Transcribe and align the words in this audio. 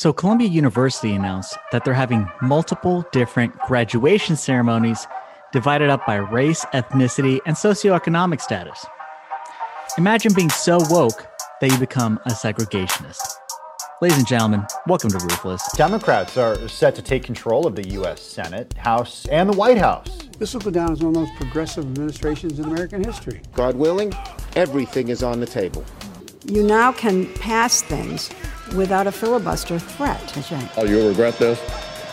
So, 0.00 0.14
Columbia 0.14 0.48
University 0.48 1.12
announced 1.12 1.58
that 1.72 1.84
they're 1.84 1.92
having 1.92 2.26
multiple 2.40 3.04
different 3.12 3.54
graduation 3.58 4.34
ceremonies 4.34 5.06
divided 5.52 5.90
up 5.90 6.06
by 6.06 6.14
race, 6.14 6.64
ethnicity, 6.72 7.38
and 7.44 7.54
socioeconomic 7.54 8.40
status. 8.40 8.86
Imagine 9.98 10.32
being 10.32 10.48
so 10.48 10.78
woke 10.88 11.26
that 11.60 11.70
you 11.70 11.76
become 11.76 12.18
a 12.24 12.30
segregationist. 12.30 13.20
Ladies 14.00 14.16
and 14.16 14.26
gentlemen, 14.26 14.66
welcome 14.86 15.10
to 15.10 15.18
Ruthless. 15.18 15.70
Democrats 15.76 16.38
are 16.38 16.66
set 16.66 16.94
to 16.94 17.02
take 17.02 17.22
control 17.22 17.66
of 17.66 17.76
the 17.76 17.86
U.S. 17.90 18.22
Senate, 18.22 18.72
House, 18.78 19.26
and 19.26 19.50
the 19.50 19.54
White 19.54 19.76
House. 19.76 20.08
This 20.38 20.54
will 20.54 20.62
go 20.62 20.70
down 20.70 20.92
as 20.92 21.00
one 21.00 21.08
of 21.08 21.14
the 21.14 21.20
most 21.20 21.34
progressive 21.34 21.84
administrations 21.84 22.58
in 22.58 22.64
American 22.64 23.04
history. 23.04 23.42
God 23.52 23.76
willing, 23.76 24.14
everything 24.56 25.08
is 25.08 25.22
on 25.22 25.40
the 25.40 25.46
table. 25.46 25.84
You 26.50 26.64
now 26.64 26.92
can 26.92 27.32
pass 27.34 27.80
things 27.80 28.30
without 28.74 29.06
a 29.06 29.12
filibuster 29.12 29.78
threat. 29.78 30.20
That's 30.34 30.50
right. 30.50 30.70
Oh, 30.76 30.84
you'll 30.84 31.08
regret 31.08 31.38
this, 31.38 31.60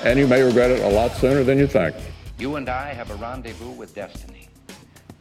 and 0.03 0.19
you 0.19 0.27
may 0.27 0.43
regret 0.43 0.69
it 0.69 0.81
a 0.83 0.89
lot 0.89 1.11
sooner 1.13 1.43
than 1.43 1.57
you 1.57 1.65
think. 1.65 1.95
You 2.37 2.55
and 2.55 2.69
I 2.69 2.93
have 2.93 3.09
a 3.09 3.15
rendezvous 3.15 3.71
with 3.71 3.95
destiny. 3.95 4.47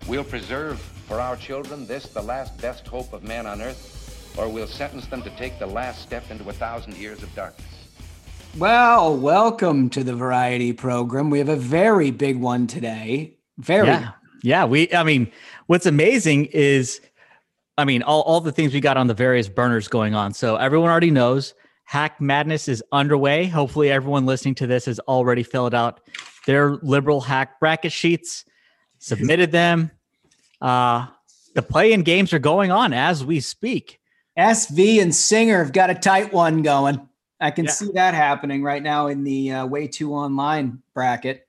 We'll 0.07 0.23
preserve 0.23 0.79
for 1.09 1.19
our 1.19 1.37
children 1.37 1.87
this, 1.87 2.09
the 2.09 2.23
last 2.23 2.61
best 2.61 2.87
hope 2.87 3.13
of 3.15 3.25
man 3.25 3.47
on 3.47 3.63
earth 3.63 3.97
or 4.37 4.49
we'll 4.49 4.67
sentence 4.67 5.07
them 5.07 5.23
to 5.23 5.31
take 5.31 5.59
the 5.59 5.67
last 5.67 6.03
step 6.03 6.31
into 6.31 6.49
a 6.49 6.53
thousand 6.53 6.95
years 6.97 7.23
of 7.23 7.35
darkness. 7.35 7.67
Well, 8.59 9.17
welcome 9.17 9.91
to 9.91 10.05
the 10.05 10.15
variety 10.15 10.73
program. 10.73 11.31
We 11.31 11.39
have 11.39 11.49
a 11.49 11.57
very 11.57 12.11
big 12.11 12.39
one 12.39 12.67
today. 12.67 13.35
Very. 13.59 13.87
Yeah. 13.87 14.13
yeah. 14.43 14.65
We, 14.65 14.93
I 14.93 15.03
mean, 15.05 15.31
what's 15.67 15.87
amazing 15.87 16.47
is, 16.47 17.01
I 17.79 17.85
mean, 17.85 18.03
all, 18.03 18.23
all 18.23 18.41
the 18.41 18.53
things 18.53 18.73
we 18.73 18.81
got 18.81 18.97
on 18.97 19.07
the 19.07 19.15
various 19.15 19.49
burners 19.49 19.89
going 19.89 20.15
on. 20.15 20.33
So 20.33 20.57
everyone 20.57 20.91
already 20.91 21.11
knows 21.11 21.55
Hack 21.85 22.21
Madness 22.21 22.69
is 22.69 22.83
underway. 22.91 23.47
Hopefully, 23.47 23.91
everyone 23.91 24.27
listening 24.27 24.55
to 24.57 24.67
this 24.67 24.87
has 24.87 24.99
already 25.01 25.43
filled 25.43 25.75
out 25.75 26.01
their 26.47 26.77
liberal 26.77 27.21
hack 27.21 27.61
bracket 27.61 27.93
sheets, 27.93 28.45
submitted 28.99 29.53
them. 29.53 29.91
Uh, 30.61 31.07
the 31.55 31.63
play 31.63 31.93
in 31.93 32.03
games 32.03 32.33
are 32.33 32.39
going 32.39 32.71
on 32.71 32.93
as 32.93 33.25
we 33.25 33.41
speak. 33.41 34.01
SV 34.39 35.01
and 35.01 35.15
Singer 35.15 35.63
have 35.63 35.73
got 35.73 35.91
a 35.91 35.95
tight 35.95 36.33
one 36.33 36.63
going. 36.63 37.09
I 37.41 37.51
can 37.51 37.67
yeah. 37.67 37.71
see 37.71 37.91
that 37.93 38.15
happening 38.15 38.63
right 38.63 38.83
now 38.83 39.07
in 39.09 39.25
the 39.25 39.53
uh, 39.53 39.67
way 39.67 39.87
too 39.87 40.13
online 40.13 40.83
bracket. 40.95 41.46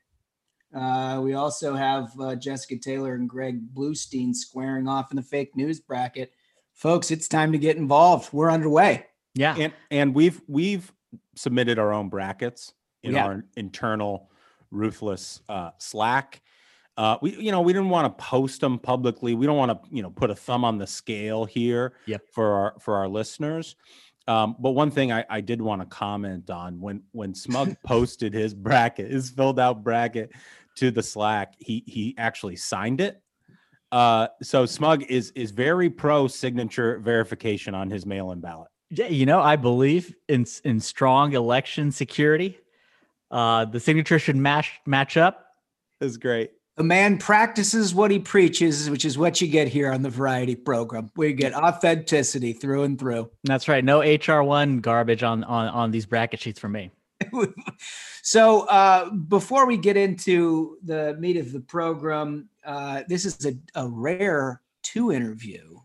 Uh, 0.74 1.22
we 1.24 1.34
also 1.34 1.76
have 1.76 2.12
uh, 2.20 2.36
Jessica 2.36 2.78
Taylor 2.78 3.14
and 3.14 3.30
Greg 3.30 3.74
Bluestein 3.74 4.36
squaring 4.36 4.88
off 4.88 5.12
in 5.12 5.16
the 5.16 5.24
fake 5.24 5.56
news 5.56 5.80
bracket. 5.80 6.32
Folks, 6.74 7.10
it's 7.10 7.28
time 7.28 7.52
to 7.52 7.58
get 7.58 7.78
involved. 7.78 8.32
We're 8.34 8.52
underway. 8.52 9.06
Yeah, 9.34 9.56
and 9.56 9.74
and 9.92 10.14
we've 10.14 10.42
we've 10.48 10.92
submitted 11.36 11.80
our 11.80 11.94
own 11.94 12.10
brackets 12.10 12.74
in 13.04 13.14
yeah. 13.14 13.26
our 13.26 13.46
internal 13.56 14.30
ruthless 14.72 15.42
uh, 15.50 15.72
Slack. 15.78 16.42
Uh, 16.98 17.18
we, 17.22 17.36
you 17.38 17.52
know, 17.52 17.62
we 17.62 17.74
didn't 17.74 17.90
want 17.90 18.06
to 18.18 18.24
post 18.24 18.60
them 18.60 18.80
publicly. 18.80 19.36
We 19.36 19.46
don't 19.46 19.58
want 19.58 19.72
to, 19.72 19.96
you 19.96 20.02
know, 20.02 20.10
put 20.10 20.32
a 20.32 20.36
thumb 20.36 20.66
on 20.66 20.80
the 20.80 20.88
scale 20.88 21.46
here 21.46 21.94
yep. 22.08 22.24
for 22.32 22.54
our 22.54 22.76
for 22.80 22.96
our 22.96 23.08
listeners. 23.08 23.76
Um, 24.28 24.56
but 24.60 24.72
one 24.72 24.92
thing 24.92 25.12
I, 25.12 25.26
I 25.30 25.42
did 25.42 25.62
want 25.62 25.82
to 25.82 25.88
comment 25.88 26.50
on 26.50 26.80
when 26.82 27.04
when 27.12 27.34
Smug 27.34 27.76
posted 27.86 28.34
his 28.34 28.54
bracket, 28.54 29.12
his 29.12 29.30
filled 29.30 29.60
out 29.60 29.84
bracket 29.84 30.32
to 30.76 30.92
the 30.92 31.04
Slack, 31.04 31.54
he 31.60 31.84
he 31.88 32.16
actually 32.18 32.58
signed 32.58 33.02
it. 33.02 33.22
Uh, 33.92 34.28
so 34.42 34.66
Smug 34.66 35.04
is 35.04 35.32
is 35.32 35.52
very 35.52 35.90
pro 35.90 36.28
signature 36.28 37.00
verification 37.00 37.74
on 37.74 37.90
his 37.90 38.06
mail-in 38.06 38.42
ballot. 38.42 38.70
Yeah, 38.90 39.08
you 39.08 39.26
know, 39.26 39.40
I 39.40 39.56
believe 39.56 40.14
in 40.28 40.46
in 40.66 40.80
strong 40.80 41.34
election 41.34 41.92
security. 41.92 42.58
Uh, 43.32 43.66
the 43.66 43.80
signature 43.80 44.20
should 44.20 44.36
match 44.36 44.80
match 44.86 45.16
up. 45.16 45.46
Is 46.02 46.18
great. 46.18 46.52
The 46.78 46.84
man 46.84 47.18
practices 47.18 47.96
what 47.96 48.12
he 48.12 48.20
preaches, 48.20 48.88
which 48.88 49.04
is 49.04 49.18
what 49.18 49.42
you 49.42 49.48
get 49.48 49.68
here 49.68 49.92
on 49.92 50.04
the 50.04 50.12
variety 50.12 50.56
program. 50.56 51.10
We 51.16 51.34
get 51.34 51.56
authenticity 51.56 52.54
through 52.54 52.84
and 52.84 53.00
through. 53.00 53.32
That's 53.44 53.68
right. 53.68 53.84
No 53.84 54.02
HR1 54.02 54.84
garbage 54.84 55.24
on 55.24 55.44
on, 55.44 55.70
on 55.70 55.90
these 55.90 56.06
bracket 56.06 56.40
sheets 56.40 56.60
for 56.60 56.70
me. 56.70 56.92
so 58.22 58.68
uh, 58.68 59.10
before 59.10 59.66
we 59.66 59.76
get 59.76 59.98
into 59.98 60.78
the 60.84 61.18
meat 61.20 61.38
of 61.38 61.52
the 61.52 61.62
program, 61.62 62.48
uh, 62.64 63.02
this 63.08 63.26
is 63.26 63.44
a, 63.48 63.58
a 63.74 63.88
rare 63.88 64.62
two 64.84 65.12
interview 65.12 65.80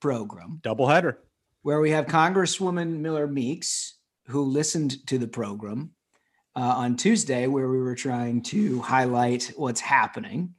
program. 0.00 0.60
Double 0.62 0.86
header. 0.86 1.18
Where 1.62 1.80
we 1.80 1.90
have 1.92 2.06
Congresswoman 2.06 2.98
Miller 2.98 3.26
Meeks, 3.26 3.94
who 4.26 4.42
listened 4.42 5.06
to 5.06 5.16
the 5.16 5.28
program 5.28 5.92
uh, 6.56 6.60
on 6.60 6.96
Tuesday 6.96 7.46
where 7.46 7.68
we 7.68 7.78
were 7.78 7.94
trying 7.94 8.42
to 8.42 8.80
highlight 8.80 9.52
what's 9.56 9.80
happening. 9.80 10.54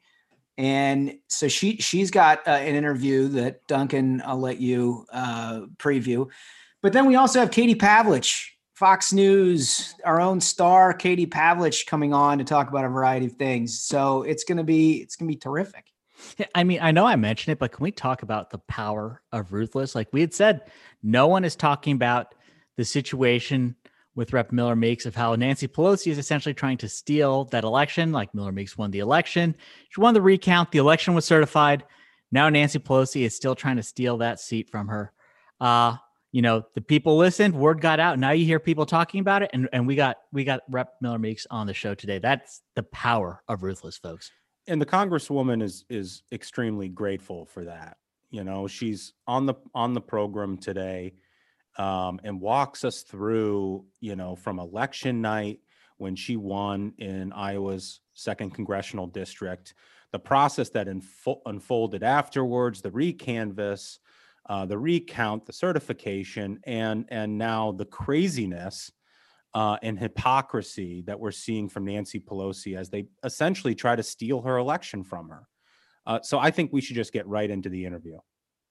And 0.58 1.18
so 1.28 1.48
she 1.48 1.78
she's 1.78 2.12
got 2.12 2.48
uh, 2.48 2.52
an 2.52 2.76
interview 2.76 3.28
that 3.30 3.68
Duncan 3.68 4.22
I'll 4.26 4.40
let 4.40 4.60
you 4.60 5.06
uh, 5.12 5.62
preview, 5.78 6.28
but 6.82 6.94
then 6.94 7.06
we 7.06 7.16
also 7.16 7.40
have 7.40 7.52
Katie 7.52 7.76
Pavlich, 7.76 8.46
Fox 8.74 9.14
News, 9.14 9.94
our 10.04 10.20
own 10.20 10.40
star 10.42 10.94
Katie 10.94 11.28
Pavlich 11.28 11.86
coming 11.86 12.14
on 12.14 12.38
to 12.40 12.44
talk 12.44 12.70
about 12.70 12.86
a 12.86 12.90
variety 12.90 13.28
of 13.28 13.34
things. 13.34 13.82
So 13.82 14.24
it's 14.24 14.44
gonna 14.44 14.64
be 14.64 15.02
it's 15.02 15.16
gonna 15.16 15.30
be 15.30 15.36
terrific. 15.36 15.86
I 16.56 16.64
mean, 16.64 16.80
I 16.82 16.90
know 16.90 17.06
I 17.06 17.16
mentioned 17.16 17.54
it, 17.54 17.60
but 17.60 17.72
can 17.72 17.84
we 17.84 17.92
talk 17.92 18.24
about 18.24 18.50
the 18.50 18.58
power 18.58 19.22
of 19.32 19.54
ruthless? 19.54 19.94
Like 19.94 20.10
we 20.12 20.22
had 20.22 20.34
said, 20.34 20.62
no 21.04 21.28
one 21.28 21.46
is 21.46 21.56
talking 21.56 21.94
about 21.94 22.34
the 22.78 22.86
situation 22.86 23.76
with 24.18 24.34
Rep. 24.34 24.52
Miller 24.52 24.76
Meeks 24.76 25.06
of 25.06 25.16
how 25.16 25.36
Nancy 25.36 25.68
Pelosi 25.68 26.12
is 26.12 26.18
essentially 26.18 26.54
trying 26.54 26.78
to 26.80 26.90
steal 26.90 27.46
that 27.46 27.64
election. 27.64 28.12
Like 28.12 28.34
Miller 28.34 28.52
Meeks 28.52 28.76
won 28.78 28.90
the 28.90 29.00
election. 29.00 29.56
She 29.90 30.02
won 30.02 30.16
the 30.16 30.22
recount. 30.22 30.72
The 30.72 30.80
election 30.80 31.14
was 31.14 31.24
certified. 31.24 31.86
Now 32.32 32.50
Nancy 32.50 32.80
Pelosi 32.80 33.22
is 33.22 33.36
still 33.36 33.56
trying 33.56 33.78
to 33.78 33.84
steal 33.84 34.18
that 34.18 34.40
seat 34.40 34.70
from 34.70 34.88
her. 34.88 35.14
Uh, 35.62 35.98
you 36.32 36.42
know, 36.42 36.64
the 36.74 36.82
people 36.82 37.16
listened, 37.16 37.54
word 37.54 37.80
got 37.80 38.00
out. 38.00 38.20
Now 38.20 38.32
you 38.32 38.44
hear 38.44 38.60
people 38.60 38.86
talking 38.88 39.22
about 39.22 39.44
it. 39.44 39.52
And, 39.54 39.70
and 39.72 39.86
we 39.86 39.96
got 39.96 40.18
we 40.34 40.44
got 40.44 40.62
Rep. 40.68 40.96
Miller 41.00 41.20
Meeks 41.20 41.46
on 41.52 41.68
the 41.68 41.74
show 41.74 41.94
today. 41.94 42.18
That's 42.18 42.64
the 42.76 42.84
power 42.84 43.44
of 43.48 43.62
ruthless 43.62 43.98
folks. 43.98 44.32
And 44.68 44.82
the 44.82 44.86
congresswoman 44.86 45.62
is 45.62 45.86
is 45.90 46.24
extremely 46.32 46.90
grateful 46.90 47.46
for 47.46 47.66
that. 47.66 47.98
You 48.32 48.44
know, 48.44 48.68
she's 48.68 49.14
on 49.28 49.46
the 49.46 49.54
on 49.76 49.94
the 49.94 50.02
program 50.02 50.58
today 50.58 51.14
um, 51.78 52.20
and 52.24 52.42
walks 52.42 52.84
us 52.84 53.04
through, 53.04 53.86
you 54.00 54.16
know, 54.16 54.36
from 54.36 54.60
election 54.60 55.22
night 55.22 55.60
when 55.98 56.16
she 56.16 56.36
won 56.36 56.94
in 56.98 57.32
Iowa's 57.34 58.02
second 58.14 58.54
congressional 58.54 59.08
district, 59.08 59.74
the 60.12 60.20
process 60.20 60.70
that 60.70 60.88
info- 60.88 61.42
unfolded 61.46 62.04
afterwards, 62.04 62.82
the 62.82 62.92
recanvass, 62.92 64.00
uh, 64.50 64.66
the 64.66 64.78
recount, 64.78 65.46
the 65.46 65.54
certification, 65.54 66.60
and 66.66 67.06
and 67.10 67.38
now 67.38 67.72
the 67.72 67.86
craziness 67.86 68.92
uh, 69.54 69.78
and 69.82 70.00
hypocrisy 70.00 71.02
that 71.02 71.20
we're 71.20 71.32
seeing 71.32 71.68
from 71.68 71.86
Nancy 71.86 72.20
Pelosi 72.20 72.78
as 72.78 72.90
they 72.90 73.08
essentially 73.24 73.76
try 73.76 73.96
to 73.96 74.04
steal 74.04 74.42
her 74.42 74.58
election 74.58 75.04
from 75.04 75.30
her. 75.30 75.48
Uh, 76.06 76.22
so 76.22 76.40
I 76.40 76.52
think 76.52 76.72
we 76.72 76.80
should 76.80 76.96
just 76.96 77.12
get 77.12 77.28
right 77.28 77.50
into 77.50 77.68
the 77.68 77.84
interview. 77.84 78.18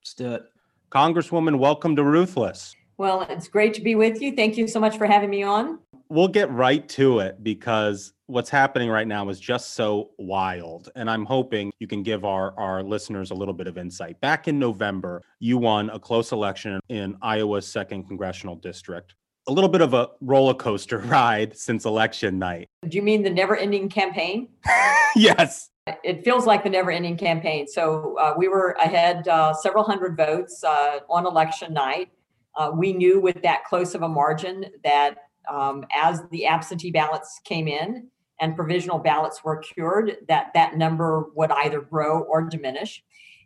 Let's 0.01 0.13
do 0.13 0.33
it. 0.33 0.43
Congresswoman, 0.89 1.59
welcome 1.59 1.95
to 1.95 2.03
Ruthless. 2.03 2.75
Well, 2.97 3.21
it's 3.29 3.47
great 3.47 3.75
to 3.75 3.81
be 3.81 3.93
with 3.93 4.21
you. 4.21 4.35
Thank 4.35 4.57
you 4.57 4.67
so 4.67 4.79
much 4.79 4.97
for 4.97 5.05
having 5.05 5.29
me 5.29 5.43
on. 5.43 5.79
We'll 6.09 6.27
get 6.27 6.51
right 6.51 6.87
to 6.89 7.19
it 7.19 7.43
because 7.43 8.13
what's 8.25 8.49
happening 8.49 8.89
right 8.89 9.07
now 9.07 9.29
is 9.29 9.39
just 9.39 9.75
so 9.75 10.11
wild. 10.17 10.89
And 10.95 11.09
I'm 11.09 11.23
hoping 11.23 11.71
you 11.79 11.87
can 11.87 12.01
give 12.01 12.25
our, 12.25 12.57
our 12.57 12.81
listeners 12.81 13.29
a 13.29 13.35
little 13.35 13.53
bit 13.53 13.67
of 13.67 13.77
insight. 13.77 14.19
Back 14.19 14.47
in 14.47 14.57
November, 14.57 15.21
you 15.39 15.59
won 15.59 15.91
a 15.91 15.99
close 15.99 16.31
election 16.31 16.79
in 16.89 17.15
Iowa's 17.21 17.67
second 17.67 18.05
congressional 18.05 18.55
district. 18.55 19.13
A 19.47 19.51
little 19.51 19.69
bit 19.69 19.81
of 19.81 19.93
a 19.93 20.09
roller 20.19 20.55
coaster 20.55 20.97
ride 21.05 21.55
since 21.55 21.85
election 21.85 22.39
night. 22.39 22.67
Do 22.87 22.97
you 22.97 23.03
mean 23.03 23.21
the 23.21 23.29
never 23.29 23.55
ending 23.55 23.89
campaign? 23.89 24.49
yes. 25.15 25.69
It 26.03 26.23
feels 26.23 26.45
like 26.45 26.63
the 26.63 26.69
never 26.69 26.89
ending 26.89 27.15
campaign. 27.15 27.67
So 27.67 28.17
uh, 28.19 28.33
we 28.37 28.47
were 28.47 28.71
ahead 28.81 29.27
uh, 29.27 29.53
several 29.53 29.83
hundred 29.83 30.17
votes 30.17 30.63
uh, 30.63 30.99
on 31.09 31.25
election 31.27 31.73
night. 31.73 32.09
Uh, 32.57 32.71
we 32.73 32.91
knew 32.91 33.19
with 33.19 33.41
that 33.43 33.63
close 33.65 33.93
of 33.93 34.01
a 34.01 34.09
margin 34.09 34.65
that 34.83 35.17
um, 35.49 35.85
as 35.95 36.23
the 36.31 36.45
absentee 36.45 36.91
ballots 36.91 37.39
came 37.45 37.67
in 37.67 38.07
and 38.41 38.55
provisional 38.55 38.99
ballots 38.99 39.43
were 39.43 39.57
cured, 39.57 40.17
that 40.27 40.51
that 40.53 40.75
number 40.75 41.29
would 41.35 41.51
either 41.51 41.81
grow 41.81 42.21
or 42.21 42.41
diminish. 42.41 43.03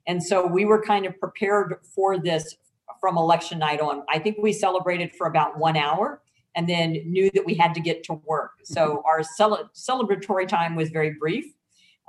And 0.08 0.24
so 0.24 0.48
we 0.48 0.66
were 0.66 0.82
kind 0.82 1.06
of 1.06 1.20
prepared 1.20 1.76
for 1.94 2.18
this 2.18 2.56
from 3.00 3.18
election 3.18 3.60
night 3.60 3.82
on. 3.82 4.04
I 4.10 4.20
think 4.20 4.38
we 4.40 4.54
celebrated 4.54 5.14
for 5.16 5.28
about 5.28 5.58
one 5.58 5.78
hour 5.78 6.22
and 6.56 6.68
then 6.68 6.92
knew 7.06 7.30
that 7.34 7.46
we 7.46 7.54
had 7.54 7.74
to 7.76 7.82
get 7.82 8.04
to 8.06 8.14
work. 8.26 8.52
So 8.64 9.02
our 9.06 9.24
cel- 9.24 9.70
celebratory 9.74 10.48
time 10.48 10.76
was 10.76 10.90
very 10.90 11.14
brief 11.14 11.46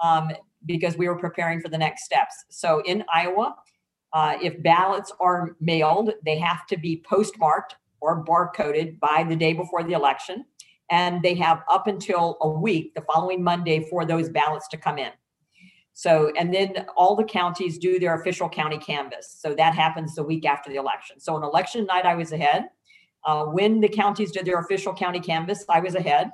um, 0.02 0.30
because 0.66 0.96
we 0.96 1.08
were 1.08 1.18
preparing 1.18 1.60
for 1.60 1.68
the 1.68 1.78
next 1.78 2.04
steps. 2.04 2.44
So 2.48 2.82
in 2.84 3.04
Iowa, 3.12 3.56
uh, 4.12 4.36
if 4.42 4.62
ballots 4.62 5.12
are 5.20 5.56
mailed, 5.60 6.12
they 6.24 6.38
have 6.38 6.66
to 6.66 6.76
be 6.76 7.02
postmarked 7.08 7.76
or 8.00 8.24
barcoded 8.24 8.98
by 9.00 9.24
the 9.28 9.36
day 9.36 9.52
before 9.52 9.82
the 9.82 9.92
election. 9.92 10.44
And 10.90 11.22
they 11.22 11.34
have 11.36 11.62
up 11.70 11.86
until 11.86 12.36
a 12.42 12.48
week, 12.48 12.94
the 12.94 13.02
following 13.02 13.42
Monday, 13.42 13.86
for 13.88 14.04
those 14.04 14.28
ballots 14.28 14.68
to 14.68 14.76
come 14.76 14.98
in. 14.98 15.10
So, 15.94 16.32
and 16.38 16.52
then 16.52 16.86
all 16.96 17.16
the 17.16 17.24
counties 17.24 17.78
do 17.78 17.98
their 17.98 18.20
official 18.20 18.48
county 18.48 18.78
canvass. 18.78 19.36
So 19.38 19.54
that 19.54 19.74
happens 19.74 20.14
the 20.14 20.22
week 20.22 20.44
after 20.46 20.70
the 20.70 20.76
election. 20.76 21.20
So 21.20 21.34
on 21.36 21.42
election 21.42 21.86
night, 21.86 22.06
I 22.06 22.14
was 22.14 22.32
ahead. 22.32 22.68
Uh, 23.24 23.44
when 23.44 23.80
the 23.80 23.88
counties 23.88 24.32
did 24.32 24.44
their 24.44 24.58
official 24.58 24.92
county 24.92 25.20
canvass, 25.20 25.64
I 25.68 25.80
was 25.80 25.94
ahead. 25.94 26.30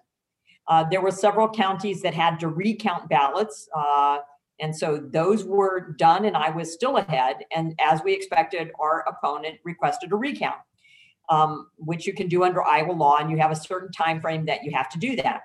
Uh, 0.69 0.85
there 0.91 1.01
were 1.01 1.11
several 1.11 1.49
counties 1.49 2.03
that 2.03 2.15
had 2.15 2.39
to 2.41 2.49
recount 2.49 3.09
ballots. 3.09 3.69
Uh, 3.75 4.19
and 4.61 4.77
so 4.77 4.97
those 4.97 5.45
were 5.45 5.93
done, 5.99 6.25
and 6.25 6.37
I 6.37 6.51
was 6.51 6.73
still 6.73 6.97
ahead. 6.97 7.45
And 7.55 7.75
as 7.81 8.03
we 8.03 8.13
expected, 8.13 8.73
our 8.81 9.05
opponent 9.09 9.59
requested 9.65 10.13
a 10.13 10.17
recount, 10.17 10.59
um, 11.29 11.69
which 11.77 12.07
you 12.07 12.13
can 12.13 12.29
do 12.29 12.45
under 12.45 12.65
Iowa 12.65 12.93
law, 12.93 13.19
and 13.19 13.31
you 13.31 13.39
have 13.39 13.53
a 13.53 13.57
certain 13.57 13.93
time 13.93 14.21
frame 14.21 14.47
that 14.47 14.65
you 14.65 14.73
have 14.73 14.89
to 14.91 14.99
do 14.99 15.17
that. 15.17 15.43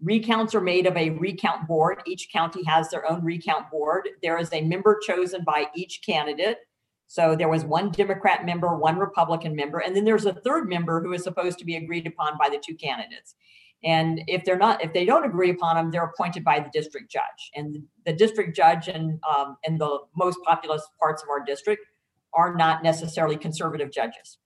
Recounts 0.00 0.54
are 0.54 0.60
made 0.60 0.86
of 0.86 0.96
a 0.96 1.10
recount 1.10 1.68
board. 1.68 2.02
Each 2.06 2.28
county 2.32 2.64
has 2.64 2.90
their 2.90 3.08
own 3.08 3.24
recount 3.24 3.70
board. 3.70 4.08
There 4.20 4.36
is 4.36 4.52
a 4.52 4.60
member 4.60 4.98
chosen 5.00 5.44
by 5.44 5.66
each 5.76 6.02
candidate. 6.04 6.58
So 7.06 7.36
there 7.36 7.48
was 7.48 7.64
one 7.64 7.90
Democrat 7.90 8.44
member, 8.44 8.74
one 8.74 8.98
Republican 8.98 9.54
member, 9.54 9.80
and 9.80 9.94
then 9.94 10.04
there's 10.04 10.24
a 10.24 10.32
third 10.32 10.68
member 10.68 11.00
who 11.02 11.12
is 11.12 11.22
supposed 11.22 11.58
to 11.58 11.64
be 11.64 11.76
agreed 11.76 12.06
upon 12.06 12.38
by 12.38 12.48
the 12.48 12.58
two 12.58 12.74
candidates. 12.74 13.36
And 13.84 14.22
if 14.28 14.44
they're 14.44 14.58
not, 14.58 14.82
if 14.82 14.92
they 14.92 15.04
don't 15.04 15.24
agree 15.24 15.50
upon 15.50 15.76
them, 15.76 15.90
they're 15.90 16.04
appointed 16.04 16.44
by 16.44 16.60
the 16.60 16.70
district 16.72 17.10
judge. 17.10 17.50
And 17.54 17.82
the 18.06 18.12
district 18.12 18.56
judge 18.56 18.88
and 18.88 19.18
um, 19.28 19.56
in 19.64 19.76
the 19.78 19.98
most 20.16 20.38
populous 20.44 20.86
parts 21.00 21.22
of 21.22 21.28
our 21.28 21.44
district 21.44 21.84
are 22.32 22.54
not 22.54 22.82
necessarily 22.82 23.36
conservative 23.36 23.90
judges. 23.90 24.38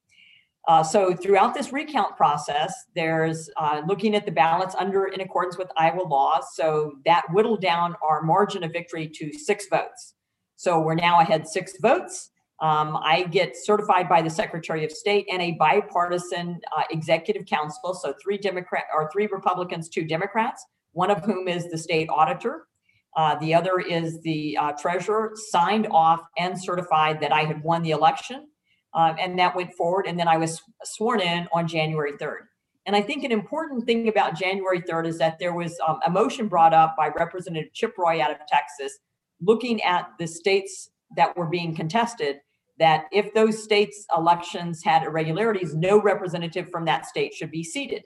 Uh, 0.69 0.83
so 0.83 1.15
throughout 1.15 1.55
this 1.55 1.73
recount 1.73 2.17
process, 2.17 2.75
there's 2.95 3.49
uh, 3.57 3.83
looking 3.87 4.17
at 4.17 4.27
the 4.27 4.33
ballots 4.33 4.75
under 4.77 5.07
in 5.07 5.21
accordance 5.21 5.57
with 5.57 5.69
Iowa 5.77 6.03
law. 6.03 6.41
So 6.55 6.95
that 7.05 7.25
whittled 7.31 7.61
down 7.61 7.95
our 8.03 8.23
margin 8.23 8.65
of 8.65 8.73
victory 8.73 9.09
to 9.15 9.33
six 9.33 9.67
votes. 9.69 10.15
So 10.57 10.81
we're 10.81 10.95
now 10.95 11.21
ahead 11.21 11.47
six 11.47 11.75
votes. 11.79 12.31
Um, 12.61 12.97
I 13.03 13.25
get 13.25 13.55
certified 13.55 14.09
by 14.09 14.23
the 14.23 14.31
Secretary 14.31 14.85
of 14.85 14.91
State 14.91 15.27
and 15.31 15.43
a 15.43 15.53
bipartisan 15.53 16.59
uh, 16.77 16.83
executive 16.91 17.45
council. 17.45 17.93
So 17.93 18.15
three 18.23 18.39
Democrat 18.39 18.85
or 18.95 19.11
three 19.13 19.27
Republicans, 19.27 19.91
two 19.91 20.05
Democrats, 20.05 20.65
one 20.93 21.11
of 21.11 21.23
whom 21.25 21.49
is 21.49 21.71
the 21.71 21.77
state 21.77 22.09
auditor. 22.09 22.67
Uh, 23.15 23.35
the 23.37 23.55
other 23.55 23.79
is 23.79 24.21
the 24.23 24.57
uh, 24.59 24.73
treasurer, 24.73 25.33
signed 25.51 25.87
off 25.91 26.21
and 26.39 26.59
certified 26.61 27.21
that 27.21 27.33
I 27.33 27.43
had 27.43 27.63
won 27.63 27.83
the 27.83 27.91
election. 27.91 28.47
Um, 28.95 29.17
and 29.21 29.39
that 29.39 29.55
went 29.55 29.75
forward. 29.75 30.07
And 30.07 30.19
then 30.19 30.29
I 30.29 30.39
was 30.39 30.63
sworn 30.85 31.21
in 31.21 31.47
on 31.53 31.69
January 31.69 32.13
3rd. 32.13 32.41
And 32.87 32.97
I 32.97 33.03
think 33.03 33.25
an 33.25 33.33
important 33.33 33.85
thing 33.85 34.09
about 34.09 34.39
January 34.39 34.81
3rd 34.81 35.09
is 35.09 35.19
that 35.19 35.39
there 35.39 35.53
was 35.53 35.79
um, 35.87 35.99
a 36.07 36.11
motion 36.11 36.49
brought 36.49 36.73
up 36.73 36.95
by 36.97 37.09
Representative 37.09 37.73
Chip 37.75 37.95
Roy 37.99 38.23
out 38.23 38.31
of 38.31 38.39
Texas, 38.49 38.99
looking 39.43 39.83
at 39.83 40.09
the 40.19 40.27
states 40.27 40.91
that 41.17 41.37
were 41.37 41.47
being 41.47 41.75
contested 41.75 42.39
that 42.79 43.07
if 43.13 43.33
those 43.35 43.63
states' 43.63 44.07
elections 44.17 44.83
had 44.85 45.03
irregularities, 45.03 45.75
no 45.75 46.01
representative 46.01 46.69
from 46.71 46.85
that 46.85 47.07
state 47.07 47.35
should 47.35 47.51
be 47.51 47.65
seated. 47.65 48.03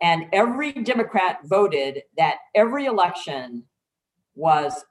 And 0.00 0.26
every 0.32 0.72
Democrat 0.72 1.40
voted 1.44 2.02
that 2.16 2.36
every 2.54 2.86
election 2.86 3.64
was 4.34 4.84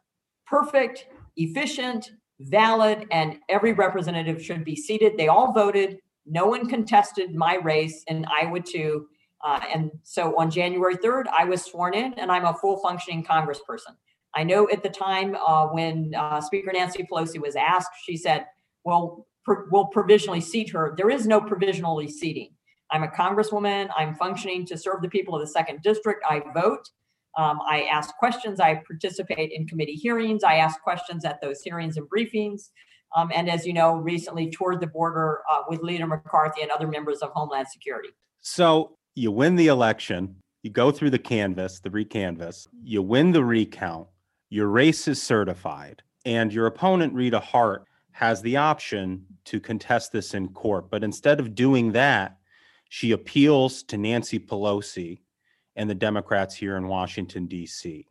perfect, 0.46 1.08
efficient, 1.38 2.12
valid, 2.40 3.08
and 3.12 3.40
every 3.50 3.74
representative 3.74 4.44
should 4.44 4.64
be 4.64 4.76
seated. 4.76 5.18
They 5.18 5.28
all 5.28 5.54
voted. 5.54 5.98
No 6.26 6.46
one 6.46 6.68
contested 6.68 7.34
my 7.34 7.56
race 7.56 8.04
in 8.08 8.26
Iowa 8.26 8.60
2. 8.60 9.08
Uh, 9.44 9.60
and 9.74 9.92
so 10.04 10.38
on 10.38 10.52
January 10.52 10.98
3rd, 10.98 11.26
I 11.36 11.46
was 11.46 11.64
sworn 11.64 11.94
in, 11.94 12.14
and 12.16 12.32
I'm 12.32 12.46
a 12.46 12.54
full 12.56 12.78
functioning 12.78 13.24
congressperson. 13.24 13.96
I 14.36 14.44
know 14.44 14.68
at 14.72 14.84
the 14.84 14.90
time 14.90 15.36
uh, 15.36 15.68
when 15.68 16.14
uh, 16.16 16.42
Speaker 16.42 16.72
Nancy 16.74 17.08
Pelosi 17.10 17.40
was 17.40 17.56
asked, 17.56 17.92
she 18.04 18.18
said, 18.18 18.46
will 18.88 19.28
will 19.72 19.88
provisionally 19.88 20.42
seat 20.42 20.70
her. 20.72 20.94
There 20.98 21.10
is 21.10 21.26
no 21.26 21.40
provisionally 21.40 22.10
seating. 22.10 22.50
I'm 22.92 23.04
a 23.04 23.08
congresswoman. 23.08 23.90
I'm 23.96 24.16
functioning 24.16 24.66
to 24.66 24.78
serve 24.78 25.02
the 25.02 25.10
people 25.10 25.36
of 25.36 25.42
the 25.42 25.48
second 25.48 25.82
district. 25.84 26.24
I 26.30 26.42
vote. 26.54 26.90
Um, 27.38 27.60
I 27.70 27.84
ask 27.84 28.16
questions. 28.18 28.60
I 28.60 28.82
participate 28.88 29.52
in 29.52 29.68
committee 29.68 29.94
hearings. 29.94 30.44
I 30.44 30.56
ask 30.56 30.82
questions 30.82 31.24
at 31.24 31.40
those 31.42 31.62
hearings 31.62 31.98
and 31.98 32.08
briefings. 32.10 32.70
Um, 33.16 33.32
and 33.34 33.50
as 33.50 33.66
you 33.66 33.74
know, 33.74 33.96
recently 33.96 34.50
toured 34.50 34.82
the 34.82 34.88
border 34.88 35.42
uh, 35.50 35.62
with 35.70 35.82
Leader 35.82 36.08
McCarthy 36.08 36.62
and 36.62 36.72
other 36.72 36.88
members 36.88 37.20
of 37.20 37.30
Homeland 37.32 37.68
Security. 37.72 38.10
So 38.42 38.96
you 39.16 39.32
win 39.32 39.56
the 39.56 39.68
election, 39.68 40.36
you 40.64 40.72
go 40.72 40.92
through 40.92 41.12
the 41.12 41.20
canvass, 41.20 41.80
the 41.80 41.90
recanvass, 41.90 42.68
you 42.84 43.02
win 43.02 43.32
the 43.32 43.44
recount, 43.44 44.08
your 44.50 44.68
race 44.68 45.08
is 45.08 45.22
certified, 45.22 46.02
and 46.26 46.52
your 46.52 46.66
opponent, 46.68 47.14
Rita 47.14 47.40
Hart, 47.40 47.87
has 48.18 48.42
the 48.42 48.58
option 48.58 49.24
to 49.46 49.60
contest 49.60 50.12
this 50.12 50.34
in 50.34 50.48
court. 50.48 50.90
But 50.90 51.04
instead 51.04 51.40
of 51.40 51.54
doing 51.54 51.92
that, 51.92 52.40
she 52.90 53.12
appeals 53.12 53.84
to 53.84 53.98
Nancy 53.98 54.40
Pelosi 54.40 55.20
and 55.76 55.88
the 55.88 55.94
Democrats 55.94 56.56
here 56.56 56.78
in 56.78 56.88
Washington, 56.88 57.46
D.C. 57.46 58.08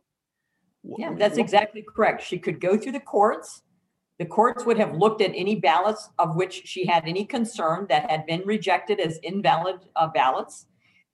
Yeah, 0.97 1.13
that's 1.13 1.37
exactly 1.37 1.83
correct. 1.93 2.23
She 2.23 2.39
could 2.39 2.61
go 2.61 2.77
through 2.77 2.93
the 2.93 3.01
courts. 3.01 3.63
The 4.17 4.25
courts 4.25 4.63
would 4.63 4.77
have 4.77 4.95
looked 4.95 5.21
at 5.21 5.31
any 5.35 5.55
ballots 5.55 6.07
of 6.17 6.37
which 6.37 6.61
she 6.63 6.85
had 6.85 7.03
any 7.05 7.25
concern 7.25 7.85
that 7.89 8.09
had 8.09 8.25
been 8.25 8.43
rejected 8.45 9.01
as 9.01 9.19
invalid 9.23 9.75
uh, 9.97 10.07
ballots. 10.07 10.67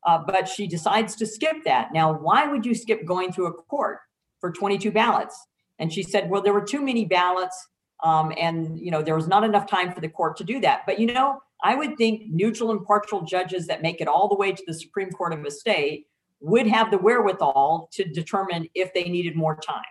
Uh, 0.05 0.19
but 0.19 0.47
she 0.47 0.67
decides 0.67 1.15
to 1.15 1.25
skip 1.25 1.63
that. 1.65 1.93
Now, 1.93 2.13
why 2.13 2.45
would 2.45 2.63
you 2.63 2.75
skip 2.75 3.07
going 3.07 3.33
through 3.33 3.47
a 3.47 3.53
court 3.53 4.01
for 4.39 4.51
22 4.51 4.91
ballots? 4.91 5.47
And 5.79 5.91
she 5.91 6.03
said, 6.03 6.29
well, 6.29 6.43
there 6.43 6.53
were 6.53 6.61
too 6.61 6.83
many 6.83 7.05
ballots 7.05 7.69
um, 8.03 8.33
and 8.37 8.79
you 8.79 8.91
know 8.91 9.01
there 9.01 9.15
was 9.15 9.27
not 9.27 9.43
enough 9.43 9.67
time 9.67 9.91
for 9.91 10.01
the 10.01 10.09
court 10.09 10.37
to 10.37 10.43
do 10.43 10.59
that. 10.61 10.81
But 10.85 10.99
you 10.99 11.07
know, 11.07 11.41
I 11.63 11.75
would 11.75 11.97
think 11.97 12.23
neutral, 12.29 12.71
impartial 12.71 13.21
judges 13.21 13.67
that 13.67 13.81
make 13.81 14.01
it 14.01 14.07
all 14.07 14.27
the 14.27 14.35
way 14.35 14.51
to 14.51 14.63
the 14.67 14.73
Supreme 14.73 15.09
Court 15.11 15.33
of 15.33 15.43
a 15.45 15.51
state 15.51 16.07
would 16.41 16.67
have 16.67 16.91
the 16.91 16.97
wherewithal 16.97 17.89
to 17.93 18.03
determine 18.03 18.67
if 18.75 18.93
they 18.93 19.05
needed 19.05 19.35
more 19.35 19.55
time. 19.55 19.81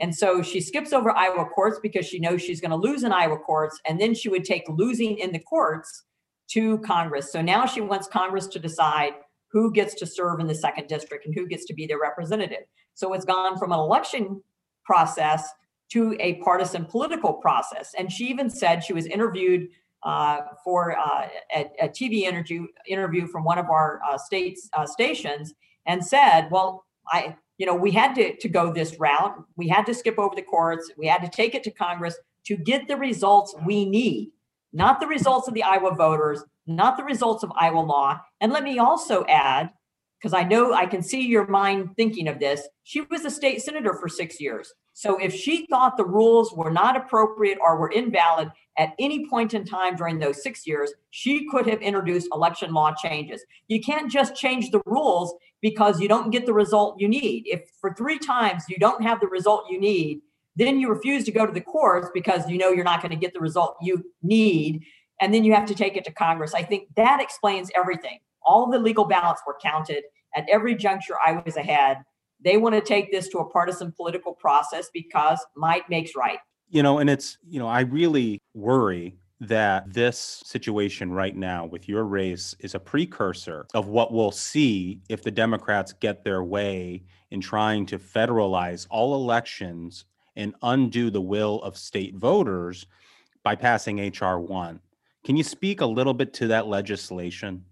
And 0.00 0.12
so 0.14 0.42
she 0.42 0.60
skips 0.60 0.92
over 0.92 1.16
Iowa 1.16 1.46
courts 1.46 1.78
because 1.80 2.06
she 2.06 2.18
knows 2.18 2.42
she's 2.42 2.60
going 2.60 2.72
to 2.72 2.76
lose 2.76 3.04
in 3.04 3.12
Iowa 3.12 3.38
courts, 3.38 3.80
and 3.86 4.00
then 4.00 4.14
she 4.14 4.28
would 4.28 4.44
take 4.44 4.64
losing 4.68 5.16
in 5.18 5.30
the 5.30 5.38
courts 5.38 6.04
to 6.48 6.78
Congress. 6.78 7.30
So 7.30 7.40
now 7.40 7.66
she 7.66 7.80
wants 7.80 8.08
Congress 8.08 8.48
to 8.48 8.58
decide 8.58 9.12
who 9.52 9.70
gets 9.70 9.94
to 9.94 10.06
serve 10.06 10.40
in 10.40 10.48
the 10.48 10.54
second 10.54 10.88
district 10.88 11.24
and 11.24 11.34
who 11.34 11.46
gets 11.46 11.66
to 11.66 11.74
be 11.74 11.86
their 11.86 12.00
representative. 12.00 12.64
So 12.94 13.12
it's 13.12 13.24
gone 13.24 13.58
from 13.58 13.70
an 13.70 13.78
election 13.78 14.42
process 14.84 15.48
to 15.90 16.16
a 16.20 16.34
partisan 16.34 16.84
political 16.84 17.34
process. 17.34 17.94
And 17.98 18.10
she 18.10 18.26
even 18.26 18.48
said 18.48 18.82
she 18.82 18.92
was 18.92 19.06
interviewed 19.06 19.68
uh, 20.02 20.38
for 20.64 20.98
uh, 20.98 21.28
a, 21.54 21.70
a, 21.80 21.88
TV 21.88 22.22
interview 22.22 22.66
interview 22.88 23.26
from 23.26 23.44
one 23.44 23.58
of 23.58 23.66
our 23.66 24.00
uh, 24.08 24.18
states 24.18 24.68
uh, 24.72 24.84
stations, 24.86 25.54
and 25.86 26.04
said, 26.04 26.48
"Well, 26.50 26.84
I." 27.08 27.36
You 27.58 27.66
know, 27.66 27.74
we 27.76 27.92
had 27.92 28.14
to, 28.16 28.34
to 28.38 28.48
go 28.48 28.72
this 28.72 28.98
route. 28.98 29.36
We 29.56 29.68
had 29.68 29.86
to 29.86 29.94
skip 29.94 30.18
over 30.18 30.34
the 30.34 30.42
courts. 30.42 30.90
We 30.96 31.06
had 31.06 31.22
to 31.22 31.28
take 31.28 31.54
it 31.54 31.62
to 31.64 31.70
Congress 31.70 32.16
to 32.46 32.56
get 32.56 32.88
the 32.88 32.96
results 32.96 33.54
we 33.64 33.84
need, 33.84 34.32
not 34.72 35.00
the 35.00 35.06
results 35.06 35.46
of 35.46 35.54
the 35.54 35.62
Iowa 35.62 35.94
voters, 35.94 36.42
not 36.66 36.96
the 36.96 37.04
results 37.04 37.44
of 37.44 37.52
Iowa 37.54 37.80
law. 37.80 38.20
And 38.40 38.52
let 38.52 38.64
me 38.64 38.78
also 38.78 39.24
add, 39.26 39.70
because 40.18 40.34
I 40.34 40.42
know 40.42 40.72
I 40.72 40.86
can 40.86 41.02
see 41.02 41.26
your 41.26 41.46
mind 41.46 41.90
thinking 41.96 42.26
of 42.26 42.40
this, 42.40 42.66
she 42.82 43.02
was 43.02 43.24
a 43.24 43.30
state 43.30 43.62
senator 43.62 43.94
for 43.94 44.08
six 44.08 44.40
years. 44.40 44.72
So 44.94 45.18
if 45.18 45.34
she 45.34 45.66
thought 45.66 45.96
the 45.96 46.04
rules 46.04 46.52
were 46.52 46.70
not 46.70 46.96
appropriate 46.96 47.58
or 47.60 47.78
were 47.78 47.90
invalid 47.90 48.50
at 48.78 48.94
any 48.98 49.28
point 49.28 49.54
in 49.54 49.64
time 49.64 49.96
during 49.96 50.18
those 50.18 50.42
six 50.42 50.66
years, 50.66 50.92
she 51.10 51.48
could 51.48 51.66
have 51.66 51.80
introduced 51.80 52.28
election 52.32 52.72
law 52.72 52.92
changes. 52.94 53.42
You 53.68 53.80
can't 53.80 54.10
just 54.10 54.34
change 54.34 54.70
the 54.70 54.82
rules 54.84 55.34
because 55.60 56.00
you 56.00 56.08
don't 56.08 56.30
get 56.30 56.46
the 56.46 56.52
result 56.52 57.00
you 57.00 57.08
need. 57.08 57.44
If 57.46 57.70
for 57.80 57.94
three 57.94 58.18
times 58.18 58.64
you 58.68 58.76
don't 58.78 59.02
have 59.02 59.20
the 59.20 59.28
result 59.28 59.66
you 59.70 59.80
need, 59.80 60.20
then 60.56 60.78
you 60.78 60.90
refuse 60.90 61.24
to 61.24 61.32
go 61.32 61.46
to 61.46 61.52
the 61.52 61.60
courts 61.60 62.08
because 62.12 62.48
you 62.50 62.58
know 62.58 62.70
you're 62.70 62.84
not 62.84 63.00
going 63.00 63.10
to 63.10 63.16
get 63.16 63.32
the 63.32 63.40
result 63.40 63.76
you 63.80 64.04
need. 64.22 64.82
And 65.20 65.32
then 65.32 65.44
you 65.44 65.54
have 65.54 65.66
to 65.66 65.74
take 65.74 65.96
it 65.96 66.04
to 66.04 66.12
Congress. 66.12 66.52
I 66.52 66.62
think 66.62 66.88
that 66.96 67.22
explains 67.22 67.70
everything. 67.74 68.18
All 68.44 68.70
the 68.70 68.78
legal 68.78 69.04
ballots 69.04 69.40
were 69.46 69.56
counted 69.62 70.04
at 70.34 70.46
every 70.50 70.74
juncture 70.74 71.14
I 71.24 71.42
was 71.44 71.56
ahead 71.56 71.98
they 72.44 72.56
want 72.56 72.74
to 72.74 72.80
take 72.80 73.10
this 73.10 73.28
to 73.28 73.38
a 73.38 73.48
partisan 73.48 73.92
political 73.92 74.32
process 74.32 74.90
because 74.92 75.38
might 75.56 75.88
makes 75.88 76.14
right. 76.16 76.38
You 76.68 76.82
know, 76.82 76.98
and 76.98 77.10
it's, 77.10 77.38
you 77.46 77.58
know, 77.58 77.68
I 77.68 77.80
really 77.80 78.40
worry 78.54 79.16
that 79.40 79.92
this 79.92 80.42
situation 80.44 81.12
right 81.12 81.36
now 81.36 81.66
with 81.66 81.88
your 81.88 82.04
race 82.04 82.54
is 82.60 82.74
a 82.74 82.78
precursor 82.78 83.66
of 83.74 83.88
what 83.88 84.12
we'll 84.12 84.30
see 84.30 85.00
if 85.08 85.22
the 85.22 85.30
Democrats 85.30 85.92
get 85.92 86.22
their 86.22 86.44
way 86.44 87.02
in 87.32 87.40
trying 87.40 87.84
to 87.86 87.98
federalize 87.98 88.86
all 88.88 89.14
elections 89.14 90.04
and 90.36 90.54
undo 90.62 91.10
the 91.10 91.20
will 91.20 91.60
of 91.62 91.76
state 91.76 92.14
voters 92.14 92.86
by 93.42 93.56
passing 93.56 93.98
H.R. 93.98 94.40
1. 94.40 94.80
Can 95.24 95.36
you 95.36 95.42
speak 95.42 95.80
a 95.80 95.86
little 95.86 96.14
bit 96.14 96.32
to 96.34 96.48
that 96.48 96.68
legislation? 96.68 97.64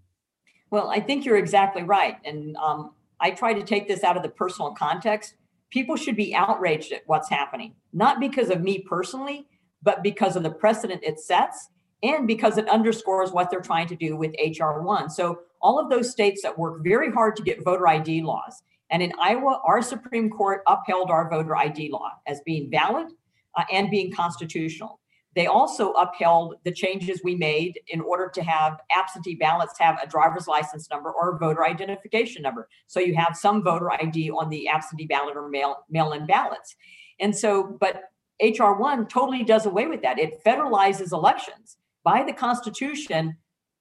Well, 0.69 0.89
I 0.89 0.99
think 0.99 1.25
you're 1.25 1.37
exactly 1.37 1.83
right. 1.83 2.17
And 2.25 2.55
um, 2.57 2.91
I 3.21 3.31
try 3.31 3.53
to 3.53 3.63
take 3.63 3.87
this 3.87 4.03
out 4.03 4.17
of 4.17 4.23
the 4.23 4.29
personal 4.29 4.71
context. 4.73 5.35
People 5.69 5.95
should 5.95 6.15
be 6.17 6.35
outraged 6.35 6.91
at 6.91 7.03
what's 7.05 7.29
happening, 7.29 7.75
not 7.93 8.19
because 8.19 8.49
of 8.49 8.61
me 8.61 8.79
personally, 8.79 9.47
but 9.83 10.03
because 10.03 10.35
of 10.35 10.43
the 10.43 10.51
precedent 10.51 11.03
it 11.03 11.19
sets 11.19 11.69
and 12.03 12.27
because 12.27 12.57
it 12.57 12.67
underscores 12.67 13.31
what 13.31 13.49
they're 13.49 13.61
trying 13.61 13.87
to 13.87 13.95
do 13.95 14.17
with 14.17 14.35
HR 14.39 14.81
1. 14.81 15.09
So, 15.09 15.39
all 15.61 15.79
of 15.79 15.91
those 15.91 16.09
states 16.09 16.41
that 16.41 16.57
work 16.57 16.83
very 16.83 17.11
hard 17.11 17.35
to 17.35 17.43
get 17.43 17.63
voter 17.63 17.87
ID 17.87 18.23
laws. 18.23 18.63
And 18.89 19.03
in 19.03 19.13
Iowa, 19.21 19.61
our 19.63 19.83
Supreme 19.83 20.27
Court 20.29 20.63
upheld 20.67 21.11
our 21.11 21.29
voter 21.29 21.55
ID 21.55 21.91
law 21.91 22.09
as 22.25 22.41
being 22.41 22.71
valid 22.71 23.07
uh, 23.55 23.63
and 23.71 23.91
being 23.91 24.11
constitutional. 24.11 24.99
They 25.33 25.47
also 25.47 25.91
upheld 25.93 26.55
the 26.65 26.71
changes 26.71 27.21
we 27.23 27.35
made 27.35 27.79
in 27.87 28.01
order 28.01 28.29
to 28.33 28.43
have 28.43 28.81
absentee 28.91 29.35
ballots 29.35 29.79
have 29.79 29.97
a 30.03 30.07
driver's 30.07 30.47
license 30.47 30.89
number 30.89 31.11
or 31.11 31.35
a 31.35 31.37
voter 31.37 31.65
identification 31.65 32.41
number. 32.41 32.67
So 32.87 32.99
you 32.99 33.15
have 33.15 33.37
some 33.37 33.63
voter 33.63 33.91
ID 33.91 34.31
on 34.31 34.49
the 34.49 34.67
absentee 34.67 35.05
ballot 35.05 35.37
or 35.37 35.47
mail 35.47 35.85
mail-in 35.89 36.25
ballots. 36.25 36.75
And 37.19 37.35
so, 37.35 37.77
but 37.79 38.03
HR 38.41 38.73
one 38.73 39.07
totally 39.07 39.43
does 39.43 39.65
away 39.65 39.87
with 39.87 40.01
that. 40.01 40.19
It 40.19 40.43
federalizes 40.43 41.13
elections 41.13 41.77
by 42.03 42.23
the 42.23 42.33
Constitution. 42.33 43.37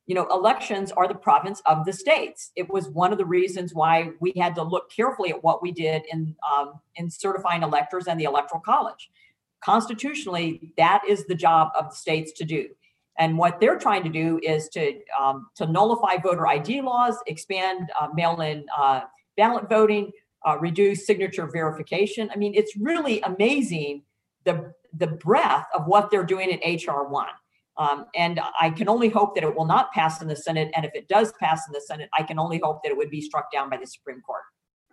You 0.06 0.14
know, 0.14 0.26
elections 0.30 0.92
are 0.92 1.08
the 1.08 1.14
province 1.14 1.62
of 1.66 1.84
the 1.84 1.92
states. 1.92 2.52
It 2.56 2.68
was 2.68 2.88
one 2.88 3.12
of 3.12 3.18
the 3.18 3.24
reasons 3.24 3.74
why 3.74 4.10
we 4.20 4.32
had 4.36 4.54
to 4.56 4.62
look 4.62 4.90
carefully 4.90 5.30
at 5.30 5.42
what 5.42 5.62
we 5.62 5.72
did 5.72 6.02
in 6.12 6.36
um, 6.52 6.74
in 6.94 7.10
certifying 7.10 7.62
electors 7.62 8.06
and 8.06 8.20
the 8.20 8.24
Electoral 8.24 8.60
College 8.60 9.10
constitutionally, 9.60 10.72
that 10.76 11.02
is 11.08 11.26
the 11.26 11.34
job 11.34 11.70
of 11.78 11.90
the 11.90 11.96
states 11.96 12.32
to 12.32 12.44
do. 12.44 12.68
And 13.18 13.36
what 13.36 13.60
they're 13.60 13.78
trying 13.78 14.02
to 14.04 14.08
do 14.08 14.40
is 14.42 14.68
to 14.70 14.98
um, 15.20 15.48
to 15.56 15.66
nullify 15.66 16.16
voter 16.16 16.46
ID 16.46 16.80
laws, 16.80 17.16
expand 17.26 17.90
uh, 18.00 18.08
mail-in 18.14 18.64
uh, 18.76 19.02
ballot 19.36 19.68
voting, 19.68 20.10
uh, 20.46 20.56
reduce 20.58 21.06
signature 21.06 21.46
verification. 21.46 22.30
I 22.32 22.36
mean, 22.36 22.54
it's 22.54 22.76
really 22.76 23.20
amazing 23.20 24.02
the 24.44 24.72
the 24.94 25.06
breadth 25.06 25.66
of 25.74 25.86
what 25.86 26.10
they're 26.10 26.24
doing 26.24 26.50
in 26.50 26.76
HR 26.76 27.04
one. 27.08 27.28
Um, 27.76 28.06
and 28.14 28.40
I 28.60 28.70
can 28.70 28.88
only 28.88 29.08
hope 29.08 29.34
that 29.34 29.44
it 29.44 29.54
will 29.54 29.64
not 29.64 29.92
pass 29.92 30.20
in 30.20 30.28
the 30.28 30.36
Senate. 30.36 30.70
And 30.74 30.84
if 30.84 30.92
it 30.94 31.08
does 31.08 31.32
pass 31.40 31.66
in 31.66 31.72
the 31.72 31.80
Senate, 31.80 32.10
I 32.18 32.22
can 32.22 32.38
only 32.38 32.60
hope 32.62 32.82
that 32.82 32.90
it 32.90 32.96
would 32.96 33.10
be 33.10 33.20
struck 33.20 33.50
down 33.52 33.70
by 33.70 33.78
the 33.78 33.86
Supreme 33.86 34.20
Court. 34.20 34.42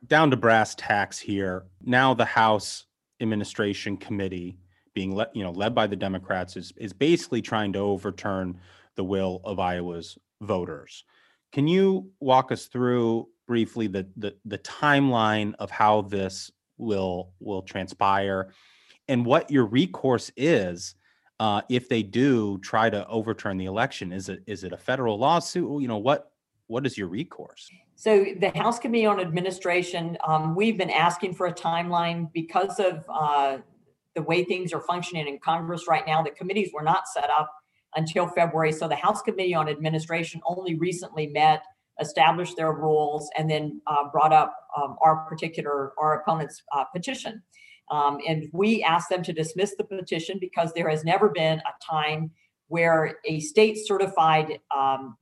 Down 0.06 0.32
to 0.32 0.38
brass 0.38 0.76
tacks 0.76 1.20
here. 1.20 1.66
Now 1.84 2.14
the 2.14 2.26
House 2.26 2.86
administration 3.22 3.98
committee 3.98 4.58
being 4.94 5.12
led, 5.12 5.28
you 5.34 5.44
know, 5.44 5.52
led 5.52 5.76
by 5.76 5.88
the 5.88 5.96
Democrats 5.96 6.56
is 6.58 6.74
is 6.78 6.94
basically 6.94 7.42
trying 7.42 7.74
to 7.74 7.80
overturn 7.80 8.60
the 8.96 9.04
will 9.04 9.42
of 9.44 9.60
Iowa's 9.60 10.18
voters. 10.42 11.04
Can 11.52 11.68
you 11.68 12.12
walk 12.20 12.52
us 12.52 12.66
through 12.66 13.28
briefly 13.48 13.88
the 13.88 14.08
the, 14.18 14.36
the 14.46 14.58
timeline 14.58 15.54
of 15.60 15.70
how 15.70 16.02
this 16.02 16.52
will 16.78 17.32
will 17.40 17.62
transpire 17.62 18.54
and 19.08 19.26
what 19.26 19.50
your 19.50 19.66
recourse 19.66 20.32
is 20.36 20.96
uh, 21.40 21.62
if 21.70 21.88
they 21.88 22.04
do 22.04 22.58
try 22.60 22.90
to 22.90 23.08
overturn 23.08 23.58
the 23.58 23.66
election? 23.66 24.12
Is 24.12 24.30
it 24.30 24.44
is 24.48 24.64
it 24.64 24.74
a 24.74 24.78
federal 24.78 25.18
lawsuit? 25.18 25.82
You 25.82 25.88
know 25.88 25.98
what 25.98 26.32
what 26.68 26.86
is 26.86 26.98
your 26.98 27.08
recourse? 27.08 27.70
So 28.00 28.28
the 28.40 28.52
House 28.56 28.78
Committee 28.78 29.08
on 29.08 29.20
Administration, 29.20 30.20
um, 30.24 30.54
we've 30.54 30.78
been 30.78 30.92
asking 30.92 31.34
for 31.34 31.48
a 31.48 31.54
timeline 31.54 32.32
because 32.32 32.80
of 32.80 33.04
uh, 33.10 33.58
the 34.14 34.22
way 34.22 34.44
things 34.44 34.72
are 34.72 34.82
functioning 34.82 35.28
in 35.28 35.40
Congress 35.40 35.88
right 35.88 36.06
now. 36.06 36.22
The 36.22 36.30
committees 36.30 36.70
were 36.72 36.84
not 36.84 37.08
set 37.08 37.32
up 37.32 37.52
until 37.96 38.28
February. 38.28 38.72
So 38.72 38.88
the 38.88 38.96
House 38.96 39.24
Committee 39.24 39.56
on 39.56 39.68
Administration 39.68 40.42
only 40.46 40.76
recently 40.76 41.26
met, 41.26 41.64
established 42.00 42.56
their 42.56 42.72
rules, 42.72 43.32
and 43.36 43.50
then 43.50 43.82
uh, 43.88 44.04
brought 44.12 44.32
up 44.32 44.54
um, 44.80 44.96
our 45.04 45.28
particular, 45.28 45.94
our 45.98 46.22
opponent's 46.22 46.62
uh, 46.76 46.84
petition. 46.94 47.42
Um, 47.90 48.20
and 48.28 48.48
we 48.54 48.84
asked 48.84 49.10
them 49.10 49.24
to 49.24 49.34
dismiss 49.34 49.74
the 49.76 49.84
petition 49.84 50.38
because 50.40 50.72
there 50.74 50.88
has 50.88 51.04
never 51.04 51.30
been 51.30 51.58
a 51.58 51.84
time 51.84 52.30
where 52.68 53.16
a 53.26 53.40
state 53.40 53.80
certified 53.88 54.60
um, 54.76 55.18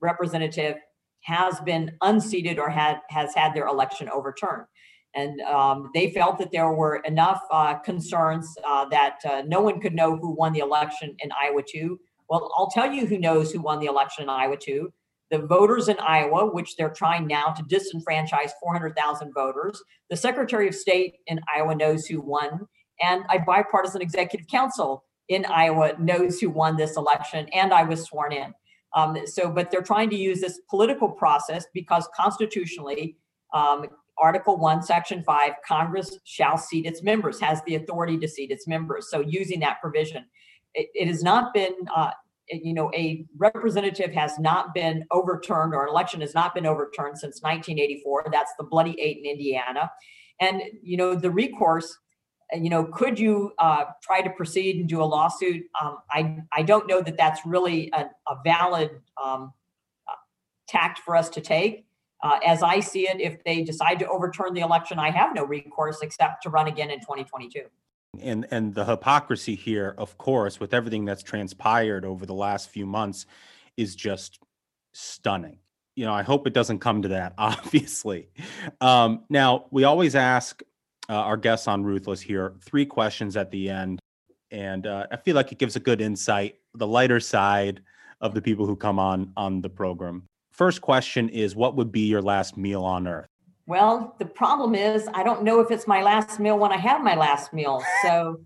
representative 0.00 0.76
has 1.22 1.60
been 1.60 1.92
unseated 2.02 2.58
or 2.58 2.70
had 2.70 3.00
has 3.10 3.34
had 3.34 3.54
their 3.54 3.66
election 3.66 4.08
overturned. 4.08 4.66
And 5.14 5.40
um, 5.42 5.90
they 5.92 6.10
felt 6.10 6.38
that 6.38 6.52
there 6.52 6.70
were 6.72 6.96
enough 7.04 7.40
uh, 7.50 7.74
concerns 7.78 8.54
uh, 8.64 8.84
that 8.90 9.18
uh, 9.28 9.42
no 9.46 9.60
one 9.60 9.80
could 9.80 9.94
know 9.94 10.16
who 10.16 10.30
won 10.30 10.52
the 10.52 10.60
election 10.60 11.16
in 11.18 11.30
Iowa 11.32 11.62
2. 11.66 11.98
Well, 12.28 12.52
I'll 12.56 12.70
tell 12.70 12.92
you 12.92 13.06
who 13.06 13.18
knows 13.18 13.50
who 13.50 13.60
won 13.60 13.80
the 13.80 13.86
election 13.86 14.22
in 14.22 14.28
Iowa 14.28 14.56
2. 14.56 14.92
The 15.32 15.38
voters 15.38 15.88
in 15.88 15.98
Iowa, 15.98 16.46
which 16.52 16.76
they're 16.76 16.90
trying 16.90 17.26
now 17.26 17.46
to 17.46 17.62
disenfranchise 17.64 18.50
400,000 18.60 19.32
voters. 19.32 19.82
The 20.10 20.16
Secretary 20.16 20.68
of 20.68 20.74
State 20.74 21.16
in 21.26 21.40
Iowa 21.54 21.74
knows 21.74 22.06
who 22.06 22.20
won. 22.20 22.66
And 23.00 23.24
a 23.32 23.38
bipartisan 23.40 24.02
executive 24.02 24.46
council 24.48 25.04
in 25.28 25.44
Iowa 25.46 25.94
knows 25.98 26.38
who 26.40 26.50
won 26.50 26.76
this 26.76 26.96
election. 26.96 27.48
And 27.52 27.72
I 27.72 27.84
was 27.84 28.02
sworn 28.02 28.32
in. 28.32 28.52
Um, 28.94 29.16
so, 29.26 29.50
but 29.50 29.70
they're 29.70 29.82
trying 29.82 30.10
to 30.10 30.16
use 30.16 30.40
this 30.40 30.60
political 30.68 31.08
process 31.08 31.66
because 31.72 32.08
constitutionally, 32.16 33.16
um, 33.54 33.86
Article 34.18 34.58
1, 34.58 34.82
Section 34.82 35.22
5, 35.22 35.52
Congress 35.66 36.18
shall 36.24 36.58
seat 36.58 36.86
its 36.86 37.02
members, 37.02 37.40
has 37.40 37.62
the 37.66 37.76
authority 37.76 38.18
to 38.18 38.28
seat 38.28 38.50
its 38.50 38.66
members. 38.66 39.08
So, 39.10 39.20
using 39.20 39.60
that 39.60 39.80
provision, 39.80 40.24
it, 40.74 40.88
it 40.94 41.08
has 41.08 41.22
not 41.22 41.54
been, 41.54 41.74
uh, 41.94 42.10
you 42.48 42.74
know, 42.74 42.90
a 42.94 43.24
representative 43.38 44.12
has 44.12 44.38
not 44.38 44.74
been 44.74 45.04
overturned 45.10 45.74
or 45.74 45.84
an 45.84 45.90
election 45.90 46.20
has 46.20 46.34
not 46.34 46.54
been 46.54 46.66
overturned 46.66 47.18
since 47.18 47.42
1984. 47.42 48.26
That's 48.32 48.52
the 48.58 48.64
Bloody 48.64 49.00
Eight 49.00 49.18
in 49.18 49.30
Indiana. 49.30 49.90
And, 50.40 50.62
you 50.82 50.96
know, 50.96 51.14
the 51.14 51.30
recourse 51.30 51.96
you 52.54 52.70
know, 52.70 52.84
could 52.84 53.18
you 53.18 53.52
uh, 53.58 53.84
try 54.02 54.20
to 54.22 54.30
proceed 54.30 54.76
and 54.76 54.88
do 54.88 55.02
a 55.02 55.04
lawsuit? 55.04 55.64
Um, 55.80 55.98
I 56.10 56.38
I 56.52 56.62
don't 56.62 56.86
know 56.86 57.00
that 57.00 57.16
that's 57.16 57.44
really 57.46 57.90
a, 57.92 58.06
a 58.28 58.36
valid 58.44 58.90
um, 59.22 59.52
uh, 60.08 60.14
tact 60.68 61.00
for 61.00 61.16
us 61.16 61.28
to 61.30 61.40
take. 61.40 61.86
Uh, 62.22 62.38
as 62.44 62.62
I 62.62 62.80
see 62.80 63.08
it, 63.08 63.20
if 63.20 63.42
they 63.44 63.62
decide 63.62 63.98
to 64.00 64.08
overturn 64.08 64.52
the 64.52 64.60
election, 64.60 64.98
I 64.98 65.10
have 65.10 65.34
no 65.34 65.44
recourse 65.44 66.00
except 66.02 66.42
to 66.42 66.50
run 66.50 66.66
again 66.66 66.90
in 66.90 67.00
2022. 67.00 67.62
And 68.20 68.46
and 68.50 68.74
the 68.74 68.84
hypocrisy 68.84 69.54
here, 69.54 69.94
of 69.96 70.18
course, 70.18 70.58
with 70.58 70.74
everything 70.74 71.04
that's 71.04 71.22
transpired 71.22 72.04
over 72.04 72.26
the 72.26 72.34
last 72.34 72.68
few 72.68 72.86
months, 72.86 73.26
is 73.76 73.94
just 73.94 74.38
stunning. 74.92 75.58
You 75.96 76.06
know, 76.06 76.12
I 76.12 76.22
hope 76.22 76.46
it 76.46 76.52
doesn't 76.52 76.80
come 76.80 77.02
to 77.02 77.08
that. 77.08 77.34
Obviously, 77.38 78.28
um, 78.80 79.24
now 79.28 79.66
we 79.70 79.84
always 79.84 80.14
ask 80.14 80.62
uh, 81.10 81.14
our 81.14 81.36
guests 81.36 81.66
on 81.66 81.82
Ruthless 81.82 82.20
here. 82.20 82.54
Three 82.60 82.86
questions 82.86 83.36
at 83.36 83.50
the 83.50 83.68
end. 83.68 83.98
And 84.52 84.86
uh, 84.86 85.08
I 85.10 85.16
feel 85.16 85.34
like 85.34 85.50
it 85.50 85.58
gives 85.58 85.74
a 85.74 85.80
good 85.80 86.00
insight, 86.00 86.56
the 86.74 86.86
lighter 86.86 87.18
side 87.18 87.82
of 88.20 88.32
the 88.32 88.40
people 88.40 88.64
who 88.64 88.76
come 88.76 88.98
on 88.98 89.32
on 89.36 89.60
the 89.60 89.68
program. 89.68 90.22
First 90.52 90.80
question 90.80 91.28
is 91.28 91.56
what 91.56 91.76
would 91.76 91.90
be 91.90 92.02
your 92.02 92.22
last 92.22 92.56
meal 92.56 92.84
on 92.84 93.08
earth? 93.08 93.26
Well, 93.66 94.14
the 94.18 94.26
problem 94.26 94.74
is 94.74 95.08
I 95.14 95.22
don't 95.22 95.42
know 95.42 95.60
if 95.60 95.70
it's 95.70 95.86
my 95.86 96.02
last 96.02 96.38
meal 96.38 96.58
when 96.58 96.72
I 96.72 96.76
have 96.76 97.02
my 97.02 97.16
last 97.16 97.52
meal. 97.52 97.82
So 98.02 98.40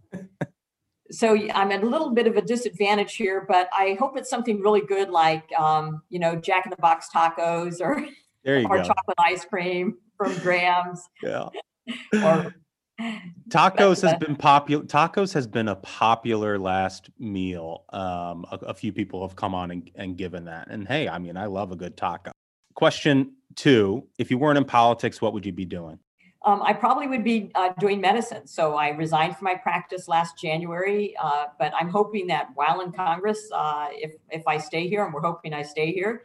so 1.10 1.36
I'm 1.54 1.70
at 1.70 1.82
a 1.82 1.86
little 1.86 2.10
bit 2.10 2.26
of 2.26 2.36
a 2.36 2.42
disadvantage 2.42 3.14
here, 3.14 3.44
but 3.46 3.68
I 3.76 3.96
hope 4.00 4.16
it's 4.16 4.30
something 4.30 4.60
really 4.60 4.80
good 4.80 5.10
like 5.10 5.52
um, 5.58 6.02
you 6.08 6.18
know, 6.18 6.34
Jack 6.34 6.66
in 6.66 6.70
the 6.70 6.76
Box 6.76 7.08
tacos 7.14 7.80
or 7.80 8.04
or 8.46 8.62
go. 8.62 8.82
chocolate 8.82 9.18
ice 9.18 9.44
cream 9.44 9.98
from 10.16 10.36
Graham's. 10.38 11.08
Yeah 11.22 11.48
or 12.22 12.54
tacos 13.48 14.00
has 14.02 14.16
been 14.18 14.36
popular 14.36 14.84
tacos 14.84 15.32
has 15.32 15.46
been 15.46 15.68
a 15.68 15.76
popular 15.76 16.58
last 16.58 17.10
meal 17.18 17.84
um 17.92 18.46
a, 18.52 18.58
a 18.66 18.74
few 18.74 18.92
people 18.92 19.26
have 19.26 19.36
come 19.36 19.54
on 19.54 19.70
and, 19.70 19.90
and 19.96 20.16
given 20.16 20.44
that. 20.44 20.68
And 20.70 20.86
hey 20.86 21.08
i 21.08 21.18
mean 21.18 21.36
i 21.36 21.46
love 21.46 21.72
a 21.72 21.76
good 21.76 21.96
taco. 21.96 22.32
Question 22.74 23.34
two 23.56 24.06
if 24.18 24.30
you 24.30 24.38
weren't 24.38 24.58
in 24.58 24.64
politics 24.64 25.20
what 25.20 25.32
would 25.32 25.44
you 25.44 25.52
be 25.52 25.64
doing? 25.64 25.98
Um, 26.44 26.62
I 26.62 26.74
probably 26.74 27.06
would 27.06 27.24
be 27.24 27.50
uh, 27.54 27.70
doing 27.78 28.00
medicine. 28.02 28.46
So 28.46 28.74
I 28.74 28.90
resigned 28.90 29.36
from 29.36 29.46
my 29.46 29.54
practice 29.54 30.08
last 30.08 30.38
January, 30.38 31.14
uh, 31.16 31.46
but 31.58 31.72
I'm 31.74 31.88
hoping 31.88 32.26
that 32.26 32.48
while 32.54 32.82
in 32.82 32.92
Congress, 32.92 33.48
uh, 33.52 33.88
if 33.92 34.12
if 34.30 34.46
I 34.46 34.58
stay 34.58 34.86
here, 34.86 35.04
and 35.04 35.14
we're 35.14 35.22
hoping 35.22 35.54
I 35.54 35.62
stay 35.62 35.92
here, 35.92 36.22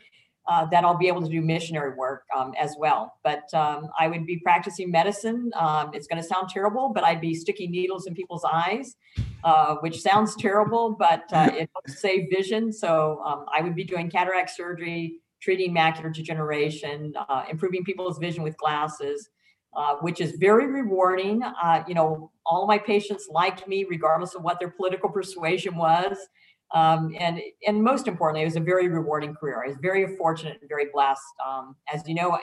uh, 0.49 0.65
that 0.65 0.83
I'll 0.83 0.97
be 0.97 1.07
able 1.07 1.21
to 1.21 1.29
do 1.29 1.41
missionary 1.41 1.93
work 1.95 2.23
um, 2.35 2.53
as 2.59 2.75
well. 2.79 3.13
But 3.23 3.53
um, 3.53 3.89
I 3.99 4.07
would 4.07 4.25
be 4.25 4.39
practicing 4.39 4.89
medicine. 4.89 5.51
Um, 5.55 5.91
it's 5.93 6.07
going 6.07 6.19
to 6.19 6.27
sound 6.27 6.49
terrible, 6.49 6.91
but 6.93 7.03
I'd 7.03 7.21
be 7.21 7.35
sticking 7.35 7.69
needles 7.69 8.07
in 8.07 8.15
people's 8.15 8.43
eyes, 8.43 8.95
uh, 9.43 9.75
which 9.81 10.01
sounds 10.01 10.35
terrible, 10.35 10.95
but 10.97 11.31
uh, 11.31 11.51
it 11.53 11.69
helps 11.73 12.01
save 12.01 12.29
vision. 12.35 12.73
So 12.73 13.21
um, 13.23 13.45
I 13.55 13.61
would 13.61 13.75
be 13.75 13.83
doing 13.83 14.09
cataract 14.09 14.49
surgery, 14.49 15.19
treating 15.39 15.73
macular 15.73 16.11
degeneration, 16.11 17.13
uh, 17.29 17.43
improving 17.49 17.83
people's 17.83 18.17
vision 18.17 18.41
with 18.43 18.57
glasses. 18.57 19.29
Uh, 19.75 19.97
which 20.01 20.19
is 20.19 20.31
very 20.39 20.65
rewarding. 20.65 21.43
Uh, 21.43 21.83
you 21.87 21.93
know, 21.93 22.31
all 22.43 22.65
my 22.65 22.79
patients 22.79 23.27
liked 23.29 23.67
me, 23.67 23.85
regardless 23.87 24.33
of 24.33 24.41
what 24.41 24.59
their 24.59 24.71
political 24.71 25.07
persuasion 25.07 25.75
was. 25.75 26.17
Um, 26.73 27.15
and 27.19 27.41
and 27.65 27.83
most 27.83 28.07
importantly, 28.07 28.43
it 28.43 28.45
was 28.45 28.55
a 28.55 28.61
very 28.61 28.89
rewarding 28.89 29.33
career. 29.33 29.63
I 29.63 29.69
was 29.69 29.77
very 29.81 30.15
fortunate 30.17 30.57
and 30.61 30.69
very 30.69 30.87
blessed. 30.93 31.21
Um, 31.45 31.75
as 31.91 32.07
you 32.07 32.13
know, 32.13 32.37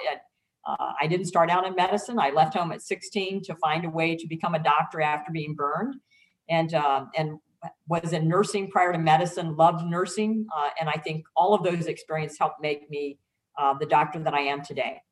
uh, 0.66 0.92
I 1.00 1.06
didn't 1.06 1.26
start 1.26 1.49
out 1.49 1.64
in 1.66 1.76
medicine. 1.76 2.18
I 2.18 2.30
left 2.30 2.54
home 2.54 2.73
at 2.73 2.83
16 2.83 3.45
to 3.45 3.54
find 3.56 3.85
a 3.85 3.90
way 3.90 4.16
to 4.16 4.26
become 4.26 4.54
a 4.54 4.59
doctor 4.59 5.00
after 5.00 5.30
being 5.30 5.54
burned, 5.54 5.95
and 6.49 6.75
uh, 6.75 7.04
and 7.16 7.38
was 7.88 8.12
in 8.12 8.26
nursing 8.26 8.68
prior 8.68 8.92
to 8.92 8.99
medicine. 8.99 9.56
Loved 9.56 9.87
nursing, 9.87 10.47
uh, 10.56 10.71
and 10.80 10.88
I 10.88 10.95
think 10.95 11.25
all 11.37 11.54
of 11.54 11.62
those 11.62 11.87
experiences 11.87 12.38
helped 12.38 12.61
make 12.61 12.90
me 12.90 13.18
uh, 13.56 13.75
the 13.75 13.87
doctor 13.87 14.18
that 14.18 14.35
I 14.35 14.40
am 14.40 14.62
today. 14.62 15.02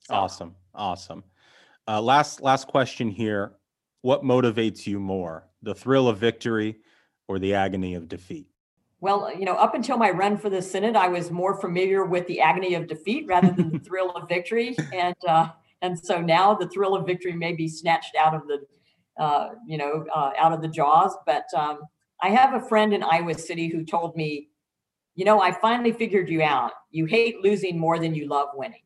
So. 0.00 0.14
Awesome, 0.14 0.56
awesome. 0.74 1.22
Uh, 1.86 2.00
last 2.02 2.40
last 2.40 2.66
question 2.66 3.08
here: 3.08 3.52
What 4.02 4.24
motivates 4.24 4.88
you 4.88 4.98
more, 4.98 5.48
the 5.62 5.74
thrill 5.74 6.08
of 6.08 6.18
victory 6.18 6.78
or 7.28 7.38
the 7.38 7.54
agony 7.54 7.94
of 7.94 8.08
defeat? 8.08 8.48
Well, 9.00 9.30
you 9.38 9.44
know, 9.44 9.54
up 9.54 9.74
until 9.74 9.98
my 9.98 10.10
run 10.10 10.38
for 10.38 10.48
the 10.48 10.62
Senate, 10.62 10.96
I 10.96 11.08
was 11.08 11.30
more 11.30 11.60
familiar 11.60 12.04
with 12.04 12.26
the 12.26 12.40
agony 12.40 12.74
of 12.74 12.86
defeat 12.86 13.26
rather 13.26 13.50
than 13.50 13.70
the 13.70 13.78
thrill 13.78 14.10
of 14.12 14.28
victory, 14.28 14.76
and 14.94 15.16
uh, 15.28 15.48
and 15.82 15.98
so 15.98 16.20
now 16.20 16.54
the 16.54 16.68
thrill 16.68 16.94
of 16.94 17.06
victory 17.06 17.32
may 17.32 17.52
be 17.52 17.68
snatched 17.68 18.16
out 18.16 18.34
of 18.34 18.42
the, 18.46 18.60
uh, 19.22 19.50
you 19.66 19.76
know, 19.76 20.06
uh, 20.14 20.30
out 20.38 20.52
of 20.52 20.62
the 20.62 20.68
jaws. 20.68 21.14
But 21.26 21.44
um, 21.54 21.80
I 22.22 22.30
have 22.30 22.54
a 22.54 22.66
friend 22.66 22.94
in 22.94 23.02
Iowa 23.02 23.34
City 23.34 23.68
who 23.68 23.84
told 23.84 24.16
me, 24.16 24.48
you 25.14 25.24
know, 25.24 25.40
I 25.40 25.52
finally 25.52 25.92
figured 25.92 26.30
you 26.30 26.42
out. 26.42 26.72
You 26.90 27.04
hate 27.04 27.42
losing 27.42 27.78
more 27.78 27.98
than 27.98 28.14
you 28.14 28.26
love 28.28 28.48
winning. 28.54 28.80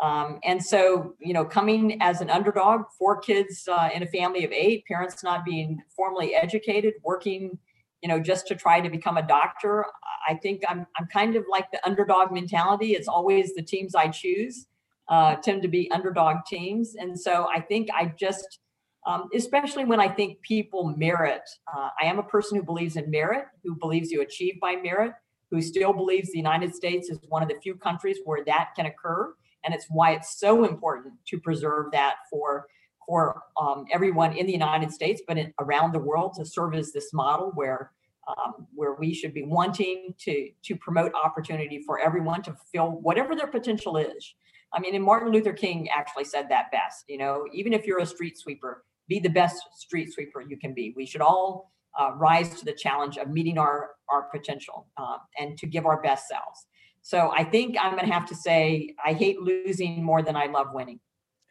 Um, 0.00 0.40
and 0.44 0.62
so, 0.62 1.14
you 1.20 1.32
know, 1.32 1.44
coming 1.44 2.00
as 2.00 2.20
an 2.20 2.30
underdog, 2.30 2.82
four 2.98 3.20
kids 3.20 3.68
uh, 3.70 3.90
in 3.94 4.02
a 4.02 4.06
family 4.06 4.44
of 4.44 4.52
eight, 4.52 4.84
parents 4.86 5.22
not 5.22 5.44
being 5.44 5.82
formally 5.94 6.34
educated, 6.34 6.94
working 7.02 7.58
you 8.02 8.08
know, 8.08 8.18
just 8.18 8.46
to 8.48 8.54
try 8.54 8.80
to 8.80 8.90
become 8.90 9.16
a 9.16 9.26
doctor. 9.26 9.86
I 10.28 10.34
think 10.34 10.62
I'm 10.68 10.86
I'm 10.98 11.06
kind 11.06 11.36
of 11.36 11.44
like 11.48 11.70
the 11.70 11.84
underdog 11.86 12.32
mentality. 12.32 12.94
It's 12.94 13.08
always 13.08 13.54
the 13.54 13.62
teams 13.62 13.94
I 13.94 14.08
choose 14.08 14.66
uh, 15.08 15.36
tend 15.36 15.62
to 15.62 15.68
be 15.68 15.90
underdog 15.90 16.38
teams, 16.46 16.96
and 16.96 17.18
so 17.18 17.48
I 17.54 17.60
think 17.60 17.88
I 17.94 18.12
just, 18.18 18.58
um, 19.06 19.28
especially 19.34 19.84
when 19.84 20.00
I 20.00 20.08
think 20.08 20.40
people 20.42 20.94
merit. 20.96 21.42
Uh, 21.74 21.88
I 22.00 22.06
am 22.06 22.18
a 22.18 22.24
person 22.24 22.58
who 22.58 22.64
believes 22.64 22.96
in 22.96 23.10
merit, 23.10 23.46
who 23.62 23.76
believes 23.76 24.10
you 24.10 24.22
achieve 24.22 24.58
by 24.60 24.76
merit, 24.76 25.12
who 25.50 25.62
still 25.62 25.92
believes 25.92 26.30
the 26.32 26.38
United 26.38 26.74
States 26.74 27.08
is 27.08 27.18
one 27.28 27.42
of 27.42 27.48
the 27.48 27.60
few 27.62 27.76
countries 27.76 28.18
where 28.24 28.44
that 28.44 28.70
can 28.74 28.86
occur, 28.86 29.32
and 29.64 29.74
it's 29.74 29.86
why 29.88 30.12
it's 30.12 30.40
so 30.40 30.64
important 30.64 31.14
to 31.26 31.38
preserve 31.38 31.92
that 31.92 32.16
for 32.28 32.66
for 33.06 33.42
um, 33.60 33.84
everyone 33.92 34.36
in 34.36 34.46
the 34.46 34.52
United 34.52 34.92
States, 34.92 35.22
but 35.26 35.38
in, 35.38 35.52
around 35.60 35.92
the 35.92 35.98
world 35.98 36.34
to 36.34 36.44
serve 36.44 36.74
as 36.74 36.92
this 36.92 37.12
model 37.12 37.52
where 37.54 37.92
um, 38.28 38.68
where 38.74 38.94
we 38.94 39.12
should 39.12 39.34
be 39.34 39.42
wanting 39.42 40.14
to 40.18 40.50
to 40.64 40.76
promote 40.76 41.12
opportunity 41.14 41.82
for 41.84 41.98
everyone 41.98 42.42
to 42.42 42.52
fulfill 42.52 43.00
whatever 43.00 43.34
their 43.34 43.48
potential 43.48 43.96
is. 43.96 44.34
I 44.72 44.80
mean, 44.80 44.94
and 44.94 45.04
Martin 45.04 45.32
Luther 45.32 45.52
King 45.52 45.88
actually 45.90 46.24
said 46.24 46.48
that 46.48 46.70
best. 46.70 47.04
You 47.08 47.18
know, 47.18 47.44
even 47.52 47.72
if 47.72 47.86
you're 47.86 48.00
a 48.00 48.06
street 48.06 48.38
sweeper, 48.38 48.84
be 49.08 49.18
the 49.18 49.28
best 49.28 49.62
street 49.74 50.12
sweeper 50.12 50.40
you 50.40 50.56
can 50.56 50.72
be. 50.72 50.94
We 50.96 51.04
should 51.04 51.20
all 51.20 51.72
uh, 51.98 52.12
rise 52.16 52.58
to 52.58 52.64
the 52.64 52.72
challenge 52.72 53.18
of 53.18 53.28
meeting 53.28 53.58
our 53.58 53.90
our 54.08 54.22
potential 54.24 54.86
uh, 54.96 55.18
and 55.38 55.58
to 55.58 55.66
give 55.66 55.86
our 55.86 56.00
best 56.02 56.28
selves. 56.28 56.66
So 57.02 57.32
I 57.36 57.42
think 57.42 57.76
I'm 57.80 57.96
going 57.96 58.06
to 58.06 58.12
have 58.12 58.26
to 58.26 58.34
say 58.34 58.94
I 59.04 59.12
hate 59.12 59.40
losing 59.40 60.04
more 60.04 60.22
than 60.22 60.36
I 60.36 60.46
love 60.46 60.68
winning. 60.72 61.00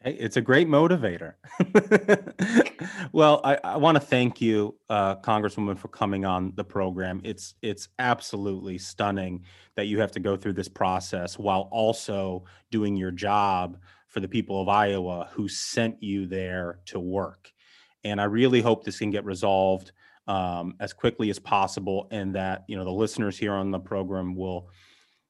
Hey, 0.02 0.14
it's 0.14 0.36
a 0.36 0.40
great 0.40 0.66
motivator. 0.66 1.34
well, 3.12 3.40
I, 3.44 3.58
I 3.62 3.76
want 3.76 3.94
to 3.96 4.00
thank 4.00 4.40
you, 4.40 4.74
uh, 4.90 5.16
Congresswoman, 5.16 5.78
for 5.78 5.88
coming 5.88 6.24
on 6.24 6.52
the 6.56 6.64
program. 6.64 7.20
It's 7.22 7.54
it's 7.62 7.88
absolutely 8.00 8.78
stunning 8.78 9.44
that 9.76 9.86
you 9.86 10.00
have 10.00 10.10
to 10.12 10.20
go 10.20 10.36
through 10.36 10.54
this 10.54 10.68
process 10.68 11.38
while 11.38 11.68
also 11.70 12.44
doing 12.72 12.96
your 12.96 13.12
job 13.12 13.78
for 14.08 14.18
the 14.18 14.26
people 14.26 14.60
of 14.60 14.68
Iowa 14.68 15.28
who 15.32 15.46
sent 15.46 16.02
you 16.02 16.26
there 16.26 16.80
to 16.86 16.98
work. 16.98 17.52
And 18.02 18.20
I 18.20 18.24
really 18.24 18.60
hope 18.60 18.84
this 18.84 18.98
can 18.98 19.10
get 19.10 19.24
resolved 19.24 19.92
um, 20.26 20.74
as 20.80 20.92
quickly 20.92 21.30
as 21.30 21.38
possible, 21.38 22.08
and 22.10 22.34
that 22.34 22.64
you 22.66 22.76
know 22.76 22.84
the 22.84 22.90
listeners 22.90 23.38
here 23.38 23.52
on 23.52 23.70
the 23.70 23.78
program 23.78 24.34
will 24.34 24.68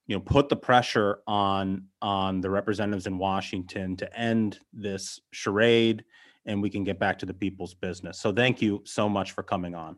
you 0.07 0.17
know 0.17 0.21
put 0.21 0.49
the 0.49 0.57
pressure 0.57 1.21
on 1.27 1.87
on 2.01 2.41
the 2.41 2.51
representatives 2.51 3.07
in 3.07 3.19
Washington 3.19 3.97
to 3.97 4.19
end 4.19 4.61
this 4.73 5.21
charade 5.31 6.05
and 6.47 6.61
we 6.61 6.71
can 6.71 6.85
get 6.85 6.99
back 6.99 7.19
to 7.21 7.27
the 7.27 7.35
people's 7.35 7.75
business. 7.75 8.19
So 8.19 8.33
thank 8.33 8.61
you 8.61 8.83
so 8.85 9.09
much 9.09 9.33
for 9.33 9.43
coming 9.43 9.75
on. 9.75 9.97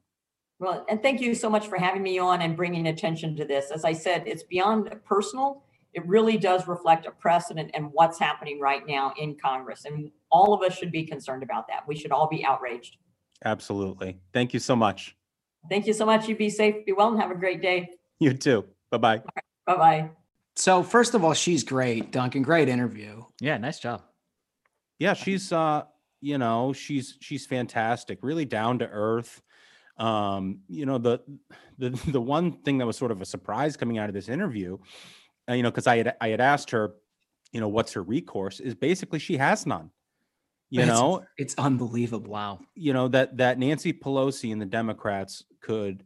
Well, 0.58 0.84
and 0.88 1.02
thank 1.02 1.20
you 1.20 1.34
so 1.34 1.50
much 1.50 1.66
for 1.66 1.78
having 1.78 2.02
me 2.02 2.18
on 2.18 2.42
and 2.42 2.56
bringing 2.56 2.88
attention 2.88 3.36
to 3.36 3.44
this. 3.44 3.70
As 3.70 3.84
I 3.84 3.92
said, 3.92 4.24
it's 4.26 4.42
beyond 4.42 4.94
personal. 5.04 5.64
It 5.94 6.06
really 6.06 6.36
does 6.36 6.66
reflect 6.66 7.06
a 7.06 7.10
precedent 7.10 7.70
and 7.74 7.88
what's 7.92 8.18
happening 8.18 8.60
right 8.60 8.86
now 8.86 9.12
in 9.18 9.36
Congress. 9.36 9.84
And 9.84 10.10
all 10.30 10.52
of 10.52 10.62
us 10.62 10.76
should 10.76 10.92
be 10.92 11.04
concerned 11.04 11.42
about 11.42 11.66
that. 11.68 11.86
We 11.86 11.96
should 11.96 12.12
all 12.12 12.28
be 12.28 12.44
outraged. 12.44 12.96
Absolutely. 13.44 14.18
Thank 14.32 14.54
you 14.54 14.60
so 14.60 14.76
much. 14.76 15.16
Thank 15.68 15.86
you 15.86 15.92
so 15.92 16.04
much. 16.04 16.28
You 16.28 16.36
be 16.36 16.50
safe, 16.50 16.84
be 16.84 16.92
well, 16.92 17.08
and 17.08 17.20
have 17.20 17.30
a 17.30 17.36
great 17.36 17.62
day. 17.62 17.88
You 18.20 18.34
too. 18.34 18.64
Bye 18.90 18.98
bye. 18.98 19.22
Bye 19.66 19.76
bye. 19.76 20.10
So 20.56 20.82
first 20.82 21.14
of 21.14 21.24
all, 21.24 21.34
she's 21.34 21.64
great, 21.64 22.12
Duncan. 22.12 22.42
Great 22.42 22.68
interview. 22.68 23.24
Yeah, 23.40 23.56
nice 23.58 23.78
job. 23.80 24.02
Yeah, 24.98 25.14
she's 25.14 25.52
uh, 25.52 25.84
you 26.20 26.38
know, 26.38 26.72
she's 26.72 27.16
she's 27.20 27.46
fantastic, 27.46 28.18
really 28.22 28.44
down 28.44 28.78
to 28.80 28.88
earth. 28.88 29.42
Um, 29.98 30.60
you 30.68 30.86
know, 30.86 30.98
the 30.98 31.20
the 31.78 31.90
the 32.08 32.20
one 32.20 32.52
thing 32.62 32.78
that 32.78 32.86
was 32.86 32.96
sort 32.96 33.10
of 33.10 33.20
a 33.20 33.24
surprise 33.26 33.76
coming 33.76 33.98
out 33.98 34.08
of 34.08 34.14
this 34.14 34.28
interview, 34.28 34.78
uh, 35.48 35.54
you 35.54 35.62
know, 35.62 35.70
because 35.70 35.86
I 35.86 35.96
had 35.98 36.16
I 36.20 36.28
had 36.28 36.40
asked 36.40 36.70
her, 36.70 36.94
you 37.52 37.60
know, 37.60 37.68
what's 37.68 37.92
her 37.94 38.02
recourse, 38.02 38.60
is 38.60 38.74
basically 38.74 39.18
she 39.18 39.36
has 39.36 39.66
none. 39.66 39.90
You 40.70 40.80
It's- 40.82 40.96
know, 40.98 41.24
It's 41.36 41.54
unbelievable. 41.56 42.30
Wow. 42.32 42.60
you 42.74 42.92
know 42.92 43.08
that 43.08 43.36
that 43.38 43.58
Nancy 43.58 43.92
Pelosi 43.92 44.52
and 44.52 44.60
the 44.60 44.66
Democrats 44.66 45.44
could 45.60 46.04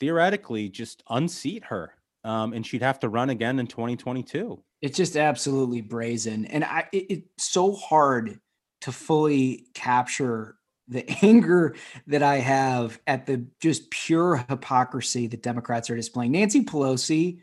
theoretically 0.00 0.68
just 0.68 1.02
unseat 1.10 1.64
her, 1.64 1.94
um, 2.24 2.52
and 2.52 2.66
she'd 2.66 2.82
have 2.82 3.00
to 3.00 3.08
run 3.08 3.30
again 3.30 3.58
in 3.58 3.66
2022. 3.66 4.62
It's 4.80 4.96
just 4.96 5.16
absolutely 5.16 5.80
brazen, 5.80 6.46
and 6.46 6.64
I 6.64 6.88
it, 6.92 7.06
it's 7.08 7.44
so 7.44 7.72
hard 7.72 8.40
to 8.82 8.92
fully 8.92 9.66
capture 9.74 10.56
the 10.88 11.08
anger 11.22 11.74
that 12.06 12.22
I 12.22 12.36
have 12.36 13.00
at 13.06 13.26
the 13.26 13.46
just 13.60 13.90
pure 13.90 14.44
hypocrisy 14.48 15.26
that 15.28 15.42
Democrats 15.42 15.90
are 15.90 15.96
displaying. 15.96 16.32
Nancy 16.32 16.64
Pelosi 16.64 17.40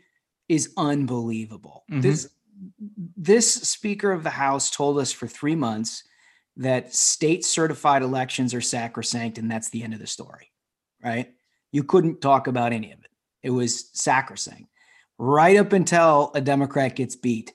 is 0.48 0.72
unbelievable. 0.76 1.84
Mhm. 1.90 2.02
This 2.02 2.28
this 3.16 3.52
Speaker 3.54 4.12
of 4.12 4.22
the 4.22 4.30
House 4.30 4.70
told 4.70 4.98
us 4.98 5.12
for 5.12 5.26
three 5.26 5.56
months 5.56 6.04
that 6.56 6.94
state 6.94 7.44
certified 7.44 8.02
elections 8.02 8.52
are 8.52 8.60
sacrosanct, 8.60 9.38
and 9.38 9.50
that's 9.50 9.70
the 9.70 9.82
end 9.82 9.94
of 9.94 10.00
the 10.00 10.06
story. 10.06 10.52
Right? 11.02 11.32
You 11.72 11.84
couldn't 11.84 12.20
talk 12.20 12.46
about 12.48 12.72
any 12.74 12.92
of 12.92 12.98
it. 13.00 13.10
It 13.42 13.50
was 13.50 13.88
sacrosanct 13.94 14.69
right 15.20 15.58
up 15.58 15.74
until 15.74 16.32
a 16.34 16.40
Democrat 16.40 16.96
gets 16.96 17.14
beat. 17.14 17.52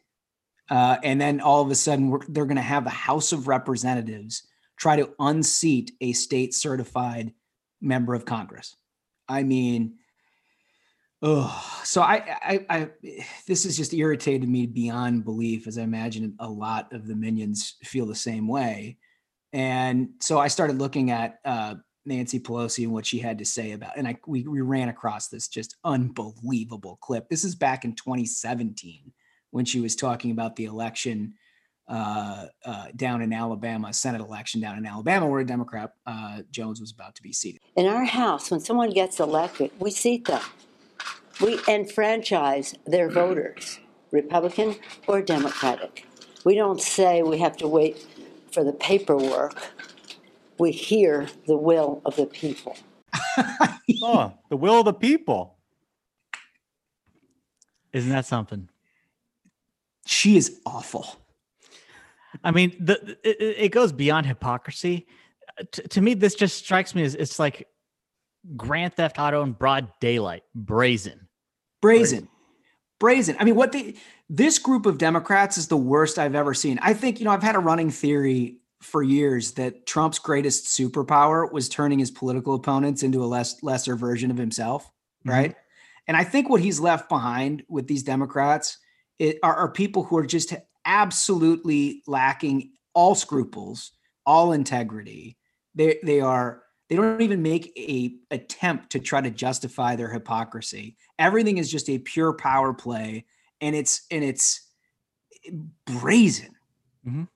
Uh, 0.69 0.97
and 1.03 1.19
then 1.19 1.41
all 1.41 1.63
of 1.63 1.71
a 1.71 1.75
sudden, 1.75 2.15
they're 2.29 2.45
going 2.45 2.57
to 2.57 2.61
have 2.61 2.83
the 2.83 2.91
House 2.91 3.31
of 3.31 3.47
Representatives 3.47 4.47
try 4.77 4.95
to 4.95 5.09
unseat 5.19 5.91
a 5.99 6.13
state 6.13 6.53
certified 6.53 7.33
member 7.81 8.13
of 8.13 8.23
Congress. 8.23 8.75
I 9.27 9.41
mean, 9.41 9.95
oh, 11.23 11.81
so 11.83 12.03
I, 12.03 12.37
I, 12.43 12.65
I, 12.69 12.89
this 13.47 13.63
has 13.63 13.75
just 13.75 13.95
irritated 13.95 14.47
me 14.47 14.67
beyond 14.67 15.25
belief, 15.25 15.65
as 15.65 15.79
I 15.79 15.81
imagine 15.81 16.35
a 16.39 16.47
lot 16.47 16.93
of 16.93 17.07
the 17.07 17.15
minions 17.15 17.77
feel 17.83 18.05
the 18.05 18.13
same 18.13 18.47
way. 18.47 18.97
And 19.53 20.09
so 20.19 20.37
I 20.37 20.49
started 20.49 20.77
looking 20.77 21.09
at 21.09 21.39
uh, 21.43 21.75
Nancy 22.05 22.39
Pelosi 22.39 22.83
and 22.83 22.93
what 22.93 23.05
she 23.05 23.19
had 23.19 23.39
to 23.39 23.45
say 23.45 23.71
about, 23.71 23.97
and 23.97 24.07
I 24.07 24.17
we, 24.27 24.47
we 24.47 24.61
ran 24.61 24.89
across 24.89 25.27
this 25.27 25.47
just 25.47 25.75
unbelievable 25.83 26.97
clip. 27.01 27.29
This 27.29 27.43
is 27.43 27.55
back 27.55 27.85
in 27.85 27.93
2017 27.95 29.11
when 29.51 29.65
she 29.65 29.79
was 29.79 29.95
talking 29.95 30.31
about 30.31 30.55
the 30.55 30.65
election 30.65 31.33
uh, 31.87 32.47
uh, 32.65 32.87
down 32.95 33.21
in 33.21 33.31
Alabama, 33.31 33.93
Senate 33.93 34.21
election 34.21 34.59
down 34.59 34.77
in 34.77 34.85
Alabama, 34.85 35.27
where 35.27 35.41
a 35.41 35.45
Democrat 35.45 35.93
uh, 36.05 36.41
Jones 36.51 36.81
was 36.81 36.91
about 36.91 37.15
to 37.15 37.21
be 37.21 37.31
seated. 37.31 37.61
In 37.75 37.85
our 37.85 38.05
house, 38.05 38.49
when 38.49 38.59
someone 38.59 38.89
gets 38.89 39.19
elected, 39.19 39.71
we 39.79 39.91
seat 39.91 40.25
them. 40.25 40.41
We 41.41 41.59
enfranchise 41.67 42.75
their 42.85 43.09
voters, 43.09 43.79
Republican 44.11 44.77
or 45.07 45.21
Democratic. 45.21 46.07
We 46.43 46.55
don't 46.55 46.81
say 46.81 47.21
we 47.21 47.39
have 47.39 47.57
to 47.57 47.67
wait 47.67 48.05
for 48.51 48.63
the 48.63 48.73
paperwork. 48.73 49.74
We 50.57 50.71
hear 50.71 51.27
the 51.47 51.57
will 51.57 52.01
of 52.05 52.15
the 52.15 52.25
people. 52.25 52.77
oh, 54.01 54.33
the 54.49 54.57
will 54.57 54.79
of 54.79 54.85
the 54.85 54.93
people. 54.93 55.57
Isn't 57.93 58.11
that 58.11 58.25
something? 58.25 58.69
She 60.05 60.37
is 60.37 60.59
awful. 60.65 61.07
I 62.43 62.51
mean, 62.51 62.75
the 62.79 63.17
it, 63.23 63.65
it 63.65 63.69
goes 63.69 63.91
beyond 63.91 64.25
hypocrisy. 64.25 65.07
Uh, 65.59 65.63
T- 65.71 65.83
to 65.83 66.01
me, 66.01 66.13
this 66.13 66.35
just 66.35 66.57
strikes 66.57 66.93
me 66.93 67.03
as 67.03 67.15
it's 67.15 67.39
like 67.39 67.67
grand 68.55 68.93
theft 68.93 69.17
auto 69.17 69.41
in 69.43 69.53
broad 69.53 69.87
daylight, 69.99 70.43
brazen. 70.53 71.27
brazen 71.81 72.27
brazen 72.99 73.35
i 73.39 73.43
mean 73.43 73.55
what 73.55 73.71
they 73.71 73.95
this 74.29 74.57
group 74.57 74.85
of 74.85 74.97
democrats 74.97 75.57
is 75.57 75.67
the 75.67 75.77
worst 75.77 76.17
i've 76.17 76.35
ever 76.35 76.53
seen 76.53 76.79
i 76.81 76.93
think 76.93 77.19
you 77.19 77.25
know 77.25 77.31
i've 77.31 77.43
had 77.43 77.55
a 77.55 77.59
running 77.59 77.89
theory 77.89 78.57
for 78.85 79.03
years 79.03 79.53
that 79.53 79.85
trump's 79.85 80.19
greatest 80.19 80.65
superpower 80.65 81.51
was 81.51 81.67
turning 81.67 81.99
his 81.99 82.11
political 82.11 82.55
opponents 82.55 83.03
into 83.03 83.23
a 83.23 83.27
less 83.27 83.61
lesser 83.63 83.95
version 83.95 84.31
of 84.31 84.37
himself 84.37 84.91
right? 85.25 85.55
And 86.07 86.15
i 86.15 86.23
think 86.23 86.49
what 86.49 86.61
he's 86.61 86.79
left 86.79 87.09
behind 87.09 87.63
with 87.67 87.87
these 87.87 88.03
democrats 88.03 88.77
it, 89.17 89.39
are, 89.41 89.55
are 89.55 89.71
people 89.71 90.03
who 90.03 90.17
are 90.17 90.25
just 90.25 90.53
absolutely 90.85 92.03
lacking 92.05 92.71
all 92.93 93.15
scruples 93.15 93.91
all 94.25 94.53
integrity. 94.53 95.37
They 95.73 95.99
they 96.03 96.21
are 96.21 96.63
they 96.89 96.95
don't 96.95 97.21
even 97.21 97.41
make 97.41 97.71
a 97.77 98.15
attempt 98.31 98.91
to 98.91 98.99
try 98.99 99.21
to 99.21 99.29
justify 99.29 99.95
their 99.95 100.09
hypocrisy. 100.09 100.97
Everything 101.19 101.57
is 101.57 101.71
just 101.71 101.89
a 101.89 101.99
pure 101.99 102.33
power 102.33 102.73
play 102.73 103.25
and 103.61 103.75
it's 103.75 104.05
and 104.11 104.23
it's 104.23 104.69
brazen. 105.85 106.55
Mhm. 107.07 107.27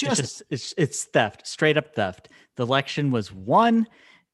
Just, 0.00 0.20
it's 0.20 0.38
just 0.38 0.42
it's 0.50 0.74
it's 0.76 1.04
theft, 1.04 1.46
straight 1.46 1.76
up 1.76 1.94
theft. 1.94 2.28
The 2.56 2.64
election 2.64 3.10
was 3.10 3.32
won, 3.32 3.86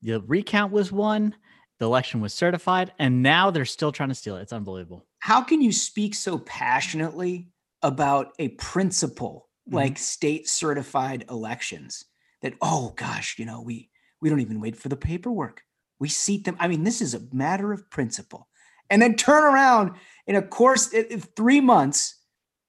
the 0.03 0.21
recount 0.21 0.73
was 0.73 0.91
won, 0.93 1.35
the 1.79 1.87
election 1.87 2.21
was 2.21 2.33
certified, 2.33 2.93
and 2.99 3.23
now 3.23 3.51
they're 3.51 3.65
still 3.65 3.93
trying 3.93 4.09
to 4.09 4.15
steal 4.15 4.37
it. 4.37 4.43
It's 4.43 4.53
unbelievable. 4.53 5.07
how 5.19 5.43
can 5.43 5.61
you 5.61 5.73
speak 5.73 6.15
so 6.15 6.39
passionately 6.39 7.49
about 7.83 8.33
a 8.39 8.49
principle 8.49 9.49
mm-hmm. 9.69 9.77
like 9.77 9.99
state 9.99 10.49
certified 10.49 11.25
elections 11.31 12.05
that 12.43 12.55
oh 12.63 12.93
gosh 12.97 13.39
you 13.39 13.45
know 13.45 13.61
we 13.61 13.91
we 14.21 14.29
don't 14.31 14.41
even 14.41 14.61
wait 14.61 14.77
for 14.77 14.89
the 14.89 14.97
paperwork 14.97 15.63
we 15.99 16.09
seat 16.09 16.45
them 16.45 16.57
i 16.59 16.69
mean 16.69 16.85
this 16.85 17.01
is 17.01 17.15
a 17.15 17.23
matter 17.33 17.73
of 17.73 17.89
principle 17.91 18.49
and 18.91 19.03
then 19.03 19.15
turn 19.15 19.45
around 19.45 19.93
in 20.27 20.37
a 20.37 20.43
course 20.43 20.93
in 20.93 21.21
three 21.21 21.61
months 21.61 22.17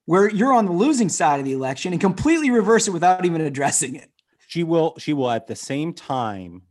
where 0.07 0.29
you're 0.29 0.53
on 0.53 0.65
the 0.65 0.71
losing 0.71 1.09
side 1.09 1.39
of 1.39 1.45
the 1.45 1.51
election 1.51 1.91
and 1.91 2.01
completely 2.01 2.49
reverse 2.49 2.87
it 2.87 2.91
without 2.91 3.25
even 3.25 3.41
addressing 3.41 3.93
it. 3.95 4.09
She 4.47 4.63
will 4.63 4.95
she 4.97 5.13
will 5.13 5.29
at 5.29 5.45
the 5.45 5.55
same 5.55 5.93
time 5.93 6.63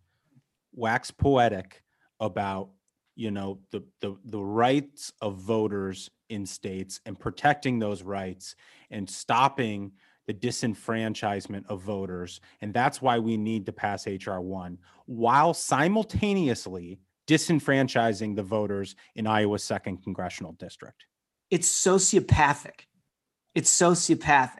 wax 0.72 1.10
poetic 1.10 1.82
about 2.18 2.70
you 3.14 3.30
know 3.30 3.60
the 3.70 3.84
the 4.00 4.16
the 4.24 4.42
rights 4.42 5.12
of 5.20 5.36
voters 5.36 6.10
in 6.30 6.46
states 6.46 7.00
and 7.04 7.20
protecting 7.20 7.78
those 7.78 8.02
rights 8.02 8.56
and 8.90 9.08
stopping 9.08 9.92
the 10.26 10.34
disenfranchisement 10.34 11.66
of 11.68 11.82
voters. 11.82 12.40
And 12.62 12.74
that's 12.74 13.00
why 13.00 13.18
we 13.18 13.36
need 13.36 13.66
to 13.66 13.72
pass 13.72 14.06
HR 14.06 14.40
1 14.40 14.78
while 15.04 15.54
simultaneously 15.54 16.98
disenfranchising 17.28 18.34
the 18.34 18.42
voters 18.42 18.96
in 19.14 19.26
Iowa's 19.26 19.62
second 19.62 20.02
congressional 20.02 20.52
district. 20.52 21.04
It's 21.50 21.70
sociopathic. 21.70 22.86
It's 23.56 23.70
sociopathic. 23.76 24.58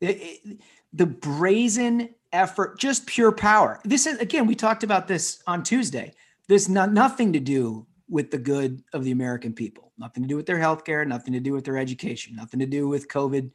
It- 0.00 0.08
it- 0.44 0.60
the 0.92 1.06
brazen 1.06 2.10
effort, 2.32 2.78
just 2.78 3.06
pure 3.06 3.32
power. 3.32 3.80
This 3.84 4.06
is 4.06 4.18
again, 4.18 4.46
we 4.46 4.54
talked 4.54 4.84
about 4.84 5.08
this 5.08 5.42
on 5.46 5.62
Tuesday. 5.62 6.12
This 6.46 6.68
not 6.68 6.92
nothing 6.92 7.32
to 7.32 7.40
do 7.40 7.86
with 8.08 8.30
the 8.30 8.38
good 8.38 8.82
of 8.92 9.02
the 9.04 9.10
American 9.10 9.54
people. 9.54 9.92
Nothing 9.98 10.22
to 10.22 10.28
do 10.28 10.36
with 10.36 10.46
their 10.46 10.58
health 10.58 10.84
care, 10.84 11.04
nothing 11.04 11.32
to 11.32 11.40
do 11.40 11.52
with 11.52 11.64
their 11.64 11.78
education, 11.78 12.36
nothing 12.36 12.60
to 12.60 12.66
do 12.66 12.86
with 12.86 13.08
COVID, 13.08 13.50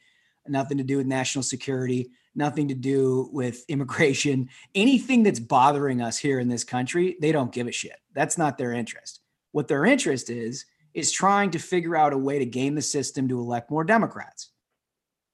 nothing 0.48 0.78
to 0.80 0.84
do 0.84 0.98
with 0.98 1.08
national 1.08 1.44
security, 1.44 2.10
nothing 2.36 2.68
to 2.68 2.74
do 2.76 3.30
with 3.32 3.64
immigration. 3.70 4.50
Anything 4.74 5.22
that's 5.22 5.40
bothering 5.40 6.02
us 6.02 6.18
here 6.18 6.40
in 6.40 6.48
this 6.50 6.64
country, 6.64 7.16
they 7.22 7.32
don't 7.32 7.52
give 7.52 7.68
a 7.68 7.72
shit. 7.72 8.00
That's 8.14 8.38
not 8.40 8.58
their 8.58 8.74
interest. 8.74 9.22
What 9.52 9.68
their 9.68 9.86
interest 9.86 10.32
is 10.32 10.66
is 10.96 11.12
trying 11.12 11.52
to 11.52 11.60
figure 11.60 11.96
out 11.96 12.14
a 12.14 12.18
way 12.18 12.40
to 12.40 12.46
game 12.46 12.76
the 12.76 12.82
system 12.82 13.28
to 13.28 13.40
elect 13.40 13.72
more 13.72 13.84
Democrats. 13.84 14.50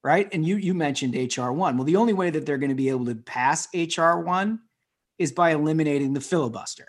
Right? 0.03 0.29
And 0.31 0.45
you 0.45 0.55
you 0.55 0.73
mentioned 0.73 1.15
HR 1.15 1.51
1. 1.51 1.77
Well, 1.77 1.85
the 1.85 1.97
only 1.97 2.13
way 2.13 2.29
that 2.29 2.45
they're 2.45 2.57
going 2.57 2.69
to 2.69 2.75
be 2.75 2.89
able 2.89 3.05
to 3.05 3.15
pass 3.15 3.67
HR 3.73 4.19
1 4.19 4.59
is 5.17 5.31
by 5.31 5.51
eliminating 5.51 6.13
the 6.13 6.21
filibuster. 6.21 6.87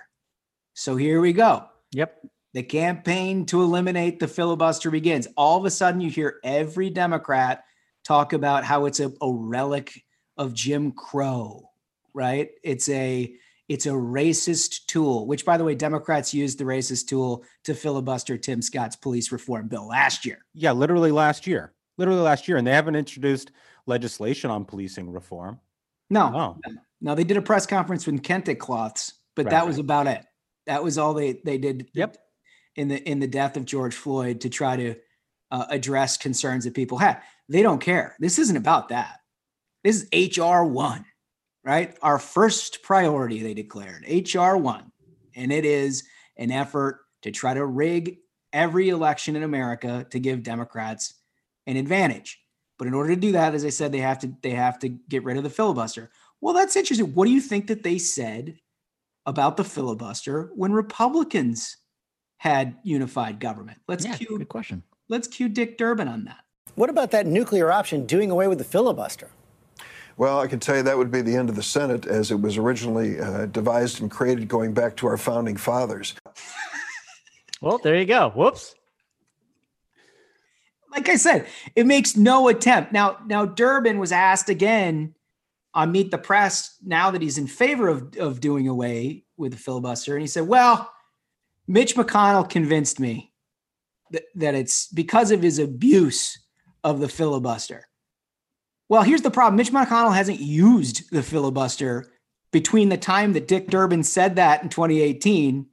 So 0.75 0.96
here 0.96 1.20
we 1.20 1.33
go. 1.33 1.66
Yep. 1.92 2.25
The 2.55 2.62
campaign 2.62 3.46
to 3.46 3.62
eliminate 3.62 4.18
the 4.18 4.29
filibuster 4.29 4.90
begins. 4.90 5.29
All 5.37 5.59
of 5.59 5.64
a 5.64 5.70
sudden, 5.70 6.01
you 6.01 6.11
hear 6.11 6.38
every 6.44 6.90
Democrat 6.90 7.64
talk 8.05 8.33
about 8.33 8.64
how 8.64 8.87
it's 8.87 9.01
a, 9.01 9.12
a 9.20 9.33
relic 9.33 10.05
of 10.37 10.55
Jim 10.55 10.92
Crow, 10.92 11.68
right? 12.14 12.51
It's 12.62 12.88
a 12.88 13.35
it's 13.68 13.87
a 13.87 13.90
racist 13.90 14.87
tool, 14.87 15.29
which 15.29 15.44
by 15.44 15.57
the 15.57 15.62
way, 15.62 15.77
Democrats 15.77 16.35
used 16.35 16.59
the 16.59 16.64
racist 16.64 17.07
tool 17.07 17.44
to 17.62 17.73
filibuster 17.73 18.37
Tim 18.37 18.62
Scott's 18.62 18.96
police 18.96 19.31
reform 19.31 19.68
bill 19.68 19.87
last 19.87 20.27
year. 20.27 20.44
yeah 20.55 20.73
literally 20.73 21.12
last 21.12 21.46
year 21.46 21.73
literally 22.00 22.20
last 22.22 22.48
year 22.48 22.56
and 22.56 22.66
they 22.66 22.72
haven't 22.72 22.96
introduced 22.96 23.52
legislation 23.86 24.50
on 24.50 24.64
policing 24.64 25.10
reform 25.12 25.60
No, 26.08 26.56
Oh. 26.66 26.72
no, 27.00 27.14
they 27.14 27.22
did 27.24 27.36
a 27.36 27.42
press 27.42 27.66
conference 27.66 28.06
with 28.06 28.22
Kente 28.22 28.58
cloths, 28.58 29.14
but 29.36 29.44
Right, 29.46 29.50
that 29.52 29.66
was 29.66 29.78
about 29.78 30.06
it. 30.08 30.24
That 30.66 30.82
was 30.82 30.98
all 30.98 31.14
they 31.14 31.40
they 31.44 31.58
did. 31.58 31.88
Yep. 31.94 32.16
In 32.76 32.88
the 32.88 32.98
in 33.08 33.20
the 33.20 33.26
death 33.28 33.56
of 33.56 33.64
George 33.64 33.94
Floyd 33.94 34.40
to 34.40 34.48
try 34.48 34.76
to 34.76 34.94
uh, 35.50 35.66
address 35.70 36.16
concerns 36.16 36.64
that 36.64 36.74
people 36.74 36.96
had. 36.98 37.20
They 37.48 37.62
don't 37.62 37.80
care. 37.80 38.16
This 38.20 38.38
isn't 38.38 38.56
about 38.56 38.88
that. 38.90 39.18
This 39.82 40.06
is 40.12 40.38
HR 40.38 40.62
one, 40.64 41.04
right? 41.64 41.96
Our 42.02 42.18
first 42.18 42.82
priority. 42.82 43.42
They 43.42 43.54
declared 43.54 44.04
HR 44.08 44.56
one, 44.56 44.92
and 45.34 45.50
it 45.52 45.64
is 45.64 46.04
an 46.36 46.50
effort 46.52 47.00
to 47.22 47.30
try 47.32 47.54
to 47.54 47.64
rig 47.66 48.18
every 48.52 48.88
election 48.90 49.34
in 49.36 49.42
America 49.42 50.06
to 50.10 50.20
give 50.20 50.42
Democrats 50.42 51.14
an 51.70 51.76
advantage. 51.76 52.38
But 52.78 52.88
in 52.88 52.94
order 52.94 53.14
to 53.14 53.20
do 53.20 53.33
that, 53.33 53.54
as 53.54 53.64
I 53.64 53.68
said, 53.70 53.92
they 53.92 53.98
have 53.98 54.18
to 54.20 54.33
they 54.42 54.50
have 54.50 54.78
to 54.80 54.88
get 54.88 55.24
rid 55.24 55.37
of 55.37 55.42
the 55.44 55.50
filibuster. 55.50 56.11
Well, 56.40 56.54
that's 56.54 56.76
interesting. 56.76 57.14
What 57.14 57.26
do 57.26 57.30
you 57.33 57.40
think 57.40 57.66
that 57.68 57.83
they 57.83 57.98
said 57.98 58.59
about 59.26 59.56
the 59.56 59.64
filibuster 59.64 60.50
when 60.54 60.72
Republicans 60.72 61.76
had 62.38 62.76
unified 62.83 63.38
government? 63.38 63.78
Let's 63.87 64.04
Yeah, 64.04 64.16
cue 64.16 64.38
good 64.38 64.48
question. 64.48 64.83
let's 65.09 65.28
cue 65.28 65.48
Dick 65.48 65.76
Durbin 65.78 66.09
on 66.09 66.24
that. 66.24 66.38
What 66.74 66.88
about 66.88 67.11
that 67.11 67.26
nuclear 67.26 67.70
option 67.70 68.06
doing 68.06 68.30
away 68.30 68.48
with 68.48 68.59
the 68.59 68.64
filibuster? 68.64 69.28
Well, 70.16 70.40
I 70.40 70.46
can 70.46 70.61
tell 70.61 70.76
you 70.76 70.83
that 70.83 70.96
would 70.98 71.11
be 71.11 71.20
the 71.22 71.37
end 71.37 71.48
of 71.50 71.56
the 71.56 71.62
Senate 71.62 72.06
as 72.06 72.30
it 72.30 72.40
was 72.40 72.56
originally 72.56 73.20
uh, 73.20 73.46
devised 73.46 74.00
and 74.00 74.11
created 74.11 74.48
going 74.48 74.72
back 74.72 74.96
to 74.96 75.06
our 75.06 75.16
founding 75.16 75.56
fathers. 75.56 76.14
Well, 77.62 77.76
there 77.76 77.94
you 77.96 78.06
go. 78.06 78.30
Whoops. 78.30 78.74
Like 80.90 81.09
I 81.09 81.16
said, 81.16 81.46
it 81.76 81.87
makes 81.87 82.16
no 82.16 82.48
attempt. 82.48 82.92
Now, 82.92 83.18
now 83.26 83.46
Durbin 83.46 83.98
was 83.98 84.12
asked 84.12 84.48
again 84.48 85.14
on 85.72 85.92
Meet 85.92 86.11
the 86.11 86.18
Press 86.18 86.76
now 86.85 87.11
that 87.11 87.22
he's 87.22 87.38
in 87.38 87.46
favor 87.46 87.88
of, 87.88 88.16
of 88.16 88.40
doing 88.40 88.66
away 88.66 89.24
with 89.37 89.53
the 89.53 89.59
filibuster. 89.59 90.14
And 90.14 90.20
he 90.20 90.26
said, 90.26 90.48
Well, 90.48 90.92
Mitch 91.68 91.94
McConnell 91.94 92.48
convinced 92.48 92.98
me 92.98 93.33
that, 94.11 94.24
that 94.35 94.55
it's 94.55 94.88
because 94.88 95.31
of 95.31 95.42
his 95.42 95.59
abuse 95.59 96.38
of 96.83 96.98
the 97.00 97.09
filibuster. 97.09 97.87
Well, 98.88 99.03
here's 99.03 99.22
the 99.22 99.31
problem 99.31 99.57
Mitch 99.57 99.70
McConnell 99.70 100.14
hasn't 100.14 100.40
used 100.40 101.11
the 101.12 101.22
filibuster 101.22 102.12
between 102.50 102.88
the 102.88 102.96
time 102.96 103.35
that 103.35 103.46
Dick 103.46 103.68
Durbin 103.68 104.03
said 104.03 104.37
that 104.37 104.64
in 104.64 104.68
2018 104.68 105.66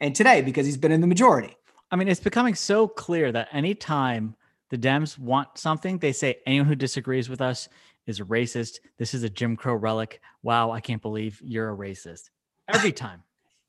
and 0.00 0.14
today 0.14 0.42
because 0.42 0.66
he's 0.66 0.76
been 0.76 0.92
in 0.92 1.00
the 1.00 1.08
majority. 1.08 1.56
I 1.90 1.96
mean, 1.96 2.08
it's 2.08 2.20
becoming 2.20 2.54
so 2.54 2.86
clear 2.86 3.32
that 3.32 3.48
anytime 3.52 4.36
the 4.72 4.78
Dems 4.78 5.18
want 5.18 5.58
something, 5.58 5.98
they 5.98 6.12
say 6.12 6.38
anyone 6.46 6.66
who 6.66 6.74
disagrees 6.74 7.28
with 7.28 7.42
us 7.42 7.68
is 8.06 8.20
a 8.20 8.24
racist. 8.24 8.78
This 8.96 9.12
is 9.12 9.22
a 9.22 9.28
Jim 9.28 9.54
Crow 9.54 9.74
relic. 9.74 10.22
Wow, 10.42 10.70
I 10.70 10.80
can't 10.80 11.02
believe 11.02 11.38
you're 11.44 11.70
a 11.70 11.76
racist. 11.76 12.30
Every 12.72 12.90
time. 13.04 13.22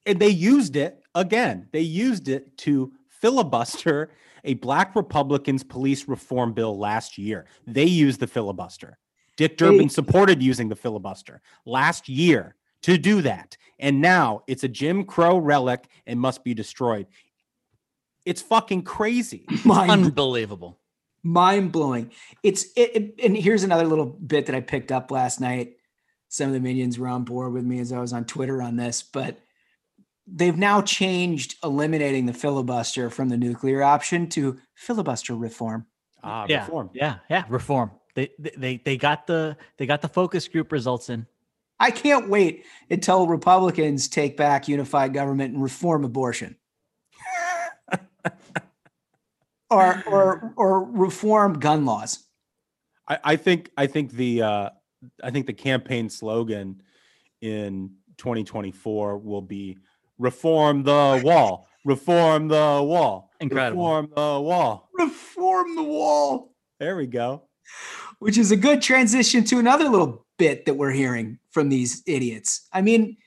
and 0.05 0.17
they 0.17 0.29
used 0.29 0.77
it 0.77 1.03
again. 1.13 1.67
They 1.73 1.81
used 1.81 2.29
it 2.29 2.57
to 2.59 2.93
filibuster 3.09 4.11
a 4.45 4.53
black 4.53 4.95
Republicans 4.95 5.61
police 5.61 6.07
reform 6.07 6.53
bill 6.53 6.79
last 6.79 7.17
year. 7.17 7.47
They 7.67 7.83
used 7.83 8.21
the 8.21 8.27
filibuster. 8.27 8.97
Dick 9.35 9.57
Durbin 9.57 9.89
supported 9.89 10.41
using 10.41 10.69
the 10.69 10.75
filibuster 10.77 11.41
last 11.65 12.07
year 12.07 12.55
to 12.83 12.97
do 12.97 13.21
that. 13.23 13.57
And 13.77 13.99
now 13.99 14.43
it's 14.47 14.63
a 14.63 14.69
Jim 14.69 15.03
Crow 15.03 15.37
relic 15.37 15.85
and 16.07 16.17
must 16.17 16.45
be 16.45 16.53
destroyed. 16.53 17.07
It's 18.25 18.41
fucking 18.41 18.83
crazy. 18.83 19.45
Unbelievable. 19.69 20.79
Mind 21.23 21.71
blowing. 21.71 22.11
It's 22.43 22.65
it, 22.75 22.91
it- 22.95 23.25
and 23.25 23.35
here's 23.35 23.63
another 23.63 23.85
little 23.85 24.05
bit 24.05 24.45
that 24.47 24.55
I 24.55 24.61
picked 24.61 24.91
up 24.91 25.09
last 25.11 25.39
night. 25.41 25.77
Some 26.29 26.47
of 26.47 26.53
the 26.53 26.59
minions 26.59 26.97
were 26.99 27.07
on 27.07 27.23
board 27.23 27.53
with 27.53 27.63
me 27.63 27.79
as 27.79 27.91
I 27.91 27.99
was 27.99 28.11
on 28.13 28.25
Twitter 28.25 28.61
on 28.61 28.75
this, 28.75 29.03
but 29.03 29.37
they've 30.25 30.57
now 30.57 30.81
changed 30.81 31.55
eliminating 31.63 32.25
the 32.25 32.33
filibuster 32.33 33.09
from 33.09 33.29
the 33.29 33.37
nuclear 33.37 33.83
option 33.83 34.27
to 34.29 34.59
filibuster 34.73 35.35
reform. 35.35 35.85
Ah, 36.23 36.45
yeah, 36.49 36.61
reform. 36.65 36.89
Yeah, 36.93 37.17
yeah, 37.29 37.43
reform. 37.49 37.91
They, 38.15 38.29
they 38.39 38.51
they 38.57 38.77
they 38.77 38.97
got 38.97 39.27
the 39.27 39.57
they 39.77 39.85
got 39.85 40.01
the 40.01 40.07
focus 40.07 40.47
group 40.47 40.71
results 40.71 41.09
in. 41.09 41.27
I 41.79 41.91
can't 41.91 42.29
wait 42.29 42.65
until 42.89 43.27
Republicans 43.27 44.07
take 44.07 44.37
back 44.37 44.67
unified 44.67 45.13
government 45.13 45.53
and 45.53 45.61
reform 45.61 46.03
abortion. 46.05 46.55
or 49.69 50.03
or 50.07 50.53
or 50.55 50.83
reform 50.83 51.59
gun 51.59 51.85
laws. 51.85 52.23
I, 53.07 53.19
I 53.23 53.35
think 53.35 53.71
I 53.77 53.87
think 53.87 54.11
the 54.11 54.41
uh, 54.41 54.69
I 55.23 55.31
think 55.31 55.45
the 55.45 55.53
campaign 55.53 56.09
slogan 56.09 56.81
in 57.41 57.91
2024 58.17 59.17
will 59.17 59.41
be 59.41 59.77
reform 60.17 60.83
the 60.83 61.21
wall, 61.23 61.67
reform 61.85 62.47
the 62.47 62.81
wall, 62.83 63.31
Incredible. 63.39 63.83
reform 63.83 64.09
the 64.15 64.41
wall. 64.41 64.89
Reform 64.93 65.75
the 65.75 65.83
wall. 65.83 66.53
There 66.79 66.95
we 66.95 67.07
go. 67.07 67.43
Which 68.19 68.37
is 68.37 68.51
a 68.51 68.55
good 68.55 68.81
transition 68.81 69.43
to 69.45 69.59
another 69.59 69.89
little 69.89 70.25
bit 70.37 70.65
that 70.65 70.75
we're 70.75 70.91
hearing 70.91 71.39
from 71.51 71.69
these 71.69 72.01
idiots. 72.07 72.67
I 72.71 72.81
mean, 72.81 73.17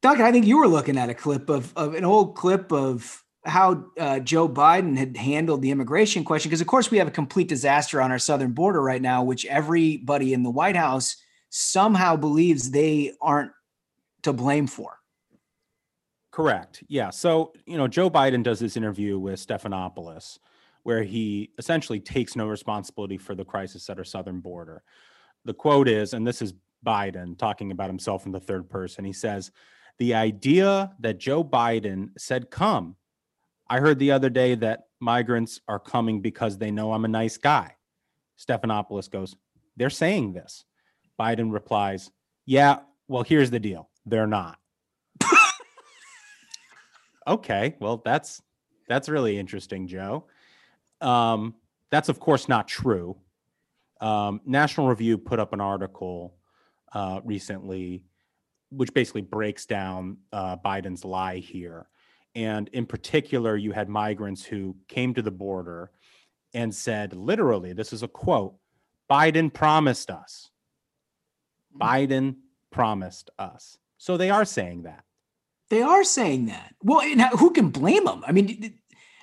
Duncan, 0.00 0.24
I 0.24 0.32
think 0.32 0.46
you 0.46 0.58
were 0.58 0.66
looking 0.66 0.98
at 0.98 1.10
a 1.10 1.14
clip 1.14 1.48
of, 1.48 1.72
of 1.76 1.94
an 1.94 2.04
old 2.04 2.34
clip 2.36 2.72
of 2.72 3.22
how 3.44 3.86
uh, 3.98 4.20
Joe 4.20 4.48
Biden 4.48 4.96
had 4.96 5.16
handled 5.16 5.62
the 5.62 5.70
immigration 5.70 6.24
question. 6.24 6.48
Because, 6.48 6.60
of 6.60 6.66
course, 6.66 6.90
we 6.90 6.98
have 6.98 7.08
a 7.08 7.12
complete 7.12 7.48
disaster 7.48 8.00
on 8.00 8.10
our 8.10 8.18
southern 8.18 8.52
border 8.52 8.80
right 8.80 9.02
now, 9.02 9.22
which 9.24 9.44
everybody 9.46 10.32
in 10.32 10.42
the 10.42 10.50
White 10.50 10.76
House 10.76 11.16
somehow 11.50 12.16
believes 12.16 12.70
they 12.70 13.12
aren't 13.20 13.52
to 14.22 14.32
blame 14.32 14.66
for. 14.66 14.98
Correct. 16.30 16.82
Yeah. 16.88 17.10
So, 17.10 17.52
you 17.66 17.76
know, 17.76 17.88
Joe 17.88 18.08
Biden 18.08 18.42
does 18.42 18.58
this 18.58 18.76
interview 18.76 19.18
with 19.18 19.44
Stephanopoulos 19.44 20.38
where 20.82 21.02
he 21.02 21.50
essentially 21.58 22.00
takes 22.00 22.34
no 22.34 22.46
responsibility 22.46 23.18
for 23.18 23.34
the 23.34 23.44
crisis 23.44 23.88
at 23.90 23.98
our 23.98 24.04
southern 24.04 24.40
border. 24.40 24.82
The 25.44 25.54
quote 25.54 25.88
is, 25.88 26.14
and 26.14 26.26
this 26.26 26.42
is 26.42 26.54
Biden 26.84 27.38
talking 27.38 27.70
about 27.70 27.88
himself 27.88 28.26
in 28.26 28.32
the 28.32 28.40
third 28.40 28.68
person. 28.68 29.04
He 29.04 29.12
says, 29.12 29.50
The 29.98 30.14
idea 30.14 30.92
that 31.00 31.18
Joe 31.18 31.44
Biden 31.44 32.10
said, 32.18 32.50
Come, 32.50 32.96
I 33.72 33.80
heard 33.80 33.98
the 33.98 34.10
other 34.10 34.28
day 34.28 34.54
that 34.56 34.88
migrants 35.00 35.58
are 35.66 35.78
coming 35.78 36.20
because 36.20 36.58
they 36.58 36.70
know 36.70 36.92
I'm 36.92 37.06
a 37.06 37.08
nice 37.08 37.38
guy. 37.38 37.74
Stephanopoulos 38.38 39.10
goes, 39.10 39.34
They're 39.78 39.88
saying 39.88 40.34
this. 40.34 40.66
Biden 41.18 41.50
replies, 41.50 42.10
Yeah, 42.44 42.80
well, 43.08 43.22
here's 43.22 43.50
the 43.50 43.58
deal. 43.58 43.88
They're 44.04 44.26
not. 44.26 44.58
okay, 47.26 47.74
well, 47.80 48.02
that's 48.04 48.42
that's 48.90 49.08
really 49.08 49.38
interesting, 49.38 49.86
Joe. 49.86 50.26
Um, 51.00 51.54
that's 51.88 52.10
of 52.10 52.20
course 52.20 52.50
not 52.50 52.68
true. 52.68 53.16
Um, 54.02 54.42
National 54.44 54.86
Review 54.86 55.16
put 55.16 55.40
up 55.40 55.54
an 55.54 55.62
article 55.62 56.34
uh, 56.92 57.22
recently, 57.24 58.04
which 58.70 58.92
basically 58.92 59.22
breaks 59.22 59.64
down 59.64 60.18
uh, 60.30 60.58
Biden's 60.58 61.06
lie 61.06 61.38
here. 61.38 61.86
And 62.34 62.68
in 62.68 62.86
particular, 62.86 63.56
you 63.56 63.72
had 63.72 63.88
migrants 63.88 64.44
who 64.44 64.76
came 64.88 65.14
to 65.14 65.22
the 65.22 65.30
border 65.30 65.90
and 66.54 66.74
said, 66.74 67.14
literally, 67.14 67.72
this 67.72 67.92
is 67.92 68.02
a 68.02 68.08
quote 68.08 68.54
Biden 69.10 69.52
promised 69.52 70.10
us. 70.10 70.50
Mm-hmm. 71.74 71.82
Biden 71.82 72.36
promised 72.70 73.30
us. 73.38 73.78
So 73.98 74.16
they 74.16 74.30
are 74.30 74.44
saying 74.44 74.82
that. 74.84 75.04
They 75.68 75.82
are 75.82 76.04
saying 76.04 76.46
that. 76.46 76.74
Well, 76.82 77.00
and 77.00 77.20
who 77.38 77.50
can 77.50 77.70
blame 77.70 78.04
them? 78.04 78.22
I 78.26 78.32
mean, 78.32 78.78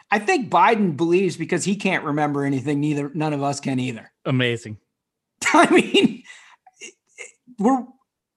I 0.10 0.20
think 0.20 0.50
Biden 0.50 0.98
believes 0.98 1.38
because 1.38 1.64
he 1.64 1.76
can't 1.76 2.04
remember 2.04 2.44
anything. 2.44 2.80
Neither 2.80 3.12
none 3.14 3.34
of 3.34 3.44
us 3.44 3.60
can 3.60 3.80
either. 3.80 4.12
Amazing. 4.26 4.78
I 5.54 5.70
mean, 5.70 6.24
we're 7.60 7.86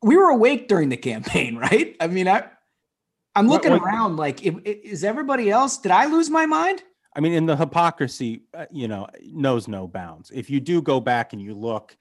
we 0.03 0.17
were 0.17 0.31
awake 0.31 0.69
during 0.69 0.89
the 0.89 0.97
campaign, 0.97 1.57
right? 1.59 1.97
I 2.01 2.09
mean, 2.09 2.29
I 2.29 2.49
I'm 3.35 3.49
looking 3.49 3.73
What- 3.73 3.83
what- 3.83 3.89
around 3.89 4.17
like, 4.17 4.45
if, 4.45 4.57
is 4.65 5.05
everybody 5.05 5.51
else? 5.51 5.79
Did 5.79 5.93
I 5.93 6.07
lose 6.07 6.31
my 6.31 6.47
mind? 6.47 6.83
I 7.15 7.21
mean, 7.21 7.33
in 7.33 7.47
the 7.47 7.57
hypocrisy, 7.57 8.45
uh, 8.55 8.67
you 8.71 8.89
know, 8.89 9.07
knows 9.23 9.69
no 9.69 9.87
bounds. 9.87 10.31
If 10.35 10.49
you 10.49 10.61
do 10.61 10.81
go 10.81 11.01
back 11.01 11.33
and 11.33 11.43
you 11.43 11.55
look 11.55 11.97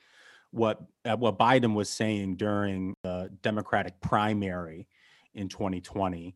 what 0.51 0.81
at 1.05 1.19
what 1.19 1.37
Biden 1.37 1.73
was 1.75 1.89
saying 1.89 2.35
during 2.35 2.95
the 3.03 3.29
Democratic 3.41 3.99
primary 4.01 4.87
in 5.33 5.47
2020, 5.49 6.35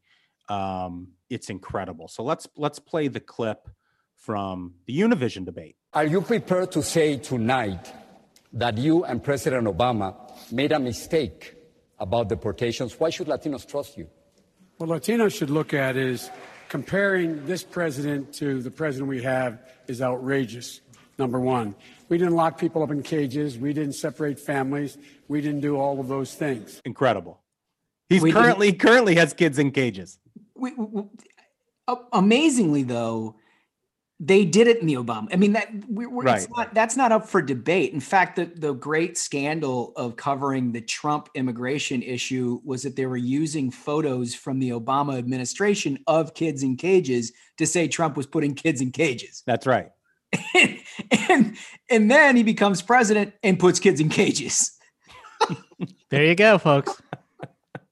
um, 0.50 1.10
it's 1.30 1.50
incredible. 1.50 2.08
So 2.08 2.24
let's 2.24 2.48
let's 2.58 2.80
play 2.80 3.08
the 3.08 3.20
clip 3.20 3.70
from 4.16 4.76
the 4.88 5.00
Univision 5.00 5.46
debate. 5.46 5.76
Are 5.94 6.06
you 6.06 6.22
prepared 6.22 6.72
to 6.74 6.84
say 6.84 7.18
tonight 7.18 7.94
that 8.54 8.78
you 8.78 9.04
and 9.06 9.24
President 9.24 9.68
Obama 9.68 10.16
made 10.52 10.72
a 10.74 10.80
mistake 10.80 11.56
about 12.00 12.28
deportations? 12.30 13.00
Why 13.00 13.10
should 13.10 13.28
Latinos 13.28 13.66
trust 13.68 13.98
you? 13.98 14.08
What 14.78 14.90
Latinos 14.90 15.34
should 15.34 15.50
look 15.50 15.74
at 15.74 15.96
is 15.96 16.30
comparing 16.68 17.46
this 17.46 17.64
president 17.64 18.34
to 18.36 18.62
the 18.62 18.72
president 18.72 19.08
we 19.10 19.24
have 19.24 19.60
is 19.88 20.02
outrageous. 20.02 20.82
Number 21.18 21.40
one, 21.40 21.76
we 22.10 22.18
didn't 22.18 22.36
lock 22.36 22.60
people 22.60 22.84
up 22.84 22.92
in 22.92 23.02
cages. 23.02 23.58
We 23.58 23.72
didn't 23.72 23.94
separate 23.94 24.38
families. 24.38 24.98
We 25.30 25.40
didn't 25.40 25.62
do 25.62 25.78
all 25.78 26.02
of 26.02 26.10
those 26.10 26.34
things. 26.34 26.82
Incredible. 26.84 27.40
He's 28.10 28.22
We 28.22 28.34
currently 28.34 28.74
currently 28.74 29.16
has 29.16 29.34
kids 29.34 29.58
in 29.58 29.72
cages. 29.72 30.20
We, 30.56 30.74
we, 30.74 31.04
a- 31.88 31.96
amazingly 32.12 32.84
though, 32.84 33.36
they 34.20 34.46
did 34.46 34.68
it 34.68 34.80
in 34.80 34.88
the 34.88 34.94
Obama. 34.94 35.28
I 35.34 35.36
mean 35.36 35.54
that 35.54 35.70
we, 35.90 36.06
we're, 36.06 36.24
it's 36.28 36.48
Right. 36.48 36.58
not 36.58 36.74
that's 36.74 36.96
not 36.96 37.12
up 37.12 37.28
for 37.28 37.42
debate. 37.42 37.92
In 37.94 38.00
fact, 38.00 38.38
the 38.38 38.46
the 38.46 38.74
great 38.74 39.18
scandal 39.18 39.92
of 39.98 40.16
covering 40.16 40.72
the 40.72 40.82
Trump 40.82 41.28
immigration 41.36 42.02
issue 42.02 42.62
was 42.64 42.84
that 42.84 42.96
they 42.96 43.06
were 43.08 43.18
using 43.18 43.72
photos 43.72 44.34
from 44.34 44.60
the 44.60 44.70
Obama 44.70 45.18
administration 45.18 46.00
of 46.08 46.34
kids 46.34 46.64
in 46.64 46.78
cages 46.78 47.34
to 47.58 47.66
say 47.68 47.88
Trump 47.90 48.16
was 48.16 48.26
putting 48.26 48.56
kids 48.56 48.80
in 48.82 48.92
cages. 48.92 49.44
That's 49.46 49.68
right. 49.68 49.90
and 51.30 51.58
and 51.90 52.10
then 52.10 52.36
he 52.38 52.44
becomes 52.44 52.82
president 52.82 53.34
and 53.44 53.60
puts 53.60 53.80
kids 53.80 54.00
in 54.00 54.10
cages. 54.10 54.72
There 56.10 56.24
you 56.24 56.36
go, 56.36 56.58
folks. 56.58 57.02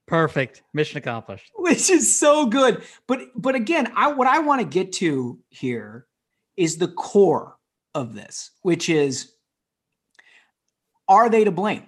Perfect. 0.08 0.62
Mission 0.74 0.98
accomplished. 1.00 1.52
which 1.56 1.90
is 1.90 2.18
so 2.18 2.46
good. 2.46 2.84
But 3.08 3.22
but 3.36 3.56
again, 3.56 3.92
I 3.96 4.14
what 4.14 4.28
I 4.28 4.40
want 4.40 4.62
to 4.62 4.68
get 4.68 4.94
to 4.94 5.40
here 5.50 6.06
is 6.58 6.78
the 6.78 6.88
core 6.88 7.58
of 7.94 8.14
this, 8.14 8.52
which 8.62 8.90
is 8.90 9.32
are 11.08 11.30
they 11.30 11.44
to 11.44 11.52
blame? 11.52 11.84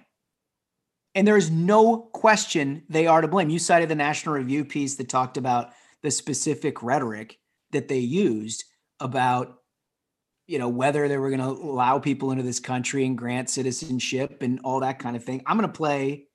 And 1.14 1.26
there 1.26 1.36
is 1.36 1.50
no 1.50 1.98
question 2.12 2.82
they 2.88 3.06
are 3.06 3.22
to 3.22 3.28
blame. 3.28 3.48
You 3.48 3.58
cited 3.58 3.88
the 3.88 3.94
National 3.94 4.34
Review 4.34 4.64
piece 4.64 4.96
that 4.96 5.08
talked 5.08 5.38
about 5.38 5.70
the 6.02 6.10
specific 6.10 6.82
rhetoric 6.82 7.38
that 7.72 7.88
they 7.88 7.98
used 7.98 8.64
about 9.00 9.58
you 10.46 10.58
know 10.58 10.68
whether 10.68 11.08
they 11.08 11.16
were 11.16 11.30
going 11.30 11.40
to 11.40 11.46
allow 11.46 11.98
people 11.98 12.30
into 12.30 12.42
this 12.42 12.60
country 12.60 13.04
and 13.04 13.18
grant 13.18 13.50
citizenship 13.50 14.42
and 14.42 14.60
all 14.62 14.80
that 14.80 14.98
kind 14.98 15.16
of 15.16 15.24
thing. 15.24 15.42
I'm 15.46 15.56
going 15.56 15.68
to 15.68 15.76
play 15.76 16.26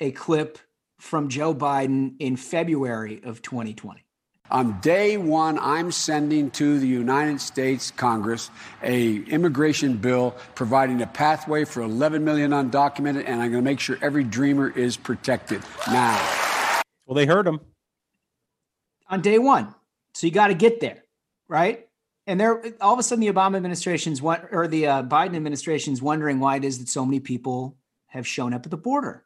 a 0.00 0.10
clip 0.12 0.58
from 0.98 1.28
Joe 1.28 1.54
Biden 1.54 2.16
in 2.18 2.36
February 2.36 3.20
of 3.24 3.42
2020. 3.42 4.04
On 4.52 4.78
day 4.80 5.16
one, 5.16 5.58
I'm 5.58 5.90
sending 5.90 6.50
to 6.50 6.78
the 6.78 6.86
United 6.86 7.40
States 7.40 7.90
Congress 7.90 8.50
a 8.82 9.16
immigration 9.24 9.96
bill 9.96 10.36
providing 10.54 11.00
a 11.00 11.06
pathway 11.06 11.64
for 11.64 11.80
11 11.80 12.22
million 12.22 12.50
undocumented, 12.50 13.24
and 13.26 13.40
I'm 13.40 13.50
going 13.50 13.52
to 13.52 13.62
make 13.62 13.80
sure 13.80 13.96
every 14.02 14.24
dreamer 14.24 14.68
is 14.68 14.98
protected 14.98 15.62
now. 15.88 16.82
Well, 17.06 17.14
they 17.14 17.24
heard 17.24 17.46
him. 17.46 17.60
on 19.08 19.22
day 19.22 19.38
one. 19.38 19.74
So 20.12 20.26
you 20.26 20.32
got 20.34 20.48
to 20.48 20.54
get 20.54 20.80
there, 20.80 21.02
right? 21.48 21.88
And 22.26 22.38
there, 22.38 22.62
all 22.82 22.92
of 22.92 22.98
a 22.98 23.02
sudden, 23.02 23.24
the 23.24 23.32
Obama 23.32 23.56
administration's 23.56 24.20
one 24.20 24.42
or 24.52 24.68
the 24.68 24.86
uh, 24.86 25.02
Biden 25.02 25.34
administration's 25.34 26.02
wondering 26.02 26.40
why 26.40 26.56
it 26.56 26.64
is 26.64 26.78
that 26.80 26.90
so 26.90 27.06
many 27.06 27.20
people 27.20 27.78
have 28.08 28.26
shown 28.26 28.52
up 28.52 28.66
at 28.66 28.70
the 28.70 28.76
border. 28.76 29.24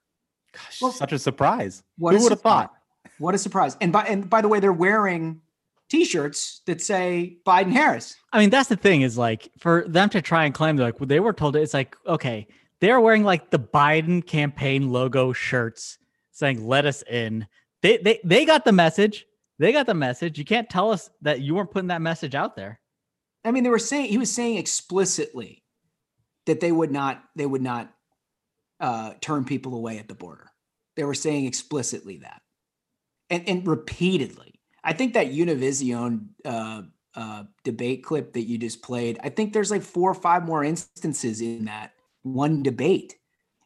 Gosh, 0.52 0.94
Such 0.94 1.12
a 1.12 1.18
surprise. 1.18 1.82
What 1.98 2.14
Who 2.14 2.20
a 2.20 2.22
would 2.22 2.32
have 2.32 2.40
thought? 2.42 2.75
What 3.18 3.34
a 3.34 3.38
surprise! 3.38 3.76
And 3.80 3.92
by 3.92 4.04
and 4.04 4.28
by 4.28 4.40
the 4.40 4.48
way, 4.48 4.60
they're 4.60 4.72
wearing 4.72 5.40
T-shirts 5.88 6.62
that 6.66 6.80
say 6.80 7.38
Biden 7.46 7.72
Harris. 7.72 8.16
I 8.32 8.38
mean, 8.38 8.50
that's 8.50 8.68
the 8.68 8.76
thing 8.76 9.02
is 9.02 9.16
like 9.16 9.50
for 9.58 9.84
them 9.88 10.08
to 10.10 10.20
try 10.20 10.44
and 10.44 10.54
claim 10.54 10.76
like 10.76 10.98
they 10.98 11.20
were 11.20 11.32
told 11.32 11.56
it's 11.56 11.74
like 11.74 11.96
okay, 12.06 12.46
they're 12.80 13.00
wearing 13.00 13.24
like 13.24 13.50
the 13.50 13.58
Biden 13.58 14.24
campaign 14.26 14.90
logo 14.90 15.32
shirts 15.32 15.98
saying 16.32 16.66
"Let 16.66 16.86
us 16.86 17.02
in." 17.02 17.46
They 17.82 17.98
they 17.98 18.20
they 18.24 18.44
got 18.44 18.64
the 18.64 18.72
message. 18.72 19.26
They 19.58 19.72
got 19.72 19.86
the 19.86 19.94
message. 19.94 20.38
You 20.38 20.44
can't 20.44 20.68
tell 20.68 20.90
us 20.90 21.08
that 21.22 21.40
you 21.40 21.54
weren't 21.54 21.70
putting 21.70 21.88
that 21.88 22.02
message 22.02 22.34
out 22.34 22.56
there. 22.56 22.80
I 23.44 23.52
mean, 23.52 23.62
they 23.62 23.70
were 23.70 23.78
saying 23.78 24.10
he 24.10 24.18
was 24.18 24.32
saying 24.32 24.58
explicitly 24.58 25.62
that 26.46 26.60
they 26.60 26.72
would 26.72 26.90
not 26.90 27.22
they 27.36 27.46
would 27.46 27.62
not 27.62 27.92
uh, 28.80 29.14
turn 29.20 29.44
people 29.44 29.74
away 29.74 29.98
at 29.98 30.08
the 30.08 30.14
border. 30.14 30.50
They 30.96 31.04
were 31.04 31.14
saying 31.14 31.46
explicitly 31.46 32.18
that, 32.18 32.42
and 33.30 33.48
and 33.48 33.66
repeatedly. 33.66 34.54
I 34.84 34.92
think 34.92 35.14
that 35.14 35.28
Univision 35.32 36.28
uh, 36.44 36.82
uh, 37.14 37.44
debate 37.64 38.04
clip 38.04 38.32
that 38.34 38.42
you 38.42 38.58
just 38.58 38.82
played. 38.82 39.18
I 39.22 39.30
think 39.30 39.52
there's 39.52 39.70
like 39.70 39.82
four 39.82 40.10
or 40.10 40.14
five 40.14 40.44
more 40.44 40.62
instances 40.62 41.40
in 41.40 41.64
that 41.64 41.92
one 42.22 42.62
debate, 42.62 43.14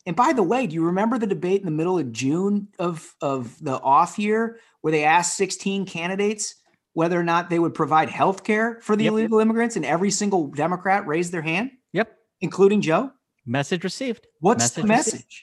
And 0.07 0.15
by 0.17 0.33
the 0.33 0.43
way, 0.43 0.67
do 0.67 0.75
you 0.75 0.85
remember 0.85 1.19
the 1.19 1.27
debate 1.27 1.61
in 1.61 1.65
the 1.67 1.71
middle 1.73 1.99
of 1.99 2.13
June 2.13 2.69
of 2.79 3.15
of 3.21 3.57
the 3.63 3.81
off 3.81 4.19
year 4.19 4.59
where 4.83 4.91
they 4.93 5.05
asked 5.05 5.37
16 5.37 5.85
candidates 5.87 6.55
whether 6.93 7.19
or 7.19 7.23
not 7.23 7.51
they 7.51 7.59
would 7.59 7.75
provide 7.75 8.09
health 8.11 8.45
care 8.45 8.79
for 8.83 8.97
the 8.97 9.05
Yep. 9.05 9.13
illegal 9.13 9.41
immigrants 9.41 9.77
and 9.77 9.85
every 9.85 10.11
single 10.11 10.49
Democrat 10.49 11.07
raised 11.07 11.33
their 11.33 11.43
hand, 11.43 11.71
Yep. 11.93 12.17
including 12.41 12.81
Joe? 12.81 13.13
Message 13.47 13.85
received. 13.85 14.27
What's 14.41 14.71
the 14.71 14.83
Message 14.85 14.89
message? 14.89 15.13
received. 15.15 15.43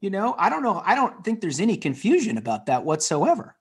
You 0.00 0.10
know, 0.10 0.34
I 0.38 0.48
don't 0.48 0.62
know. 0.62 0.80
I 0.84 0.94
don't 0.94 1.24
think 1.24 1.40
there's 1.40 1.60
any 1.60 1.76
confusion 1.76 2.38
about 2.38 2.66
that 2.66 2.84
whatsoever. 2.84 3.56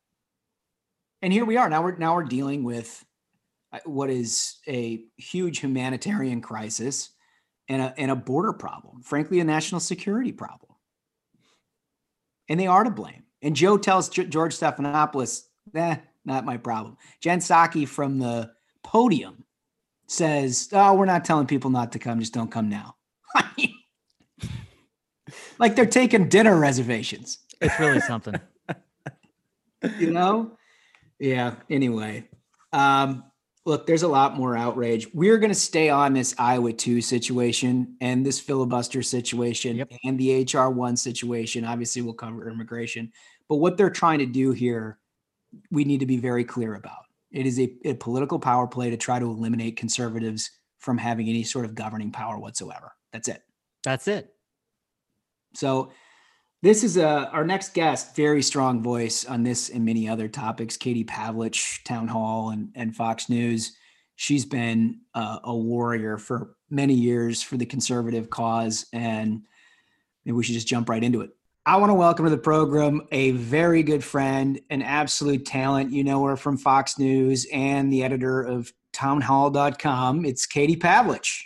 And 1.22 1.34
here 1.34 1.46
we 1.46 1.58
are. 1.58 1.70
Now 1.70 1.82
we're 1.82 1.98
now 1.98 2.16
we're 2.16 2.26
dealing 2.26 2.64
with 2.64 3.04
uh, 3.74 3.80
what 3.86 4.10
is 4.10 4.58
a 4.68 5.04
huge 5.18 5.60
humanitarian 5.60 6.42
crisis 6.42 7.10
and 7.68 7.82
a 7.82 7.94
and 7.98 8.12
a 8.12 8.16
border 8.16 8.54
problem, 8.54 9.02
frankly, 9.02 9.40
a 9.40 9.44
national 9.44 9.82
security 9.82 10.32
problem. 10.32 10.74
And 12.50 12.60
they 12.60 12.68
are 12.68 12.84
to 12.84 12.92
blame. 12.92 13.24
And 13.42 13.56
Joe 13.56 13.78
tells 13.78 14.10
George 14.10 14.56
Stephanopoulos, 14.56 15.44
"Eh, 15.74 15.98
not 16.24 16.46
my 16.46 16.58
problem." 16.58 16.98
Jen 17.20 17.40
Psaki 17.40 17.88
from 17.88 18.20
the 18.20 18.52
podium 18.84 19.44
says, 20.06 20.70
"Oh, 20.72 20.94
we're 20.94 21.06
not 21.06 21.26
telling 21.26 21.48
people 21.48 21.72
not 21.72 21.92
to 21.94 22.00
come. 22.00 22.20
Just 22.20 22.34
don't 22.34 22.52
come 22.52 22.70
now." 22.70 22.96
like 25.60 25.76
they're 25.76 25.86
taking 25.86 26.30
dinner 26.30 26.58
reservations. 26.58 27.40
It's 27.62 27.80
really 27.80 28.00
something. 28.02 28.40
you 30.00 30.12
know? 30.12 30.58
Yeah. 31.20 31.56
Anyway, 31.70 32.28
um, 32.74 33.24
look, 33.66 33.86
there's 33.86 34.04
a 34.04 34.08
lot 34.08 34.38
more 34.38 34.56
outrage. 34.56 35.08
We're 35.14 35.38
going 35.38 35.52
to 35.52 35.56
stay 35.56 35.90
on 35.90 36.14
this 36.14 36.36
Iowa 36.38 36.74
2 36.74 37.02
situation 37.02 37.98
and 38.02 38.26
this 38.26 38.40
filibuster 38.40 39.02
situation 39.02 39.84
and 40.04 40.20
the 40.20 40.44
HR 40.44 40.70
1 40.70 40.96
situation. 40.98 41.66
Obviously, 41.66 42.02
we'll 42.02 42.14
cover 42.14 42.50
immigration. 42.50 43.12
But 43.50 43.56
what 43.58 43.78
they're 43.78 43.90
trying 43.90 44.20
to 44.20 44.26
do 44.26 44.52
here, 44.52 45.00
we 45.72 45.86
need 45.86 46.00
to 46.02 46.06
be 46.06 46.18
very 46.18 46.44
clear 46.44 46.76
about. 46.76 47.06
It 47.32 47.46
is 47.46 47.60
a, 47.60 47.74
a 47.84 47.94
political 47.96 48.40
power 48.40 48.68
play 48.68 48.90
to 48.90 48.98
try 48.98 49.20
to 49.20 49.26
eliminate 49.26 49.76
conservatives 49.76 50.50
from 50.80 50.98
having 50.98 51.28
any 51.28 51.44
sort 51.44 51.66
of 51.66 51.76
governing 51.76 52.12
power 52.12 52.38
whatsoever. 52.38 52.94
That's 53.12 53.28
it. 53.28 53.42
That's 53.84 54.08
it. 54.08 54.34
So 55.58 55.92
this 56.62 56.84
is 56.84 57.00
uh, 57.00 57.30
our 57.32 57.44
next 57.44 57.74
guest, 57.74 58.16
very 58.16 58.44
strong 58.44 58.84
voice 58.84 59.26
on 59.26 59.42
this 59.42 59.70
and 59.70 59.84
many 59.84 60.08
other 60.08 60.28
topics. 60.28 60.78
Katie 60.78 61.04
Pavlich, 61.04 61.84
Town 61.84 62.08
Hall 62.08 62.52
and, 62.52 62.70
and 62.76 62.96
Fox 62.96 63.28
News. 63.28 63.76
She's 64.16 64.46
been 64.46 65.02
a 65.14 65.56
warrior 65.56 66.18
for 66.18 66.56
many 66.70 66.94
years 66.94 67.42
for 67.44 67.58
the 67.58 67.66
conservative 67.66 68.30
cause, 68.30 68.88
and 68.92 69.44
maybe 70.26 70.36
we 70.36 70.44
should 70.44 70.56
just 70.56 70.68
jump 70.68 70.90
right 70.90 71.04
into 71.04 71.22
it. 71.22 71.32
I 71.66 71.78
want 71.78 71.90
to 71.90 71.96
welcome 71.96 72.26
to 72.26 72.32
the 72.32 72.38
program 72.38 73.02
a 73.12 73.32
very 73.32 73.84
good 73.84 74.04
friend, 74.04 74.60
an 74.70 74.82
absolute 74.82 75.46
talent. 75.46 75.92
You 75.92 76.04
know 76.04 76.24
her 76.26 76.36
from 76.36 76.58
Fox 76.58 76.98
News 76.98 77.46
and 77.52 77.92
the 77.92 78.04
editor 78.04 78.42
of 78.42 78.72
townhall.com. 78.94 80.26
It's 80.26 80.46
Katie 80.46 80.78
Pavlich. 80.78 81.44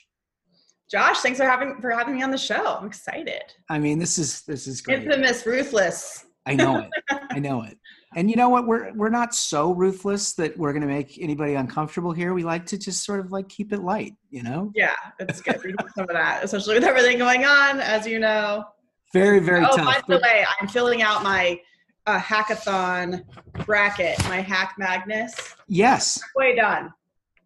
Josh, 0.92 1.20
thanks 1.22 1.40
for 1.40 1.46
having 1.46 1.80
for 1.80 1.92
having 1.92 2.16
me 2.18 2.24
on 2.24 2.32
the 2.32 2.38
show. 2.38 2.78
I'm 2.78 2.86
excited. 2.86 3.44
I 3.70 3.80
mean, 3.80 3.98
this 3.98 4.18
is 4.18 4.42
this 4.44 4.68
is 4.68 4.82
great. 4.82 5.04
Infamous, 5.04 5.46
ruthless. 5.46 6.26
I 6.46 6.56
know 6.56 6.78
it. 6.80 6.90
I 7.32 7.40
know 7.40 7.62
it. 7.62 7.78
And 8.16 8.30
you 8.30 8.36
know 8.36 8.50
what? 8.50 8.68
We're 8.68 8.92
we're 8.94 9.10
not 9.10 9.34
so 9.34 9.72
ruthless 9.72 10.34
that 10.34 10.58
we're 10.58 10.74
going 10.74 10.82
to 10.82 10.88
make 10.88 11.18
anybody 11.22 11.54
uncomfortable 11.54 12.12
here. 12.12 12.34
We 12.34 12.44
like 12.44 12.66
to 12.68 12.78
just 12.78 13.06
sort 13.06 13.22
of 13.22 13.32
like 13.32 13.48
keep 13.48 13.72
it 13.72 13.82
light, 13.82 14.16
you 14.32 14.44
know. 14.44 14.70
Yeah, 14.76 14.96
it's 15.20 15.40
good. 15.40 15.62
We 15.64 15.70
need 15.70 15.78
some 15.96 16.04
of 16.04 16.10
that, 16.10 16.44
especially 16.44 16.74
with 16.76 16.84
everything 16.84 17.18
going 17.18 17.46
on, 17.46 17.80
as 17.80 18.06
you 18.06 18.20
know. 18.20 18.66
Very 19.14 19.40
very 19.40 19.64
oh, 19.64 19.76
tough. 19.78 19.86
by 19.86 20.02
the 20.16 20.22
way, 20.22 20.46
I'm 20.60 20.68
filling 20.68 21.02
out 21.04 21.24
my 21.24 21.58
uh, 22.06 22.20
hackathon 22.20 23.24
bracket, 23.66 24.20
my 24.28 24.42
Hack 24.42 24.74
Madness. 24.78 25.56
yes, 25.68 26.20
Way 26.36 26.56
done. 26.56 26.92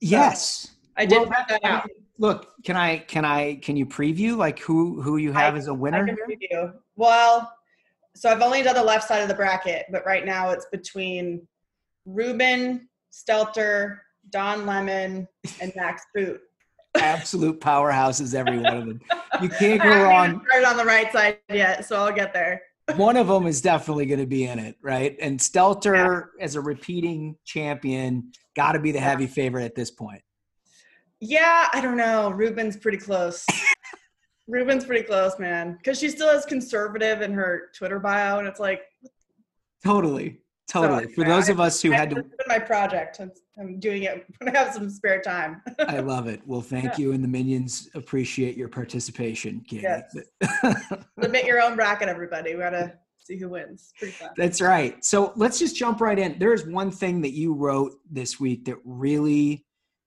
yes. 0.01 0.71
I 0.97 1.05
did 1.05 1.19
Well, 1.29 1.29
that 1.49 1.59
out. 1.63 1.89
Look, 2.17 2.53
can 2.63 2.75
I 2.75 2.99
can 2.99 3.25
I 3.25 3.55
can 3.55 3.75
you 3.75 3.85
preview 3.85 4.37
like 4.37 4.59
who 4.59 5.01
who 5.01 5.17
you 5.17 5.31
have 5.33 5.53
I- 5.53 5.57
as 5.57 5.67
a 5.67 5.73
winner? 5.73 6.05
can 6.05 6.15
preview. 6.15 6.73
Well, 6.95 7.51
so 8.15 8.29
I've 8.29 8.41
only 8.41 8.61
done 8.61 8.75
the 8.75 8.83
left 8.83 9.07
side 9.07 9.21
of 9.21 9.27
the 9.27 9.33
bracket, 9.33 9.85
but 9.91 10.05
right 10.05 10.25
now 10.25 10.51
it's 10.51 10.65
between 10.71 11.45
Rubin, 12.05 12.87
Stelter, 13.11 13.97
Don 14.29 14.65
Lemon, 14.65 15.27
and 15.59 15.73
Max 15.75 16.03
Boot. 16.13 16.39
Absolute 16.95 17.59
powerhouses, 17.59 18.33
every 18.33 18.57
one 18.59 18.77
of 18.77 18.85
them. 18.85 19.01
You 19.41 19.49
can't 19.49 19.81
go 19.81 19.89
wrong. 20.03 20.41
started 20.47 20.65
on 20.67 20.77
the 20.77 20.85
right 20.85 21.11
side 21.11 21.39
yet, 21.49 21.83
so 21.85 21.97
I'll 21.97 22.13
get 22.13 22.31
there. 22.33 22.61
one 22.95 23.17
of 23.17 23.27
them 23.27 23.47
is 23.47 23.59
definitely 23.61 24.05
going 24.05 24.19
to 24.21 24.25
be 24.27 24.45
in 24.45 24.59
it, 24.59 24.77
right? 24.81 25.17
And 25.19 25.37
Stelter, 25.39 26.27
as 26.39 26.55
a 26.55 26.61
repeating 26.61 27.35
champion, 27.43 28.31
got 28.55 28.73
to 28.73 28.79
be 28.79 28.91
the 28.93 28.99
heavy 28.99 29.27
favorite 29.27 29.65
at 29.65 29.75
this 29.75 29.91
point. 29.91 30.21
Yeah, 31.27 31.67
I 31.73 31.81
don't 31.81 31.97
know. 31.97 32.29
Rubin's 32.29 32.77
pretty 32.77 32.97
close. 32.99 33.45
Rubin's 34.47 34.85
pretty 34.85 35.03
close, 35.03 35.39
man. 35.39 35.73
Because 35.77 35.99
she 35.99 36.09
still 36.09 36.29
has 36.29 36.45
conservative 36.45 37.21
in 37.21 37.33
her 37.33 37.71
Twitter 37.75 37.99
bio, 37.99 38.37
and 38.37 38.47
it's 38.47 38.59
like 38.59 38.81
Totally, 39.83 40.39
totally. 40.67 41.13
For 41.13 41.21
yeah, 41.21 41.29
those 41.29 41.49
I- 41.49 41.53
of 41.53 41.59
us 41.59 41.81
who 41.81 41.91
had 41.91 42.09
to, 42.11 42.23
my 42.47 42.59
project. 42.59 43.19
I'm, 43.19 43.31
I'm 43.59 43.79
doing 43.79 44.03
it 44.03 44.25
when 44.39 44.55
I 44.55 44.59
have 44.59 44.73
some 44.73 44.89
spare 44.89 45.21
time. 45.21 45.61
I 45.79 45.99
love 45.99 46.27
it. 46.27 46.41
Well, 46.45 46.61
thank 46.61 46.97
you, 46.97 47.11
and 47.13 47.23
the 47.23 47.27
minions 47.27 47.89
appreciate 47.95 48.57
your 48.57 48.67
participation, 48.67 49.63
Katie. 49.67 49.83
Yes. 49.83 50.15
Submit 51.21 51.45
your 51.45 51.61
own 51.61 51.75
bracket, 51.75 52.09
everybody. 52.09 52.53
We 52.53 52.61
gotta 52.61 52.93
see 53.19 53.37
who 53.37 53.49
wins. 53.49 53.93
That's 54.37 54.61
right. 54.61 55.03
So 55.03 55.33
let's 55.35 55.57
just 55.57 55.75
jump 55.75 56.01
right 56.01 56.17
in. 56.17 56.37
There 56.37 56.53
is 56.53 56.65
one 56.67 56.91
thing 56.91 57.21
that 57.21 57.33
you 57.33 57.53
wrote 57.53 57.93
this 58.11 58.39
week 58.39 58.65
that 58.65 58.77
really 58.85 59.65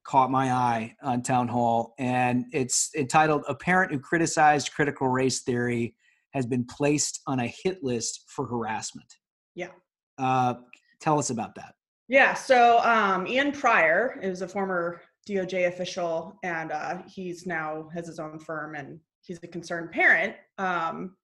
caught 0.08 0.30
my 0.30 0.50
eye 0.50 0.94
on 1.02 1.22
Town 1.22 1.46
Hall, 1.46 1.94
and 1.98 2.46
it's 2.52 2.90
entitled 2.96 3.44
A 3.46 3.54
Parent 3.54 3.92
Who 3.92 4.00
Criticized 4.00 4.72
Critical 4.72 5.08
Race 5.08 5.42
Theory 5.42 5.94
Has 6.32 6.46
Been 6.46 6.64
Placed 6.64 7.20
on 7.26 7.40
a 7.40 7.46
Hit 7.46 7.84
List 7.84 8.24
for 8.26 8.46
Harassment. 8.46 9.06
Yeah. 9.54 9.68
Uh, 10.16 10.54
tell 10.98 11.18
us 11.18 11.28
about 11.28 11.54
that. 11.56 11.74
Yeah. 12.08 12.32
So 12.32 12.78
um, 12.84 13.26
Ian 13.26 13.52
Prior 13.52 14.18
is 14.22 14.40
a 14.40 14.48
former 14.48 15.02
DOJ 15.28 15.68
official, 15.68 16.38
and 16.42 16.72
uh, 16.72 17.02
he's 17.06 17.46
now 17.46 17.90
has 17.92 18.06
his 18.06 18.18
own 18.18 18.38
firm, 18.38 18.76
and 18.76 18.98
he's 19.20 19.38
a 19.42 19.46
concerned 19.46 19.92
parent. 19.92 20.34
Um, 20.56 21.16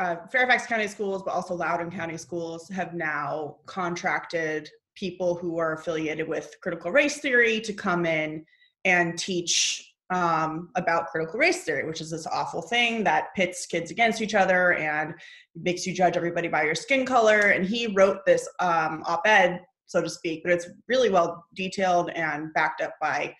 uh, 0.00 0.16
Fairfax 0.32 0.66
County 0.66 0.88
Schools, 0.88 1.22
but 1.22 1.32
also 1.32 1.54
Loudoun 1.54 1.92
County 1.92 2.16
Schools, 2.16 2.68
have 2.70 2.92
now 2.92 3.58
contracted 3.66 4.68
people 5.00 5.34
who 5.34 5.58
are 5.58 5.72
affiliated 5.72 6.28
with 6.28 6.54
critical 6.62 6.92
race 6.92 7.18
theory 7.20 7.58
to 7.58 7.72
come 7.72 8.04
in 8.04 8.44
and 8.84 9.18
teach 9.18 9.94
um, 10.10 10.68
about 10.76 11.06
critical 11.06 11.38
race 11.40 11.64
theory, 11.64 11.86
which 11.86 12.02
is 12.02 12.10
this 12.10 12.26
awful 12.26 12.60
thing 12.60 13.02
that 13.04 13.28
pits 13.34 13.64
kids 13.64 13.90
against 13.90 14.20
each 14.20 14.34
other 14.34 14.74
and 14.74 15.14
makes 15.54 15.86
you 15.86 15.94
judge 15.94 16.16
everybody 16.16 16.48
by 16.48 16.64
your 16.64 16.74
skin 16.74 17.06
color. 17.06 17.38
And 17.38 17.64
he 17.64 17.86
wrote 17.86 18.18
this 18.26 18.46
um, 18.58 19.02
op 19.06 19.22
ed, 19.24 19.62
so 19.86 20.02
to 20.02 20.10
speak, 20.10 20.42
but 20.42 20.52
it's 20.52 20.68
really 20.88 21.08
well 21.10 21.44
detailed 21.54 22.10
and 22.10 22.52
backed 22.52 22.82
up 22.82 22.92
by 23.00 23.34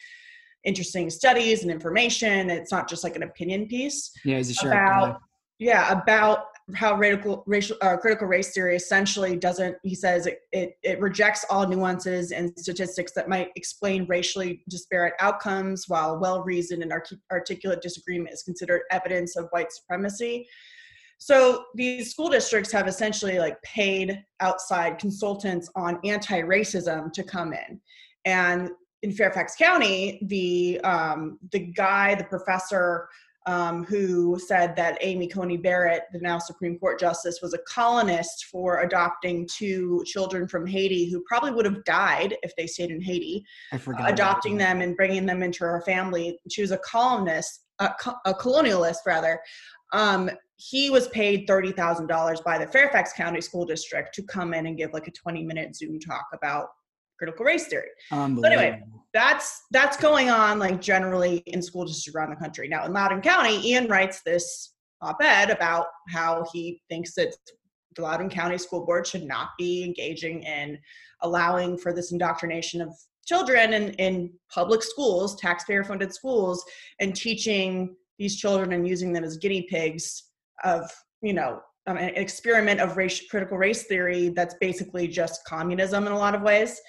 interesting 0.64 1.10
studies 1.10 1.62
and 1.62 1.70
information. 1.70 2.48
It's 2.48 2.72
not 2.72 2.88
just 2.88 3.04
like 3.04 3.16
an 3.16 3.24
opinion 3.24 3.66
piece 3.66 4.10
Yeah, 4.24 4.36
he's 4.38 4.50
a 4.50 4.54
sharp 4.54 4.72
about 4.74 5.12
guy. 5.12 5.18
yeah 5.58 5.92
about 6.00 6.44
how 6.74 6.96
radical 6.96 7.42
racial 7.46 7.76
uh, 7.82 7.96
critical 7.96 8.26
race 8.26 8.52
theory 8.52 8.76
essentially 8.76 9.36
doesn't 9.36 9.76
he 9.82 9.94
says 9.94 10.26
it, 10.26 10.40
it 10.52 10.76
it 10.82 11.00
rejects 11.00 11.44
all 11.50 11.66
nuances 11.66 12.32
and 12.32 12.52
statistics 12.58 13.12
that 13.12 13.28
might 13.28 13.50
explain 13.56 14.06
racially 14.06 14.62
disparate 14.68 15.14
outcomes 15.20 15.84
while 15.88 16.18
well 16.18 16.42
reasoned 16.42 16.82
and 16.82 16.92
artic- 16.92 17.18
articulate 17.30 17.80
disagreement 17.82 18.32
is 18.32 18.42
considered 18.42 18.82
evidence 18.90 19.36
of 19.36 19.46
white 19.50 19.72
supremacy. 19.72 20.46
So 21.18 21.64
these 21.74 22.10
school 22.10 22.30
districts 22.30 22.72
have 22.72 22.88
essentially 22.88 23.38
like 23.38 23.60
paid 23.62 24.24
outside 24.40 24.98
consultants 24.98 25.70
on 25.76 26.00
anti-racism 26.04 27.12
to 27.12 27.22
come 27.22 27.52
in. 27.52 27.80
And 28.24 28.70
in 29.02 29.12
fairfax 29.12 29.54
county 29.56 30.18
the 30.26 30.80
um, 30.82 31.38
the 31.52 31.58
guy 31.58 32.14
the 32.14 32.24
professor 32.24 33.08
um, 33.46 33.84
who 33.84 34.38
said 34.38 34.76
that 34.76 34.98
Amy 35.00 35.26
Coney 35.26 35.56
Barrett, 35.56 36.02
the 36.12 36.18
now 36.20 36.38
Supreme 36.38 36.78
Court 36.78 37.00
justice, 37.00 37.40
was 37.42 37.54
a 37.54 37.58
colonist 37.66 38.46
for 38.46 38.80
adopting 38.80 39.48
two 39.50 40.02
children 40.06 40.46
from 40.46 40.66
Haiti 40.66 41.10
who 41.10 41.22
probably 41.26 41.50
would 41.50 41.64
have 41.64 41.84
died 41.84 42.36
if 42.42 42.54
they 42.56 42.66
stayed 42.66 42.90
in 42.90 43.00
Haiti, 43.00 43.44
I 43.72 43.78
forgot. 43.78 44.10
adopting 44.10 44.58
them 44.58 44.80
and 44.82 44.96
bringing 44.96 45.26
them 45.26 45.42
into 45.42 45.60
her 45.60 45.82
family. 45.86 46.38
She 46.50 46.60
was 46.60 46.70
a 46.70 46.78
colonist, 46.78 47.64
a, 47.78 47.90
co- 48.00 48.18
a 48.26 48.34
colonialist 48.34 48.98
rather. 49.06 49.40
Um, 49.92 50.30
he 50.56 50.90
was 50.90 51.08
paid 51.08 51.46
thirty 51.46 51.72
thousand 51.72 52.06
dollars 52.06 52.42
by 52.42 52.58
the 52.58 52.66
Fairfax 52.66 53.14
County 53.14 53.40
School 53.40 53.64
District 53.64 54.14
to 54.14 54.22
come 54.22 54.52
in 54.52 54.66
and 54.66 54.76
give 54.76 54.92
like 54.92 55.08
a 55.08 55.12
twenty-minute 55.12 55.74
Zoom 55.74 55.98
talk 55.98 56.26
about 56.34 56.68
critical 57.20 57.44
race 57.44 57.66
theory. 57.66 57.90
But 58.40 58.52
anyway, 58.52 58.82
that's 59.12 59.64
that's 59.70 59.98
going 59.98 60.30
on 60.30 60.58
like 60.58 60.80
generally 60.80 61.42
in 61.46 61.60
school 61.60 61.84
districts 61.84 62.16
around 62.16 62.30
the 62.30 62.36
country. 62.36 62.66
Now 62.66 62.86
in 62.86 62.94
Loudoun 62.94 63.20
County, 63.20 63.56
Ian 63.68 63.88
writes 63.88 64.22
this 64.24 64.72
op-ed 65.02 65.50
about 65.50 65.86
how 66.08 66.46
he 66.50 66.80
thinks 66.88 67.14
that 67.16 67.34
the 67.94 68.02
Loudoun 68.02 68.30
County 68.30 68.56
School 68.56 68.86
Board 68.86 69.06
should 69.06 69.24
not 69.24 69.48
be 69.58 69.84
engaging 69.84 70.42
in 70.44 70.78
allowing 71.20 71.76
for 71.76 71.92
this 71.92 72.10
indoctrination 72.10 72.80
of 72.80 72.94
children 73.26 73.74
in, 73.74 73.90
in 73.94 74.32
public 74.54 74.82
schools, 74.82 75.38
taxpayer 75.38 75.84
funded 75.84 76.14
schools, 76.14 76.64
and 77.00 77.14
teaching 77.14 77.94
these 78.18 78.36
children 78.36 78.72
and 78.72 78.88
using 78.88 79.12
them 79.12 79.24
as 79.24 79.36
guinea 79.36 79.66
pigs 79.68 80.24
of, 80.64 80.90
you 81.20 81.34
know, 81.34 81.60
um, 81.86 81.96
an 81.96 82.14
experiment 82.14 82.80
of 82.80 82.96
race, 82.96 83.28
critical 83.28 83.58
race 83.58 83.84
theory 83.84 84.28
that's 84.30 84.54
basically 84.60 85.08
just 85.08 85.44
communism 85.44 86.06
in 86.06 86.12
a 86.12 86.18
lot 86.18 86.34
of 86.34 86.42
ways. 86.42 86.80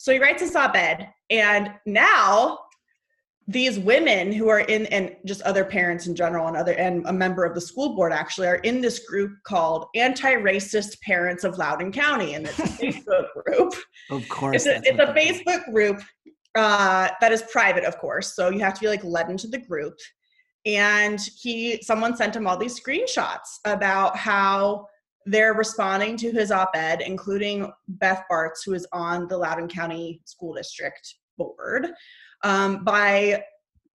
So 0.00 0.14
he 0.14 0.18
writes 0.18 0.40
this 0.40 0.56
op 0.56 0.74
ed, 0.76 1.10
and 1.28 1.72
now 1.84 2.60
these 3.46 3.78
women 3.78 4.32
who 4.32 4.48
are 4.48 4.60
in 4.60 4.86
and 4.86 5.14
just 5.26 5.42
other 5.42 5.62
parents 5.62 6.06
in 6.06 6.14
general 6.16 6.46
and 6.48 6.56
other 6.56 6.72
and 6.72 7.04
a 7.06 7.12
member 7.12 7.44
of 7.44 7.54
the 7.54 7.60
school 7.60 7.94
board 7.94 8.10
actually 8.10 8.46
are 8.46 8.56
in 8.70 8.80
this 8.80 9.00
group 9.00 9.32
called 9.44 9.88
anti-racist 9.94 10.98
parents 11.02 11.44
of 11.44 11.58
loudoun 11.58 11.92
county 11.92 12.32
and 12.34 12.46
it's 12.46 12.58
a 12.58 12.62
facebook 12.82 13.26
group 13.44 13.74
Of 14.10 14.26
course. 14.30 14.64
it's 14.64 14.66
a, 14.66 14.80
it's 14.88 15.00
a 15.00 15.12
facebook 15.12 15.64
group 15.70 16.00
uh, 16.54 17.08
that 17.20 17.32
is 17.32 17.42
private 17.50 17.84
of 17.84 17.98
course 17.98 18.34
so 18.36 18.48
you 18.50 18.60
have 18.60 18.74
to 18.74 18.80
be 18.80 18.88
like 18.88 19.04
led 19.04 19.28
into 19.28 19.48
the 19.48 19.58
group 19.58 19.98
and 20.64 21.20
he 21.40 21.82
someone 21.82 22.16
sent 22.16 22.36
him 22.36 22.46
all 22.46 22.56
these 22.56 22.80
screenshots 22.80 23.58
about 23.66 24.16
how 24.16 24.86
they're 25.26 25.54
responding 25.54 26.16
to 26.16 26.30
his 26.30 26.50
op-ed 26.50 27.02
including 27.02 27.70
beth 27.88 28.24
barts 28.28 28.62
who 28.62 28.74
is 28.74 28.86
on 28.92 29.28
the 29.28 29.36
loudoun 29.36 29.68
county 29.68 30.20
school 30.24 30.54
district 30.54 31.16
board 31.36 31.88
um, 32.42 32.84
by 32.84 33.42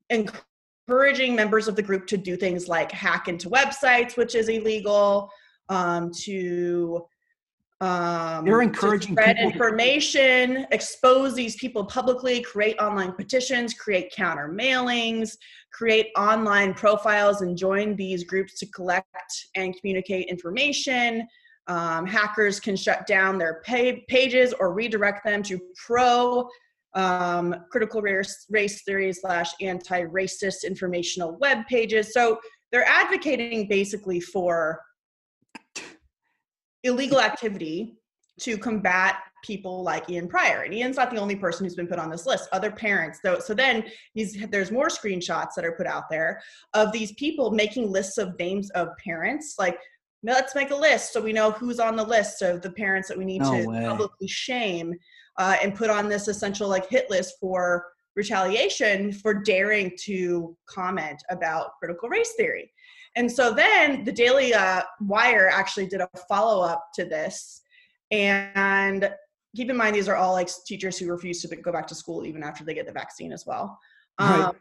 encouraging 0.10 1.36
members 1.36 1.68
of 1.68 1.76
the 1.76 1.82
group 1.82 2.08
to 2.08 2.18
do 2.18 2.36
things 2.36 2.68
like 2.68 2.92
hack 2.92 3.28
into 3.28 3.50
websites, 3.50 4.18
which 4.18 4.36
is 4.36 4.50
illegal, 4.50 5.30
um, 5.70 6.12
to 6.12 7.06
um, 7.84 8.46
They're 8.46 8.62
encouraging 8.62 9.14
spread 9.14 9.36
people 9.36 9.52
to- 9.52 9.54
information, 9.56 10.66
expose 10.72 11.34
these 11.36 11.56
people 11.58 11.84
publicly, 11.86 12.42
create 12.42 12.78
online 12.80 13.12
petitions, 13.12 13.74
create 13.74 14.12
counter 14.16 14.48
mailings, 14.48 15.36
create 15.72 16.08
online 16.18 16.74
profiles, 16.74 17.42
and 17.42 17.58
join 17.58 17.96
these 17.96 18.24
groups 18.24 18.58
to 18.60 18.66
collect 18.68 19.08
and 19.56 19.76
communicate 19.78 20.28
information. 20.30 21.28
Um, 21.68 22.06
hackers 22.06 22.60
can 22.60 22.76
shut 22.76 23.06
down 23.06 23.38
their 23.38 23.62
pa- 23.66 24.00
pages 24.08 24.54
or 24.60 24.74
redirect 24.74 25.26
them 25.26 25.44
to 25.44 25.60
pro 25.86 26.48
um, 26.94 27.56
critical 27.72 28.02
race, 28.02 28.46
race 28.50 28.84
theory 28.84 29.12
slash 29.12 29.52
anti-racist 29.62 30.64
informational 30.66 31.38
web 31.40 31.66
pages. 31.68 32.14
So 32.14 32.40
they're 32.72 32.88
advocating 32.88 33.68
basically 33.68 34.20
for 34.20 34.80
illegal 36.84 37.20
activity 37.20 37.98
to 38.40 38.58
combat 38.58 39.18
people 39.44 39.84
like 39.84 40.10
Ian 40.10 40.28
Prior. 40.28 40.62
And 40.62 40.74
Ian's 40.74 40.98
not 40.98 41.12
the 41.12 41.18
only 41.18 41.36
person 41.36 41.66
who's 41.66 41.76
been 41.76 41.88
put 41.88 42.00
on 42.00 42.10
this 42.10 42.26
list. 42.26 42.50
Other 42.52 42.72
parents, 42.72 43.20
though. 43.24 43.40
So 43.40 43.54
then 43.54 43.84
he's, 44.14 44.38
there's 44.50 44.72
more 44.72 44.88
screenshots 44.88 45.50
that 45.56 45.66
are 45.66 45.74
put 45.74 45.86
out 45.86 46.10
there 46.10 46.42
of 46.74 46.92
these 46.92 47.12
people 47.14 47.52
making 47.52 47.92
lists 47.92 48.18
of 48.18 48.38
names 48.40 48.70
of 48.72 48.90
parents. 49.04 49.56
Like, 49.60 49.78
let's 50.24 50.56
make 50.56 50.72
a 50.72 50.76
list 50.76 51.14
so 51.14 51.22
we 51.22 51.34
know 51.34 51.52
who's 51.52 51.80
on 51.80 51.96
the 51.96 52.04
list 52.04 52.42
of 52.42 52.62
the 52.62 52.72
parents 52.72 53.10
that 53.10 53.18
we 53.18 53.26
need 53.26 53.42
No 53.42 53.62
to 53.62 53.68
way. 53.68 53.86
publicly 53.86 54.28
shame 54.28 54.96
uh, 55.38 55.58
and 55.62 55.76
put 55.76 55.90
on 55.90 56.08
this 56.08 56.28
essential 56.28 56.70
like 56.70 56.90
hit 56.90 57.10
list 57.10 57.36
for 57.40 57.86
retaliation 58.16 59.12
for 59.12 59.34
daring 59.34 59.92
to 60.04 60.56
comment 60.68 61.22
about 61.30 61.72
critical 61.80 62.10
race 62.10 62.34
theory. 62.38 62.72
And 63.16 63.32
so 63.32 63.54
then 63.54 64.04
the 64.04 64.12
Daily 64.12 64.54
uh, 64.54 64.82
Wire 65.02 65.50
actually 65.52 65.88
did 65.88 66.02
a 66.02 66.10
follow 66.28 66.64
up 66.64 66.88
to 66.96 67.06
this. 67.06 67.62
And 68.12 69.10
keep 69.56 69.70
in 69.70 69.78
mind, 69.78 69.96
these 69.96 70.10
are 70.10 70.16
all 70.16 70.34
like 70.34 70.50
teachers 70.66 70.98
who 70.98 71.12
refuse 71.12 71.42
to 71.42 71.56
go 71.56 71.72
back 71.72 71.88
to 71.88 71.96
school 71.96 72.26
even 72.26 72.44
after 72.44 72.64
they 72.64 72.74
get 72.74 72.86
the 72.86 72.92
vaccine 72.92 73.32
as 73.32 73.46
well. 73.46 73.78
Right. 74.20 74.42
Um, 74.42 74.56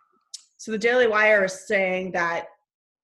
so 0.59 0.71
the 0.71 0.79
Daily 0.79 1.07
Wire 1.07 1.45
is 1.45 1.67
saying 1.67 2.13
that 2.13 2.47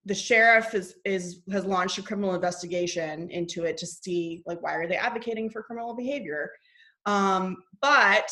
the 0.05 0.15
sheriff 0.15 0.73
is 0.73 0.95
is 1.03 1.41
has 1.51 1.65
launched 1.65 1.97
a 1.97 2.01
criminal 2.01 2.33
investigation 2.33 3.29
into 3.31 3.65
it 3.65 3.77
to 3.77 3.85
see 3.85 4.41
like 4.45 4.61
why 4.63 4.73
are 4.73 4.87
they 4.87 4.95
advocating 4.95 5.49
for 5.49 5.61
criminal 5.61 5.93
behavior 5.93 6.51
um, 7.05 7.57
but 7.81 8.31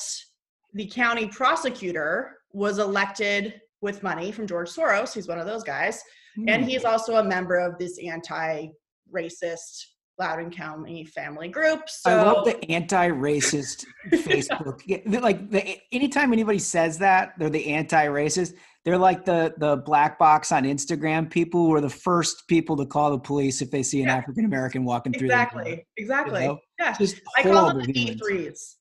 the 0.74 0.88
county 0.88 1.28
prosecutor 1.28 2.38
was 2.54 2.80
elected 2.80 3.62
with 3.82 4.04
money 4.04 4.32
from 4.32 4.48
George 4.48 4.70
Soros. 4.70 5.14
He's 5.14 5.28
one 5.28 5.40
of 5.40 5.46
those 5.46 5.64
guys. 5.64 6.02
And 6.48 6.64
Hmm. 6.64 6.70
he's 6.70 6.86
also 6.86 7.16
a 7.16 7.24
member 7.24 7.58
of 7.58 7.78
this 7.78 7.98
anti 8.00 8.70
racist 9.14 9.86
Loudoun 10.20 10.52
County 10.52 11.06
family 11.06 11.48
group. 11.48 11.88
So 11.90 12.10
I 12.10 12.24
love 12.24 12.46
the 12.46 12.72
anti-racist 12.72 13.86
Facebook. 14.12 14.82
Yeah, 14.86 15.20
Like 15.20 15.50
the, 15.52 15.78
anytime 15.92 16.34
anybody 16.34 16.60
says 16.60 16.98
that, 17.00 17.34
they're 17.38 17.50
the 17.50 17.68
anti-racist. 17.68 18.54
They're 18.84 18.98
like 18.98 19.26
the 19.26 19.54
the 19.58 19.78
black 19.78 20.18
box 20.18 20.52
on 20.52 20.64
Instagram 20.64 21.30
people 21.30 21.66
who 21.66 21.74
are 21.74 21.82
the 21.82 21.90
first 21.90 22.48
people 22.48 22.78
to 22.78 22.86
call 22.86 23.12
the 23.12 23.20
police 23.20 23.62
if 23.62 23.70
they 23.70 23.84
see 23.84 24.02
an 24.02 24.10
African 24.10 24.46
American 24.46 24.86
walking 24.86 25.12
through. 25.14 25.28
exactly, 25.28 25.86
exactly. 25.98 26.42
You 26.42 26.48
know? 26.48 26.60
Yeah, 26.80 26.94
Just 26.98 27.22
I 27.38 27.44
call 27.44 27.68
them 27.68 27.80
the 27.86 27.92
humans. 27.92 28.22
D3s. 28.22 28.76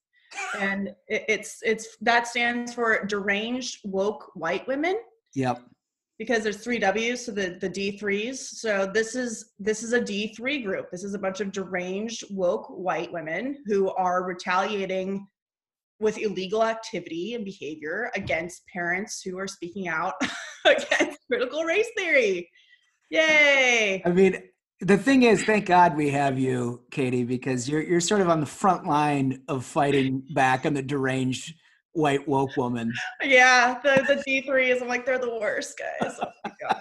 And 0.61 0.89
it, 1.09 1.25
it's 1.29 1.59
it's 1.63 1.97
that 2.03 2.29
stands 2.29 2.73
for 2.73 3.05
deranged 3.07 3.81
woke 3.85 4.31
white 4.35 4.67
women. 4.69 4.97
Yep. 5.35 5.61
Because 6.19 6.43
there's 6.43 6.59
three 6.59 6.79
W's, 6.79 7.27
so 7.27 7.33
the 7.33 7.59
the 7.61 7.69
D3s. 7.69 8.37
So 8.37 8.91
this 8.93 9.15
is 9.15 9.53
this 9.59 9.83
is 9.83 9.93
a 9.93 10.01
D3 10.01 10.65
group. 10.65 10.91
This 10.91 11.05
is 11.05 11.15
a 11.15 11.19
bunch 11.19 11.41
of 11.41 11.53
deranged 11.53 12.25
woke 12.31 12.67
white 12.69 13.13
women 13.13 13.59
who 13.67 13.91
are 13.91 14.25
retaliating 14.25 15.27
with 15.99 16.19
illegal 16.19 16.63
activity 16.63 17.35
and 17.35 17.45
behavior 17.45 18.11
against 18.15 18.63
parents 18.73 19.23
who 19.23 19.39
are 19.39 19.47
speaking 19.47 19.89
out 19.89 20.15
against 20.65 21.19
critical 21.31 21.65
race 21.65 21.89
theory. 21.97 22.51
Yay! 23.11 24.03
I 24.05 24.11
mean, 24.11 24.43
the 24.81 24.99
thing 24.99 25.23
is, 25.23 25.45
thank 25.45 25.67
God 25.67 25.97
we 25.97 26.11
have 26.11 26.39
you, 26.39 26.83
Katie, 26.91 27.25
because 27.25 27.69
you're 27.69 27.83
you're 27.83 28.01
sort 28.01 28.21
of 28.21 28.29
on 28.29 28.41
the 28.41 28.47
front 28.47 28.87
line 28.87 29.43
of 29.49 29.65
fighting 29.65 30.23
back 30.35 30.67
on 30.67 30.75
the 30.75 30.83
deranged 30.83 31.55
white 31.97 32.27
woke 32.29 32.57
woman. 32.57 32.93
Yeah, 33.23 33.81
the 33.83 34.05
the 34.07 34.23
D3s. 34.29 34.83
I'm 34.83 34.89
like 34.89 35.07
they're 35.07 35.19
the 35.19 35.39
worst 35.39 35.79
guys. 35.79 36.15
Oh 36.23 36.29
my 36.45 36.53
god. 36.61 36.81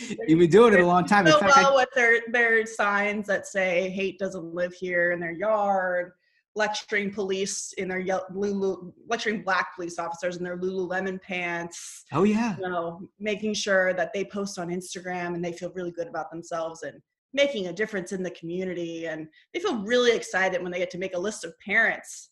You've 0.28 0.38
been 0.38 0.50
doing 0.50 0.74
it 0.74 0.80
a 0.80 0.86
long 0.86 1.04
time. 1.04 1.26
So 1.26 1.38
fact, 1.38 1.56
I- 1.56 1.62
well 1.62 1.76
with 1.76 1.88
their 1.94 2.20
their 2.32 2.64
signs 2.66 3.26
that 3.26 3.46
say 3.46 3.90
hate 3.90 4.18
doesn't 4.18 4.54
live 4.54 4.72
here 4.72 5.12
in 5.12 5.20
their 5.20 5.32
yard 5.32 6.12
lecturing 6.56 7.12
police 7.12 7.72
in 7.78 7.88
their 7.88 8.04
lulu 8.32 8.92
lecturing 9.08 9.42
black 9.42 9.74
police 9.74 9.98
officers 9.98 10.36
in 10.36 10.44
their 10.44 10.56
lululemon 10.56 11.20
pants 11.20 12.04
oh 12.12 12.22
yeah. 12.22 12.54
you 12.56 12.62
know 12.62 13.00
making 13.18 13.52
sure 13.52 13.92
that 13.92 14.12
they 14.14 14.24
post 14.24 14.56
on 14.56 14.68
instagram 14.68 15.34
and 15.34 15.44
they 15.44 15.52
feel 15.52 15.72
really 15.74 15.90
good 15.90 16.06
about 16.06 16.30
themselves 16.30 16.84
and 16.84 17.00
making 17.32 17.66
a 17.66 17.72
difference 17.72 18.12
in 18.12 18.22
the 18.22 18.30
community 18.30 19.06
and 19.08 19.26
they 19.52 19.58
feel 19.58 19.82
really 19.82 20.14
excited 20.14 20.62
when 20.62 20.70
they 20.70 20.78
get 20.78 20.90
to 20.90 20.98
make 20.98 21.16
a 21.16 21.18
list 21.18 21.44
of 21.44 21.52
parents 21.58 22.30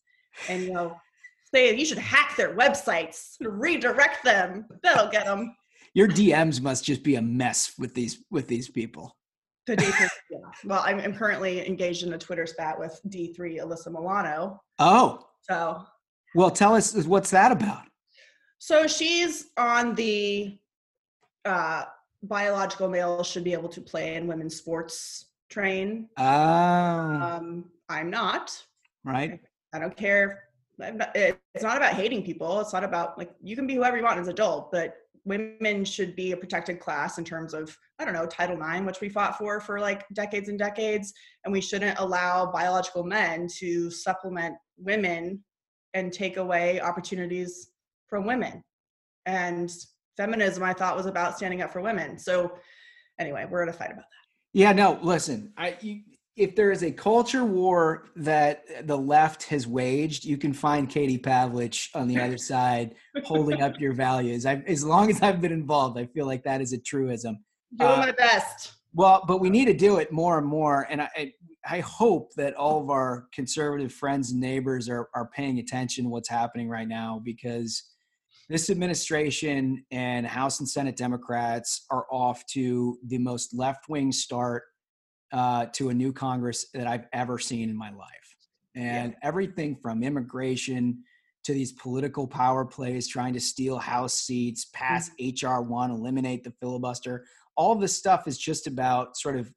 and 0.48 0.62
you 0.62 0.72
know 0.72 0.94
say 1.54 1.74
you 1.76 1.84
should 1.84 1.98
hack 1.98 2.36
their 2.36 2.54
websites 2.56 3.36
redirect 3.40 4.24
them 4.24 4.66
that'll 4.82 5.10
get 5.10 5.24
them 5.26 5.54
Your 5.94 6.08
DMs 6.08 6.60
must 6.60 6.84
just 6.84 7.02
be 7.02 7.16
a 7.16 7.22
mess 7.22 7.72
with 7.78 7.94
these 7.94 8.24
with 8.30 8.48
these 8.48 8.68
people. 8.70 9.16
The 9.66 9.76
D3, 9.76 10.08
yeah. 10.30 10.38
Well, 10.64 10.82
I'm, 10.84 10.98
I'm 10.98 11.14
currently 11.14 11.64
engaged 11.68 12.02
in 12.02 12.14
a 12.14 12.18
Twitter 12.18 12.46
spat 12.46 12.76
with 12.78 12.98
D3 13.08 13.60
Alyssa 13.60 13.92
Milano. 13.92 14.60
Oh, 14.80 15.24
So, 15.42 15.84
well, 16.34 16.50
tell 16.50 16.74
us 16.74 16.94
what's 17.06 17.30
that 17.30 17.52
about? 17.52 17.82
so 18.58 18.86
she's 18.86 19.46
on 19.56 19.94
the 19.94 20.58
uh, 21.44 21.84
biological 22.22 22.88
males 22.88 23.26
should 23.28 23.44
be 23.44 23.52
able 23.52 23.68
to 23.68 23.80
play 23.80 24.14
in 24.14 24.26
women's 24.26 24.56
sports 24.56 25.26
train. 25.50 26.08
Oh, 26.16 26.24
Um, 26.24 27.64
I'm 27.88 28.08
not. 28.10 28.50
right. 29.04 29.38
I 29.74 29.78
don't 29.78 29.96
care. 29.96 30.44
Not, 30.90 31.16
eh, 31.16 31.32
it's 31.54 31.64
not 31.64 31.76
about 31.76 31.94
hating 31.94 32.22
people. 32.24 32.60
It's 32.60 32.72
not 32.72 32.84
about 32.84 33.18
like 33.18 33.30
you 33.42 33.56
can 33.56 33.66
be 33.66 33.74
whoever 33.74 33.96
you 33.96 34.02
want 34.02 34.20
as 34.20 34.26
an 34.26 34.32
adult, 34.32 34.72
but 34.72 34.96
women 35.24 35.84
should 35.84 36.16
be 36.16 36.32
a 36.32 36.36
protected 36.36 36.80
class 36.80 37.18
in 37.18 37.24
terms 37.24 37.54
of 37.54 37.76
I 37.98 38.04
don't 38.04 38.14
know 38.14 38.26
Title 38.26 38.60
IX, 38.60 38.84
which 38.84 39.00
we 39.00 39.08
fought 39.08 39.38
for 39.38 39.60
for 39.60 39.80
like 39.80 40.04
decades 40.12 40.48
and 40.48 40.58
decades, 40.58 41.12
and 41.44 41.52
we 41.52 41.60
shouldn't 41.60 41.98
allow 41.98 42.50
biological 42.50 43.04
men 43.04 43.48
to 43.58 43.90
supplement 43.90 44.56
women 44.76 45.42
and 45.94 46.12
take 46.12 46.36
away 46.36 46.80
opportunities 46.80 47.70
from 48.08 48.26
women. 48.26 48.62
And 49.26 49.70
feminism, 50.16 50.62
I 50.62 50.72
thought, 50.72 50.96
was 50.96 51.06
about 51.06 51.36
standing 51.36 51.62
up 51.62 51.72
for 51.72 51.80
women. 51.80 52.18
So 52.18 52.52
anyway, 53.18 53.46
we're 53.48 53.62
in 53.62 53.68
a 53.68 53.72
fight 53.72 53.90
about 53.90 54.00
that. 54.00 54.06
Yeah, 54.52 54.72
no, 54.72 54.98
listen. 55.02 55.52
I 55.56 55.76
you, 55.80 56.02
if 56.36 56.56
there 56.56 56.72
is 56.72 56.82
a 56.82 56.90
culture 56.90 57.44
war 57.44 58.08
that 58.16 58.86
the 58.86 58.96
left 58.96 59.42
has 59.44 59.66
waged, 59.66 60.24
you 60.24 60.38
can 60.38 60.52
find 60.52 60.88
Katie 60.88 61.18
Pavlich 61.18 61.88
on 61.94 62.08
the 62.08 62.18
other 62.18 62.38
side 62.38 62.94
holding 63.24 63.60
up 63.60 63.78
your 63.78 63.92
values. 63.92 64.46
I, 64.46 64.62
as 64.66 64.82
long 64.82 65.10
as 65.10 65.20
I've 65.20 65.42
been 65.42 65.52
involved, 65.52 65.98
I 65.98 66.06
feel 66.06 66.26
like 66.26 66.42
that 66.44 66.60
is 66.62 66.72
a 66.72 66.78
truism. 66.78 67.38
Doing 67.76 67.90
Uh, 67.90 67.96
my 67.96 68.12
best. 68.12 68.72
Well, 68.94 69.24
but 69.26 69.40
we 69.40 69.50
need 69.50 69.66
to 69.66 69.74
do 69.74 69.98
it 69.98 70.10
more 70.12 70.38
and 70.38 70.46
more. 70.46 70.86
And 70.90 71.02
I, 71.02 71.32
I 71.68 71.80
hope 71.80 72.32
that 72.36 72.54
all 72.54 72.80
of 72.80 72.90
our 72.90 73.28
conservative 73.32 73.92
friends 73.92 74.32
and 74.32 74.40
neighbors 74.40 74.88
are, 74.88 75.08
are 75.14 75.28
paying 75.34 75.58
attention 75.58 76.04
to 76.04 76.10
what's 76.10 76.28
happening 76.28 76.68
right 76.68 76.88
now 76.88 77.20
because 77.22 77.82
this 78.48 78.68
administration 78.70 79.84
and 79.90 80.26
House 80.26 80.60
and 80.60 80.68
Senate 80.68 80.96
Democrats 80.96 81.86
are 81.90 82.06
off 82.10 82.44
to 82.46 82.98
the 83.06 83.18
most 83.18 83.54
left 83.54 83.88
wing 83.88 84.12
start 84.12 84.64
uh, 85.32 85.66
to 85.72 85.88
a 85.88 85.94
new 85.94 86.12
Congress 86.12 86.66
that 86.74 86.86
I've 86.86 87.06
ever 87.12 87.38
seen 87.38 87.70
in 87.70 87.76
my 87.76 87.90
life. 87.90 88.08
And 88.74 89.12
yeah. 89.12 89.28
everything 89.28 89.76
from 89.76 90.02
immigration 90.02 91.02
to 91.44 91.52
these 91.52 91.72
political 91.72 92.26
power 92.26 92.64
plays, 92.64 93.08
trying 93.08 93.32
to 93.34 93.40
steal 93.40 93.78
House 93.78 94.14
seats, 94.14 94.66
pass 94.72 95.10
mm-hmm. 95.20 95.46
HR 95.46 95.62
1, 95.62 95.90
eliminate 95.90 96.44
the 96.44 96.52
filibuster, 96.60 97.24
all 97.56 97.74
this 97.74 97.96
stuff 97.96 98.28
is 98.28 98.38
just 98.38 98.66
about 98.66 99.16
sort 99.16 99.36
of 99.36 99.52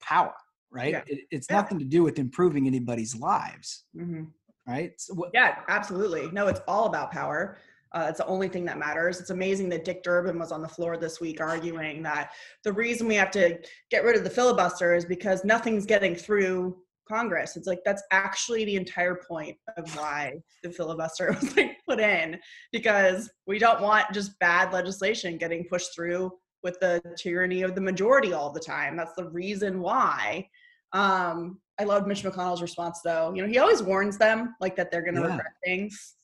power, 0.00 0.34
right? 0.70 0.92
Yeah. 0.92 1.02
It, 1.06 1.20
it's 1.30 1.46
yeah. 1.50 1.56
nothing 1.56 1.78
to 1.78 1.84
do 1.84 2.02
with 2.02 2.18
improving 2.18 2.66
anybody's 2.66 3.14
lives, 3.14 3.84
mm-hmm. 3.96 4.24
right? 4.66 4.92
So 4.98 5.14
what, 5.14 5.30
yeah, 5.34 5.58
absolutely. 5.68 6.30
No, 6.32 6.48
it's 6.48 6.60
all 6.66 6.86
about 6.86 7.12
power. 7.12 7.58
Uh, 7.92 8.06
it's 8.08 8.18
the 8.18 8.26
only 8.26 8.48
thing 8.48 8.64
that 8.64 8.78
matters. 8.78 9.20
It's 9.20 9.30
amazing 9.30 9.68
that 9.70 9.84
Dick 9.84 10.02
Durbin 10.02 10.38
was 10.38 10.52
on 10.52 10.62
the 10.62 10.68
floor 10.68 10.96
this 10.96 11.20
week 11.20 11.40
arguing 11.40 12.02
that 12.02 12.32
the 12.64 12.72
reason 12.72 13.06
we 13.06 13.14
have 13.14 13.30
to 13.32 13.58
get 13.90 14.04
rid 14.04 14.16
of 14.16 14.24
the 14.24 14.30
filibuster 14.30 14.94
is 14.94 15.04
because 15.04 15.44
nothing's 15.44 15.86
getting 15.86 16.14
through 16.14 16.76
Congress. 17.08 17.56
It's 17.56 17.66
like 17.66 17.80
that's 17.84 18.02
actually 18.10 18.64
the 18.64 18.76
entire 18.76 19.20
point 19.28 19.56
of 19.76 19.94
why 19.96 20.34
the 20.62 20.70
filibuster 20.70 21.32
was 21.40 21.56
like 21.56 21.76
put 21.88 22.00
in 22.00 22.38
because 22.72 23.30
we 23.46 23.58
don't 23.58 23.80
want 23.80 24.12
just 24.12 24.38
bad 24.38 24.72
legislation 24.72 25.38
getting 25.38 25.64
pushed 25.64 25.94
through 25.94 26.32
with 26.62 26.78
the 26.80 27.00
tyranny 27.16 27.62
of 27.62 27.74
the 27.74 27.80
majority 27.80 28.32
all 28.32 28.50
the 28.50 28.60
time. 28.60 28.96
That's 28.96 29.14
the 29.16 29.30
reason 29.30 29.80
why. 29.80 30.48
Um, 30.92 31.60
I 31.78 31.84
love 31.84 32.06
Mitch 32.06 32.22
McConnell's 32.22 32.62
response 32.62 33.00
though. 33.04 33.32
You 33.34 33.42
know, 33.42 33.48
he 33.48 33.58
always 33.58 33.82
warns 33.82 34.18
them 34.18 34.54
like 34.60 34.76
that 34.76 34.90
they're 34.90 35.02
going 35.02 35.14
to 35.14 35.20
yeah. 35.20 35.28
regret 35.28 35.52
things, 35.64 36.14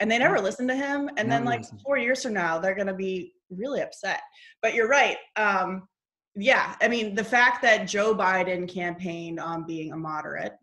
and 0.00 0.10
they 0.10 0.18
never 0.18 0.40
listen 0.40 0.66
to 0.68 0.74
him. 0.74 1.08
And 1.16 1.28
never 1.28 1.30
then 1.30 1.44
like 1.44 1.60
listen. 1.60 1.78
four 1.78 1.98
years 1.98 2.22
from 2.22 2.34
now, 2.34 2.58
they're 2.58 2.74
going 2.74 2.88
to 2.88 2.94
be 2.94 3.32
really 3.50 3.80
upset. 3.80 4.20
But 4.62 4.74
you're 4.74 4.88
right. 4.88 5.16
Um, 5.36 5.88
yeah, 6.34 6.74
I 6.82 6.88
mean 6.88 7.14
the 7.14 7.24
fact 7.24 7.62
that 7.62 7.86
Joe 7.86 8.14
Biden 8.14 8.68
campaigned 8.68 9.38
on 9.38 9.66
being 9.66 9.92
a 9.92 9.96
moderate, 9.96 10.54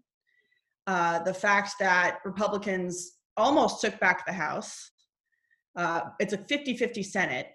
uh, 0.87 1.19
the 1.19 1.33
fact 1.33 1.75
that 1.79 2.19
Republicans 2.25 3.13
almost 3.37 3.79
took 3.79 3.97
back 3.99 4.25
the 4.25 4.33
House. 4.33 4.91
Uh, 5.77 6.01
it's 6.19 6.33
a 6.33 6.37
50-50 6.37 7.05
Senate 7.05 7.47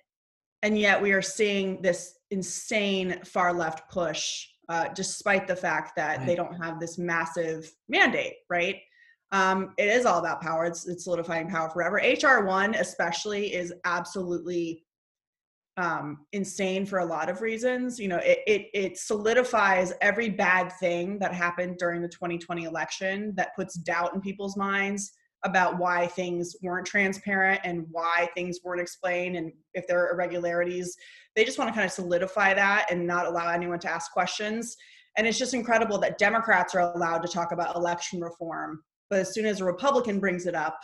and 0.63 0.79
yet 0.79 1.01
we 1.01 1.13
are 1.13 1.23
seeing 1.23 1.81
this 1.83 2.19
insane 2.31 3.21
far 3.25 3.53
left 3.53 3.91
push 3.91 4.47
uh, 4.69 4.89
despite 4.95 5.47
the 5.47 5.55
fact 5.55 5.93
that 5.97 6.19
right. 6.19 6.27
they 6.27 6.35
don't 6.35 6.61
have 6.61 6.81
this 6.81 6.99
massive 6.99 7.71
mandate 7.89 8.35
right 8.51 8.77
um, 9.33 9.75
it 9.77 9.89
is 9.89 10.07
all 10.07 10.19
about 10.19 10.41
power 10.41 10.65
it's, 10.65 10.87
it's 10.87 11.05
solidifying 11.05 11.49
power 11.49 11.69
forever 11.71 12.01
hr1 12.03 12.79
especially 12.79 13.55
is 13.55 13.73
absolutely 13.85 14.83
um, 15.79 16.25
insane 16.33 16.87
for 16.87 17.01
a 17.01 17.05
lot 17.05 17.29
of 17.29 17.43
reasons 17.43 17.99
you 17.99 18.09
know 18.09 18.19
it, 18.19 18.39
it, 18.47 18.67
it 18.73 18.99
solidifies 18.99 19.93
every 20.01 20.31
bad 20.31 20.71
thing 20.81 21.19
that 21.19 21.35
happened 21.35 21.77
during 21.79 22.01
the 22.01 22.09
2020 22.09 22.65
election 22.65 23.35
that 23.37 23.55
puts 23.55 23.75
doubt 23.75 24.15
in 24.15 24.21
people's 24.21 24.57
minds 24.57 25.13
about 25.47 25.79
why 25.79 26.07
things 26.09 26.57
weren't 26.63 26.87
transparent 26.87 27.61
and 27.65 27.87
why 27.91 28.29
things 28.35 28.59
weren't 28.65 28.81
explained 28.81 29.37
and 29.37 29.53
if 29.75 29.87
there 29.87 30.05
are 30.05 30.13
irregularities. 30.13 30.97
They 31.35 31.45
just 31.45 31.59
want 31.59 31.69
to 31.69 31.75
kind 31.75 31.87
of 31.87 31.93
solidify 31.93 32.55
that 32.55 32.87
and 32.91 33.07
not 33.07 33.27
allow 33.27 33.49
anyone 33.51 33.79
to 33.81 33.91
ask 33.91 34.11
questions. 34.13 34.77
And 35.17 35.27
it's 35.27 35.39
just 35.39 35.55
incredible 35.55 35.99
that 35.99 36.19
Democrats 36.19 36.75
are 36.75 36.93
allowed 36.93 37.23
to 37.23 37.29
talk 37.29 37.53
about 37.53 37.77
election 37.77 38.21
reform, 38.21 38.83
but 39.11 39.21
as 39.21 39.35
soon 39.35 39.47
as 39.47 39.61
a 39.61 39.65
Republican 39.65 40.21
brings 40.21 40.47
it 40.47 40.55
up, 40.55 40.79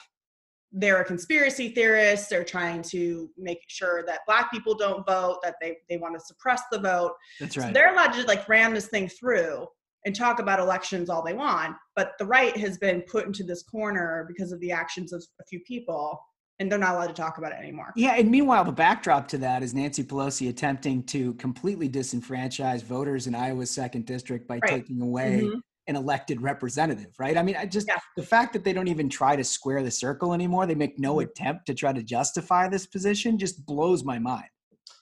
they're 0.73 1.01
a 1.01 1.05
conspiracy 1.05 1.69
theorist. 1.69 2.31
They're 2.31 2.45
trying 2.45 2.83
to 2.85 3.29
make 3.37 3.59
sure 3.69 4.05
that 4.07 4.21
black 4.27 4.51
people 4.51 4.75
don't 4.75 5.07
vote, 5.07 5.41
that 5.43 5.57
they, 5.61 5.77
they 5.89 5.99
want 5.99 6.19
to 6.19 6.25
suppress 6.25 6.63
the 6.71 6.79
vote. 6.79 7.13
That's 7.39 7.57
right. 7.57 7.67
So 7.67 7.73
they're 7.73 7.93
allowed 7.93 8.13
to 8.15 8.23
like 8.23 8.49
ram 8.49 8.73
this 8.73 8.87
thing 8.87 9.09
through 9.09 9.67
and 10.05 10.17
talk 10.17 10.41
about 10.41 10.59
elections 10.59 11.11
all 11.11 11.23
they 11.23 11.35
want. 11.35 11.77
But 11.95 12.13
the 12.19 12.27
right 12.27 12.57
has 12.57 12.79
been 12.79 13.03
put 13.03 13.27
into 13.27 13.45
this 13.45 13.63
corner 13.63 14.25
because 14.27 14.51
of 14.51 14.61
the 14.61 14.73
actions 14.73 15.13
of 15.13 15.23
a 15.41 15.45
few 15.45 15.61
people, 15.61 16.19
and 16.59 16.71
they're 16.71 16.79
not 16.79 16.95
allowed 16.95 17.09
to 17.09 17.15
talk 17.15 17.39
about 17.39 17.53
it 17.53 17.59
anymore. 17.59 17.93
Yeah, 17.97 18.15
and 18.15 18.31
meanwhile, 18.31 18.65
the 18.65 18.73
backdrop 18.73 19.29
to 19.29 19.39
that 19.39 19.63
is 19.63 19.75
Nancy 19.75 20.05
Pelosi 20.05 20.49
attempting 20.49 21.05
to 21.05 21.35
completely 21.35 21.89
disenfranchise 21.89 22.83
voters 22.83 23.27
in 23.27 23.35
Iowa's 23.35 23.71
second 23.71 24.07
district 24.07 24.49
by 24.49 24.55
right. 24.55 24.71
taking 24.71 25.03
away. 25.03 25.43
Mm-hmm. 25.45 25.59
An 25.89 25.97
elected 25.97 26.41
representative, 26.41 27.13
right? 27.19 27.37
I 27.37 27.43
mean, 27.43 27.57
I 27.57 27.67
just 27.67 27.89
yeah. 27.89 27.99
the 28.17 28.23
fact 28.23 28.53
that 28.53 28.63
they 28.63 28.73
don't 28.73 28.87
even 28.87 29.09
try 29.09 29.35
to 29.35 29.43
square 29.43 29.83
the 29.83 29.91
circle 29.91 30.33
anymore, 30.33 30.65
they 30.65 30.77
make 30.77 30.99
no 30.99 31.17
mm-hmm. 31.17 31.29
attempt 31.29 31.67
to 31.67 31.75
try 31.75 31.93
to 31.93 32.03
justify 32.03 32.69
this 32.69 32.87
position, 32.87 33.37
just 33.37 33.67
blows 33.67 34.05
my 34.05 34.19
mind. 34.19 34.47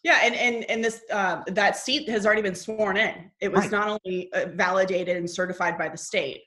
Yeah, 0.03 0.21
and 0.23 0.35
and 0.35 0.65
and 0.71 0.83
this 0.83 1.03
uh, 1.13 1.43
that 1.49 1.77
seat 1.77 2.09
has 2.09 2.25
already 2.25 2.41
been 2.41 2.55
sworn 2.55 2.97
in. 2.97 3.31
It 3.41 3.53
was 3.53 3.63
right. 3.63 3.73
not 3.73 3.89
only 3.89 4.33
uh, 4.33 4.47
validated 4.55 5.19
and 5.19 5.29
certified 5.29 5.77
by 5.77 5.91
the 5.91 5.99
state, 5.99 6.41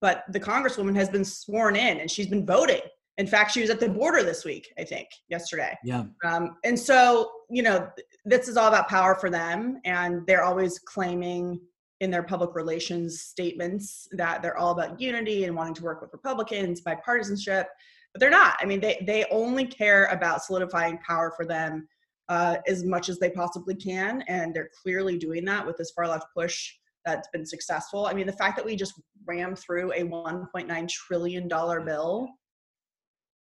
but 0.00 0.22
the 0.30 0.38
congresswoman 0.38 0.94
has 0.94 1.08
been 1.08 1.24
sworn 1.24 1.74
in, 1.74 1.98
and 1.98 2.10
she's 2.10 2.28
been 2.28 2.46
voting. 2.46 2.80
In 3.18 3.26
fact, 3.26 3.52
she 3.52 3.60
was 3.60 3.68
at 3.68 3.80
the 3.80 3.88
border 3.88 4.22
this 4.22 4.44
week, 4.44 4.72
I 4.78 4.84
think, 4.84 5.08
yesterday. 5.28 5.76
Yeah. 5.84 6.04
Um, 6.24 6.56
and 6.64 6.78
so, 6.78 7.30
you 7.50 7.62
know, 7.62 7.90
this 8.24 8.48
is 8.48 8.56
all 8.56 8.68
about 8.68 8.88
power 8.88 9.14
for 9.14 9.28
them, 9.28 9.80
and 9.84 10.26
they're 10.26 10.44
always 10.44 10.78
claiming 10.78 11.60
in 12.00 12.10
their 12.10 12.22
public 12.22 12.54
relations 12.54 13.20
statements 13.20 14.08
that 14.12 14.42
they're 14.42 14.56
all 14.56 14.72
about 14.72 15.00
unity 15.00 15.44
and 15.44 15.54
wanting 15.54 15.74
to 15.74 15.82
work 15.82 16.00
with 16.00 16.12
Republicans, 16.12 16.80
bipartisanship, 16.80 17.66
but 18.12 18.20
they're 18.20 18.30
not. 18.30 18.56
I 18.60 18.64
mean, 18.64 18.80
they 18.80 19.02
they 19.06 19.26
only 19.30 19.66
care 19.66 20.06
about 20.06 20.42
solidifying 20.42 20.98
power 21.06 21.32
for 21.36 21.44
them 21.44 21.86
uh, 22.30 22.56
as 22.66 22.84
much 22.84 23.08
as 23.08 23.18
they 23.18 23.30
possibly 23.30 23.74
can. 23.74 24.22
And 24.28 24.54
they're 24.54 24.70
clearly 24.82 25.18
doing 25.18 25.44
that 25.46 25.66
with 25.66 25.76
this 25.76 25.90
far 25.90 26.08
left 26.08 26.26
push 26.34 26.72
that's 27.04 27.28
been 27.32 27.44
successful. 27.44 28.06
I 28.06 28.12
mean, 28.12 28.26
the 28.26 28.32
fact 28.32 28.56
that 28.56 28.64
we 28.64 28.76
just 28.76 28.94
rammed 29.26 29.58
through 29.58 29.92
a 29.92 30.02
$1.9 30.02 30.88
trillion 30.88 31.48
bill 31.48 32.28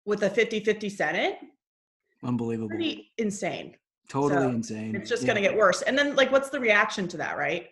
with 0.06 0.24
a 0.24 0.30
50 0.30 0.60
50 0.60 0.90
Senate. 0.90 1.38
Unbelievable. 2.24 2.70
Pretty 2.70 3.12
insane. 3.18 3.76
Totally 4.10 4.42
so 4.42 4.50
insane. 4.50 4.96
It's 4.96 5.10
just 5.10 5.24
yeah. 5.24 5.28
going 5.34 5.44
to 5.44 5.50
get 5.50 5.58
worse. 5.58 5.82
And 5.82 5.98
then, 5.98 6.16
like, 6.16 6.32
what's 6.32 6.50
the 6.50 6.60
reaction 6.60 7.08
to 7.10 7.18
that, 7.18 7.38
right? 7.38 7.68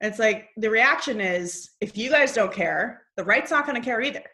It's 0.00 0.18
like 0.18 0.48
the 0.56 0.70
reaction 0.70 1.20
is 1.20 1.70
if 1.80 1.96
you 1.96 2.10
guys 2.10 2.32
don't 2.32 2.52
care, 2.52 3.02
the 3.16 3.24
right's 3.24 3.50
not 3.50 3.66
going 3.66 3.80
to 3.80 3.84
care 3.84 4.00
either. 4.00 4.24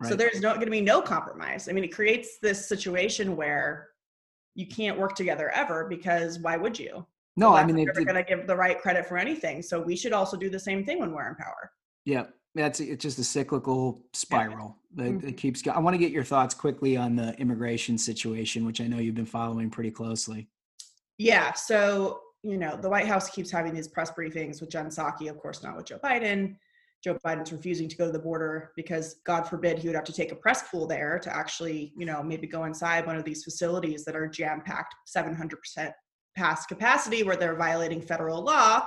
Right. 0.00 0.10
So 0.10 0.16
there's 0.16 0.40
not 0.40 0.54
going 0.54 0.66
to 0.66 0.72
be 0.72 0.80
no 0.80 1.02
compromise. 1.02 1.68
I 1.68 1.72
mean, 1.72 1.84
it 1.84 1.94
creates 1.94 2.38
this 2.40 2.66
situation 2.66 3.36
where 3.36 3.88
you 4.54 4.66
can't 4.66 4.98
work 4.98 5.14
together 5.14 5.50
ever 5.50 5.86
because 5.88 6.38
why 6.38 6.56
would 6.56 6.78
you? 6.78 7.06
No, 7.36 7.54
I 7.54 7.64
mean, 7.64 7.76
they're 7.76 7.86
never 7.86 8.04
going 8.04 8.16
to 8.16 8.24
give 8.24 8.46
the 8.46 8.56
right 8.56 8.78
credit 8.78 9.06
for 9.06 9.16
anything. 9.16 9.62
So 9.62 9.80
we 9.80 9.96
should 9.96 10.12
also 10.12 10.36
do 10.36 10.50
the 10.50 10.58
same 10.58 10.84
thing 10.84 10.98
when 10.98 11.12
we're 11.12 11.28
in 11.28 11.34
power. 11.34 11.70
Yeah, 12.04 12.24
that's 12.54 12.80
it's 12.80 13.02
just 13.02 13.18
a 13.18 13.24
cyclical 13.24 14.02
spiral 14.12 14.76
yeah. 14.96 15.04
that, 15.04 15.10
mm-hmm. 15.10 15.26
that, 15.26 15.36
keeps 15.38 15.62
going. 15.62 15.76
I 15.76 15.80
want 15.80 15.94
to 15.94 15.98
get 15.98 16.10
your 16.10 16.24
thoughts 16.24 16.54
quickly 16.54 16.96
on 16.96 17.16
the 17.16 17.34
immigration 17.38 17.96
situation, 17.96 18.66
which 18.66 18.80
I 18.80 18.86
know 18.86 18.98
you've 18.98 19.14
been 19.14 19.24
following 19.24 19.70
pretty 19.70 19.90
closely. 19.90 20.48
Yeah, 21.16 21.52
so 21.52 22.20
you 22.42 22.56
know 22.56 22.76
the 22.76 22.88
White 22.88 23.06
House 23.06 23.30
keeps 23.30 23.50
having 23.50 23.74
these 23.74 23.88
press 23.88 24.10
briefings 24.10 24.60
with 24.60 24.70
Jen 24.70 24.86
Psaki, 24.86 25.30
of 25.30 25.38
course, 25.38 25.62
not 25.62 25.76
with 25.76 25.86
Joe 25.86 25.98
Biden. 26.02 26.56
Joe 27.02 27.18
Biden's 27.24 27.52
refusing 27.52 27.88
to 27.88 27.96
go 27.96 28.06
to 28.06 28.12
the 28.12 28.18
border 28.18 28.72
because 28.76 29.16
God 29.24 29.42
forbid 29.42 29.78
he 29.78 29.88
would 29.88 29.96
have 29.96 30.04
to 30.04 30.12
take 30.12 30.30
a 30.30 30.36
press 30.36 30.68
pool 30.70 30.86
there 30.86 31.18
to 31.18 31.34
actually, 31.34 31.92
you 31.96 32.06
know, 32.06 32.22
maybe 32.22 32.46
go 32.46 32.64
inside 32.64 33.06
one 33.06 33.16
of 33.16 33.24
these 33.24 33.42
facilities 33.42 34.04
that 34.04 34.14
are 34.14 34.28
jam 34.28 34.62
packed 34.64 34.94
700% 35.14 35.92
past 36.36 36.68
capacity 36.68 37.24
where 37.24 37.36
they're 37.36 37.56
violating 37.56 38.00
federal 38.00 38.42
law. 38.42 38.86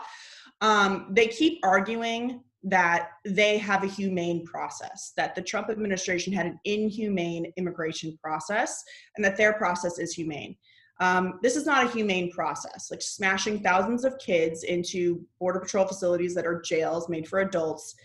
Um, 0.62 1.08
they 1.12 1.28
keep 1.28 1.60
arguing 1.64 2.42
that 2.64 3.10
they 3.26 3.58
have 3.58 3.84
a 3.84 3.88
humane 3.88 4.46
process, 4.46 5.12
that 5.18 5.36
the 5.36 5.42
Trump 5.42 5.70
administration 5.70 6.34
had 6.34 6.48
an 6.48 6.60
inhumane 6.64 7.52
immigration 7.58 8.18
process, 8.24 8.82
and 9.16 9.26
that 9.26 9.38
their 9.38 9.54
process 9.54 10.00
is 10.00 10.14
humane. 10.14 10.56
Um, 11.00 11.40
this 11.42 11.56
is 11.56 11.66
not 11.66 11.86
a 11.86 11.90
humane 11.90 12.32
process. 12.32 12.90
Like 12.90 13.02
smashing 13.02 13.62
thousands 13.62 14.06
of 14.06 14.18
kids 14.18 14.64
into 14.64 15.26
Border 15.40 15.60
Patrol 15.60 15.86
facilities 15.86 16.34
that 16.36 16.46
are 16.46 16.62
jails 16.62 17.10
made 17.10 17.28
for 17.28 17.40
adults 17.40 17.96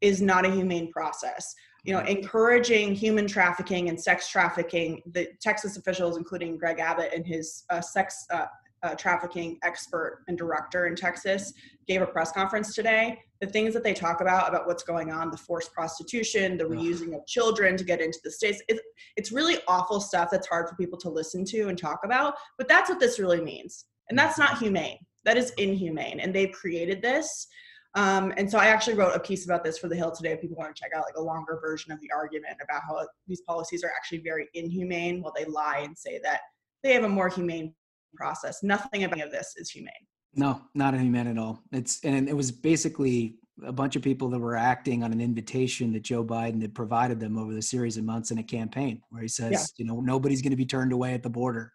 is 0.00 0.20
not 0.20 0.44
a 0.44 0.50
humane 0.50 0.92
process. 0.92 1.54
You 1.84 1.94
know, 1.94 2.00
encouraging 2.00 2.94
human 2.94 3.26
trafficking 3.26 3.88
and 3.88 4.00
sex 4.00 4.28
trafficking, 4.30 5.02
the 5.12 5.28
Texas 5.40 5.76
officials, 5.76 6.16
including 6.16 6.56
Greg 6.58 6.80
Abbott 6.80 7.12
and 7.14 7.26
his 7.26 7.64
uh, 7.70 7.80
sex 7.80 8.26
uh, 8.30 8.46
uh, 8.84 8.94
trafficking 8.94 9.58
expert 9.62 10.22
and 10.28 10.36
director 10.36 10.86
in 10.86 10.94
Texas, 10.94 11.52
gave 11.88 12.02
a 12.02 12.06
press 12.06 12.30
conference 12.30 12.74
today. 12.74 13.18
The 13.40 13.46
things 13.46 13.74
that 13.74 13.82
they 13.82 13.94
talk 13.94 14.20
about, 14.20 14.48
about 14.48 14.66
what's 14.66 14.82
going 14.82 15.10
on, 15.10 15.30
the 15.30 15.36
forced 15.36 15.72
prostitution, 15.72 16.56
the 16.56 16.64
reusing 16.64 17.16
of 17.16 17.26
children 17.26 17.76
to 17.76 17.84
get 17.84 18.00
into 18.00 18.18
the 18.22 18.30
states, 18.30 18.62
it's, 18.68 18.80
it's 19.16 19.32
really 19.32 19.58
awful 19.66 20.00
stuff 20.00 20.28
that's 20.30 20.46
hard 20.46 20.68
for 20.68 20.76
people 20.76 20.98
to 20.98 21.08
listen 21.08 21.44
to 21.46 21.68
and 21.68 21.78
talk 21.78 22.00
about. 22.04 22.34
But 22.58 22.68
that's 22.68 22.90
what 22.90 23.00
this 23.00 23.18
really 23.18 23.40
means. 23.40 23.86
And 24.10 24.18
that's 24.18 24.38
not 24.38 24.58
humane. 24.58 24.98
That 25.24 25.38
is 25.38 25.50
inhumane. 25.56 26.20
And 26.20 26.34
they've 26.34 26.52
created 26.52 27.00
this. 27.00 27.46
Um, 27.94 28.34
and 28.36 28.50
so 28.50 28.58
I 28.58 28.66
actually 28.66 28.94
wrote 28.94 29.14
a 29.14 29.20
piece 29.20 29.44
about 29.44 29.64
this 29.64 29.78
for 29.78 29.88
the 29.88 29.96
Hill 29.96 30.10
today. 30.10 30.32
If 30.32 30.40
people 30.40 30.56
want 30.56 30.74
to 30.74 30.80
check 30.80 30.90
out 30.94 31.04
like 31.04 31.16
a 31.16 31.22
longer 31.22 31.58
version 31.62 31.92
of 31.92 32.00
the 32.00 32.10
argument 32.14 32.56
about 32.62 32.82
how 32.82 33.06
these 33.26 33.40
policies 33.42 33.84
are 33.84 33.92
actually 33.96 34.18
very 34.18 34.48
inhumane 34.54 35.22
while 35.22 35.32
they 35.34 35.44
lie 35.44 35.78
and 35.84 35.96
say 35.96 36.20
that 36.24 36.40
they 36.82 36.92
have 36.92 37.04
a 37.04 37.08
more 37.08 37.28
humane 37.28 37.72
process. 38.14 38.62
Nothing 38.62 39.04
about 39.04 39.18
any 39.18 39.22
of 39.22 39.30
this 39.30 39.54
is 39.56 39.70
humane. 39.70 39.92
No, 40.34 40.60
not 40.74 40.94
humane 40.94 41.28
at 41.28 41.38
all. 41.38 41.60
It's 41.72 42.02
and 42.04 42.28
it 42.28 42.36
was 42.36 42.50
basically 42.50 43.36
a 43.64 43.72
bunch 43.72 43.94
of 43.94 44.02
people 44.02 44.28
that 44.30 44.38
were 44.38 44.56
acting 44.56 45.04
on 45.04 45.12
an 45.12 45.20
invitation 45.20 45.92
that 45.92 46.02
Joe 46.02 46.24
Biden 46.24 46.60
had 46.60 46.74
provided 46.74 47.20
them 47.20 47.38
over 47.38 47.54
the 47.54 47.62
series 47.62 47.96
of 47.96 48.04
months 48.04 48.32
in 48.32 48.38
a 48.38 48.42
campaign 48.42 49.00
where 49.10 49.22
he 49.22 49.28
says, 49.28 49.52
Yeah. 49.52 49.64
you 49.76 49.84
know, 49.84 50.00
nobody's 50.00 50.42
going 50.42 50.50
to 50.50 50.56
be 50.56 50.66
turned 50.66 50.92
away 50.92 51.14
at 51.14 51.22
the 51.22 51.30
border. 51.30 51.72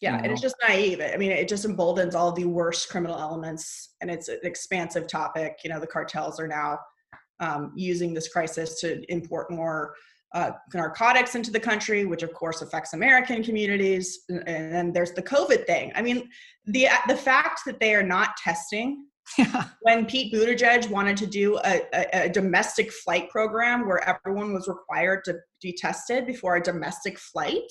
Yeah, 0.00 0.16
you 0.16 0.24
and 0.24 0.32
it's 0.32 0.40
just 0.40 0.56
naive. 0.66 1.00
I 1.00 1.16
mean, 1.16 1.30
it 1.30 1.46
just 1.46 1.64
emboldens 1.64 2.16
all 2.16 2.32
the 2.32 2.44
worst 2.44 2.88
criminal 2.88 3.16
elements, 3.16 3.94
and 4.00 4.10
it's 4.10 4.26
an 4.26 4.40
expansive 4.42 5.06
topic. 5.06 5.58
You 5.62 5.70
know, 5.70 5.78
the 5.78 5.86
cartels 5.86 6.40
are 6.40 6.48
now 6.48 6.80
um, 7.38 7.72
using 7.76 8.12
this 8.12 8.28
crisis 8.28 8.80
to 8.80 9.00
import 9.12 9.48
more 9.48 9.94
uh, 10.34 10.52
narcotics 10.74 11.34
into 11.34 11.50
the 11.50 11.60
country, 11.60 12.04
which 12.06 12.22
of 12.22 12.32
course 12.32 12.62
affects 12.62 12.94
American 12.94 13.42
communities. 13.42 14.20
And 14.28 14.48
and 14.48 14.72
then 14.72 14.92
there's 14.92 15.12
the 15.12 15.22
COVID 15.22 15.66
thing. 15.66 15.92
I 15.94 16.02
mean, 16.02 16.28
the 16.66 16.88
the 17.08 17.16
fact 17.16 17.60
that 17.66 17.80
they 17.80 17.94
are 17.94 18.02
not 18.02 18.36
testing. 18.36 19.06
Yeah. 19.38 19.64
when 19.82 20.04
Pete 20.04 20.34
Buttigieg 20.34 20.90
wanted 20.90 21.16
to 21.18 21.26
do 21.26 21.56
a, 21.64 21.80
a, 21.94 22.24
a 22.24 22.28
domestic 22.28 22.92
flight 22.92 23.30
program 23.30 23.86
where 23.86 24.02
everyone 24.06 24.52
was 24.52 24.66
required 24.66 25.22
to 25.24 25.36
be 25.62 25.72
tested 25.72 26.26
before 26.26 26.56
a 26.56 26.62
domestic 26.62 27.18
flight, 27.20 27.62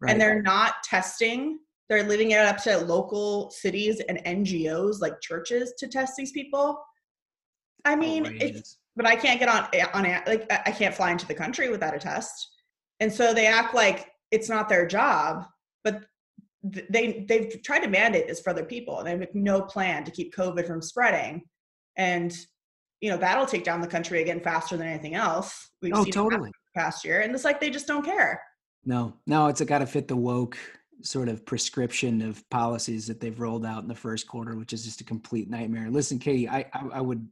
Right. 0.00 0.12
and 0.12 0.20
they're 0.20 0.42
not 0.42 0.74
testing 0.84 1.58
they're 1.88 2.04
leaving 2.04 2.32
it 2.32 2.38
up 2.40 2.58
to 2.64 2.78
local 2.78 3.50
cities 3.50 4.00
and 4.08 4.18
ngos 4.24 5.00
like 5.00 5.20
churches 5.20 5.72
to 5.78 5.88
test 5.88 6.14
these 6.16 6.32
people 6.32 6.78
i 7.84 7.96
mean 7.96 8.26
if, 8.40 8.62
but 8.98 9.06
i 9.06 9.16
can't 9.16 9.40
get 9.40 9.48
on 9.48 9.66
eh, 9.72 9.86
on 9.94 10.02
like 10.26 10.44
I 10.50 10.72
can't 10.72 10.94
fly 10.94 11.10
into 11.10 11.26
the 11.26 11.34
country 11.34 11.70
without 11.70 11.94
a 11.94 11.98
test 11.98 12.34
and 13.00 13.10
so 13.10 13.32
they 13.32 13.46
act 13.46 13.74
like 13.74 14.08
it's 14.30 14.50
not 14.50 14.68
their 14.68 14.86
job 14.86 15.44
but 15.84 16.02
they 16.62 17.24
they've 17.26 17.62
tried 17.62 17.80
to 17.80 17.88
mandate 17.88 18.26
this 18.28 18.40
for 18.40 18.50
other 18.50 18.64
people 18.64 18.98
and 18.98 19.06
they 19.06 19.26
have 19.26 19.34
no 19.34 19.62
plan 19.62 20.04
to 20.04 20.10
keep 20.10 20.34
covid 20.34 20.66
from 20.66 20.82
spreading 20.82 21.42
and 21.96 22.36
you 23.00 23.10
know 23.10 23.16
that'll 23.16 23.46
take 23.46 23.64
down 23.64 23.80
the 23.80 23.86
country 23.86 24.20
again 24.20 24.40
faster 24.40 24.76
than 24.76 24.88
anything 24.88 25.14
else 25.14 25.70
we've 25.80 25.94
Oh, 25.94 26.04
totally. 26.04 26.50
past 26.76 27.04
year 27.04 27.20
and 27.20 27.34
it's 27.34 27.44
like 27.44 27.60
they 27.60 27.70
just 27.70 27.86
don't 27.86 28.04
care 28.04 28.42
No, 28.84 29.14
no, 29.26 29.46
it's 29.46 29.60
got 29.62 29.78
to 29.78 29.86
fit 29.86 30.08
the 30.08 30.16
woke 30.16 30.58
sort 31.02 31.28
of 31.28 31.46
prescription 31.46 32.22
of 32.22 32.48
policies 32.50 33.06
that 33.06 33.20
they've 33.20 33.38
rolled 33.38 33.64
out 33.64 33.82
in 33.82 33.88
the 33.88 33.94
first 33.94 34.26
quarter, 34.26 34.56
which 34.56 34.72
is 34.72 34.84
just 34.84 35.00
a 35.00 35.04
complete 35.04 35.48
nightmare. 35.48 35.90
Listen, 35.90 36.18
Katie, 36.18 36.48
I 36.48 36.60
I, 36.72 36.82
I 36.94 37.00
would 37.00 37.28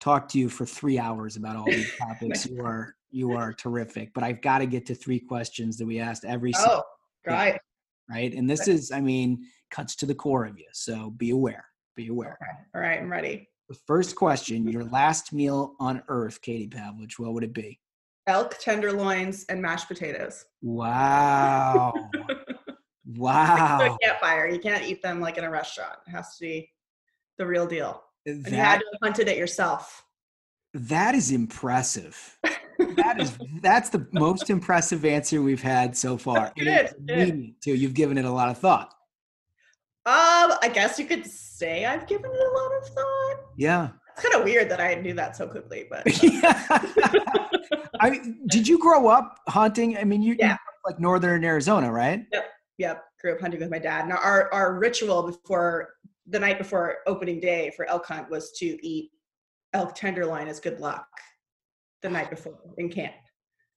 talk 0.00 0.28
to 0.28 0.38
you 0.38 0.48
for 0.48 0.64
three 0.66 0.98
hours 0.98 1.36
about 1.36 1.56
all 1.56 1.66
these 1.66 1.90
topics. 1.98 2.46
you 2.46 2.64
are 2.64 2.94
you 3.10 3.32
are 3.32 3.52
terrific, 3.52 4.12
but 4.14 4.22
I've 4.22 4.42
got 4.42 4.58
to 4.58 4.66
get 4.66 4.84
to 4.86 4.94
three 4.94 5.18
questions 5.18 5.78
that 5.78 5.86
we 5.86 5.98
asked 5.98 6.24
every 6.24 6.52
oh 6.56 6.58
single 6.58 6.84
right 7.26 7.58
right, 8.10 8.32
and 8.34 8.48
this 8.48 8.68
is, 8.68 8.90
I 8.90 9.00
mean, 9.00 9.44
cuts 9.70 9.96
to 9.96 10.06
the 10.06 10.14
core 10.14 10.44
of 10.46 10.58
you. 10.58 10.66
So 10.72 11.10
be 11.10 11.30
aware. 11.30 11.64
Be 11.96 12.08
aware. 12.08 12.38
all 12.74 12.80
right 12.80 13.00
i'm 13.00 13.10
ready 13.10 13.48
The 13.68 13.78
first 13.86 14.14
question: 14.14 14.68
Your 14.68 14.84
last 14.84 15.32
meal 15.32 15.74
on 15.80 16.02
Earth, 16.08 16.40
Katie 16.42 16.68
Pavlich, 16.68 17.18
what 17.18 17.32
would 17.34 17.44
it 17.44 17.52
be? 17.54 17.80
elk 18.28 18.58
tenderloins 18.58 19.44
and 19.48 19.60
mashed 19.60 19.88
potatoes 19.88 20.44
Wow. 20.62 21.92
Wow! 23.16 23.78
So 23.78 23.86
wow. 23.86 23.96
a 24.02 24.06
campfire 24.06 24.48
you 24.48 24.58
can't 24.58 24.84
eat 24.84 25.00
them 25.02 25.18
like 25.18 25.38
in 25.38 25.44
a 25.44 25.50
restaurant 25.50 25.94
it 26.06 26.10
has 26.10 26.36
to 26.36 26.44
be 26.44 26.70
the 27.38 27.46
real 27.46 27.66
deal 27.66 28.02
and 28.28 28.46
you 28.46 28.56
had 28.56 28.78
to 28.78 28.84
have 28.92 29.00
hunted 29.02 29.28
it 29.28 29.36
yourself 29.36 30.04
That 30.74 31.14
is 31.14 31.30
impressive. 31.32 32.38
that 32.96 33.20
is 33.20 33.36
that's 33.62 33.88
the 33.90 34.06
most 34.12 34.50
impressive 34.50 35.04
answer 35.04 35.42
we've 35.42 35.62
had 35.62 35.96
so 35.96 36.16
far. 36.16 36.52
Good, 36.56 36.94
good. 37.06 37.54
too. 37.62 37.74
You've 37.74 37.94
given 37.94 38.18
it 38.18 38.24
a 38.24 38.30
lot 38.30 38.48
of 38.50 38.58
thought. 38.58 38.88
um 40.06 40.52
i 40.62 40.70
guess 40.72 40.98
you 40.98 41.04
could 41.04 41.26
say 41.26 41.84
i've 41.84 42.06
given 42.06 42.30
it 42.30 42.40
a 42.40 42.52
lot 42.60 42.72
of 42.80 42.88
thought 42.96 43.36
Yeah. 43.56 43.88
it's 44.12 44.22
kind 44.22 44.34
of 44.36 44.44
weird 44.44 44.70
that 44.70 44.80
i 44.80 44.94
knew 44.94 45.14
that 45.14 45.36
so 45.36 45.46
quickly 45.48 45.86
but 45.90 46.02
I 48.00 48.20
did 48.46 48.68
you 48.68 48.78
grow 48.78 49.08
up 49.08 49.38
hunting? 49.48 49.96
I 49.98 50.04
mean, 50.04 50.22
you, 50.22 50.32
you 50.32 50.38
Yeah. 50.40 50.56
like 50.86 51.00
northern 51.00 51.44
Arizona, 51.44 51.90
right? 51.90 52.24
Yep, 52.32 52.44
yep. 52.78 53.04
Grew 53.20 53.32
up 53.34 53.40
hunting 53.40 53.58
with 53.60 53.70
my 53.70 53.80
dad. 53.80 54.06
Now 54.08 54.18
our 54.22 54.52
our 54.52 54.78
ritual 54.78 55.24
before 55.26 55.94
the 56.30 56.38
night 56.38 56.58
before 56.58 56.96
opening 57.06 57.40
day 57.40 57.72
for 57.76 57.88
elk 57.88 58.06
hunt 58.06 58.30
was 58.30 58.52
to 58.52 58.66
eat 58.86 59.10
elk 59.72 59.94
tenderloin 59.94 60.48
as 60.48 60.60
good 60.60 60.80
luck 60.80 61.06
the 62.02 62.08
night 62.10 62.30
before 62.30 62.58
in 62.78 62.88
camp. 62.88 63.14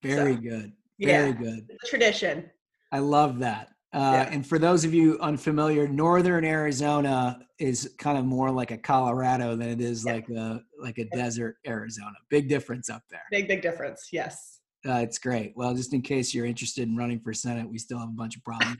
Very 0.03 0.35
So, 0.35 0.41
good. 0.41 0.73
yeah. 0.97 1.07
Very 1.21 1.33
good. 1.33 1.69
Tradition. 1.85 2.49
I 2.91 2.99
love 2.99 3.39
that. 3.39 3.69
Uh, 3.93 4.25
And 4.29 4.45
for 4.47 4.57
those 4.57 4.85
of 4.85 4.93
you 4.93 5.17
unfamiliar, 5.19 5.87
northern 5.87 6.45
Arizona 6.45 7.39
is 7.59 7.93
kind 7.99 8.17
of 8.17 8.25
more 8.25 8.49
like 8.49 8.71
a 8.71 8.77
Colorado 8.77 9.55
than 9.55 9.69
it 9.69 9.81
is 9.81 10.05
like 10.05 10.29
a 10.29 10.61
like 10.79 10.97
a 10.97 11.05
desert 11.13 11.57
Arizona. 11.67 12.13
Big 12.29 12.47
difference 12.47 12.89
up 12.89 13.03
there. 13.09 13.23
Big 13.31 13.47
big 13.47 13.61
difference. 13.61 14.07
Yes. 14.11 14.59
Uh, 14.87 14.95
it's 14.95 15.19
great. 15.19 15.53
Well, 15.55 15.75
just 15.75 15.93
in 15.93 16.01
case 16.01 16.33
you're 16.33 16.45
interested 16.45 16.87
in 16.87 16.95
running 16.95 17.19
for 17.19 17.33
Senate, 17.33 17.69
we 17.69 17.77
still 17.77 17.99
have 17.99 18.09
a 18.09 18.13
bunch 18.13 18.35
of 18.35 18.43
problems 18.43 18.77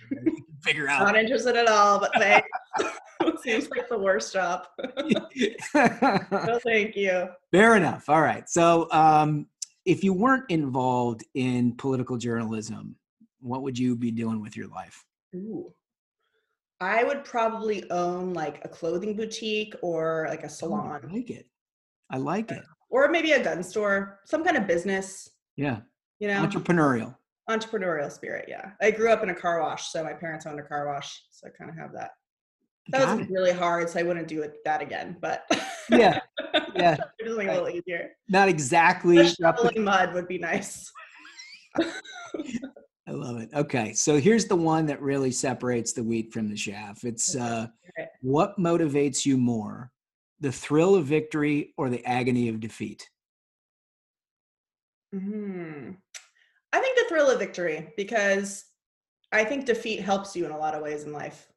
figure 0.64 0.88
out. 0.88 1.04
Not 1.04 1.16
interested 1.16 1.56
at 1.56 1.68
all, 1.68 2.00
but 2.00 2.12
thanks. 2.16 2.48
Seems 3.44 3.70
like 3.70 3.88
the 3.90 3.98
worst 3.98 4.34
job. 4.34 4.66
no, 5.74 6.60
thank 6.64 6.96
you. 6.96 7.28
Fair 7.52 7.76
enough. 7.76 8.10
All 8.10 8.22
right. 8.22 8.50
So, 8.50 8.88
um, 8.92 9.48
if 9.86 10.04
you 10.04 10.14
weren't 10.14 10.46
involved 10.50 11.24
in 11.34 11.76
political 11.78 12.18
journalism, 12.18 12.96
what 13.40 13.64
would 13.64 13.78
you 13.78 13.96
be 13.96 14.12
doing 14.12 14.42
with 14.42 14.56
your 14.56 14.68
life? 14.68 15.04
Ooh. 15.36 15.74
I 16.80 17.04
would 17.04 17.24
probably 17.24 17.90
own 17.92 18.34
like 18.34 18.64
a 18.66 18.68
clothing 18.70 19.16
boutique 19.16 19.74
or 19.82 20.26
like 20.30 20.44
a 20.44 20.50
salon 20.50 21.02
I 21.10 21.14
like 21.14 21.30
it. 21.30 21.48
I 22.10 22.18
like 22.18 22.52
it. 22.52 22.64
or 22.90 23.08
maybe 23.10 23.32
a 23.32 23.44
gun 23.44 23.64
store, 23.64 24.20
some 24.26 24.44
kind 24.44 24.58
of 24.58 24.68
business, 24.68 25.30
Yeah. 25.56 25.80
you 26.20 26.28
know. 26.28 26.42
Entrepreneurial. 26.46 27.16
entrepreneurial 27.50 28.10
spirit 28.12 28.46
yeah 28.48 28.70
i 28.82 28.90
grew 28.92 29.10
up 29.12 29.24
in 29.24 29.30
a 29.30 29.36
car 29.36 29.60
wash 29.62 29.90
so 29.92 30.04
my 30.04 30.14
parents 30.14 30.46
owned 30.46 30.60
a 30.60 30.64
car 30.64 30.88
wash 30.88 31.24
so 31.32 31.48
i 31.48 31.50
kind 31.58 31.70
of 31.70 31.76
have 31.76 31.92
that 31.92 32.12
that 32.92 33.06
Got 33.06 33.18
was 33.20 33.28
it. 33.28 33.32
really 33.32 33.52
hard 33.52 33.90
so 33.90 34.00
i 34.00 34.04
wouldn't 34.04 34.28
do 34.28 34.42
it 34.42 34.58
that 34.66 34.82
again 34.82 35.18
but 35.22 35.46
Yeah. 35.90 36.20
Yeah. 36.76 36.98
just 37.22 37.38
like 37.38 37.48
a 37.50 37.52
little 37.52 37.70
easier 37.70 38.12
Not 38.30 38.48
exactly. 38.48 39.26
shoveling 39.28 39.84
mud 39.84 40.14
would 40.14 40.28
be 40.28 40.38
nice 40.38 40.92
I 43.08 43.12
love 43.12 43.42
it. 43.42 43.50
Okay. 43.54 43.94
So 43.94 44.18
here's 44.20 44.46
the 44.46 44.56
one 44.56 44.86
that 44.86 45.02
really 45.02 45.32
separates 45.32 45.92
the 45.92 46.04
wheat 46.04 46.32
from 46.32 46.50
the 46.50 46.56
chaff. 46.56 47.04
It's 47.04 47.36
uh, 47.36 47.68
what 48.22 48.58
motivates 48.58 49.26
you 49.26 49.38
more, 49.38 49.92
the 50.40 50.52
thrill 50.52 50.96
of 50.96 51.06
victory 51.06 51.74
or 51.78 51.90
the 51.90 52.06
agony 52.06 52.48
of 52.48 52.60
defeat? 52.60 53.10
hmm 55.14 55.92
i 56.72 56.80
think 56.80 56.98
the 56.98 57.06
thrill 57.10 57.30
of 57.30 57.38
victory 57.38 57.92
because 57.98 58.64
i 59.34 59.44
think 59.44 59.66
defeat 59.66 60.00
helps 60.00 60.36
you 60.38 60.46
in 60.46 60.52
a 60.52 60.58
lot 60.58 60.74
of 60.74 60.82
ways 60.82 61.04
in 61.04 61.12
life 61.12 61.51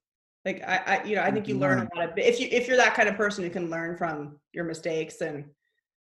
like 0.45 0.63
i, 0.67 0.83
I 0.87 1.05
you 1.05 1.17
know 1.17 1.23
i 1.23 1.31
think 1.31 1.49
you 1.49 1.59
learn 1.59 1.79
a 1.79 1.97
lot 1.97 2.11
of 2.11 2.19
if 2.19 2.41
you 2.41 2.49
if 2.51 2.69
you're 2.69 2.77
that 2.77 2.95
kind 2.95 3.09
of 3.09 3.17
person 3.17 3.45
who 3.45 3.51
can 3.51 3.71
learn 3.71 3.97
from 3.97 4.39
your 4.53 4.65
mistakes 4.65 5.21
and 5.21 5.45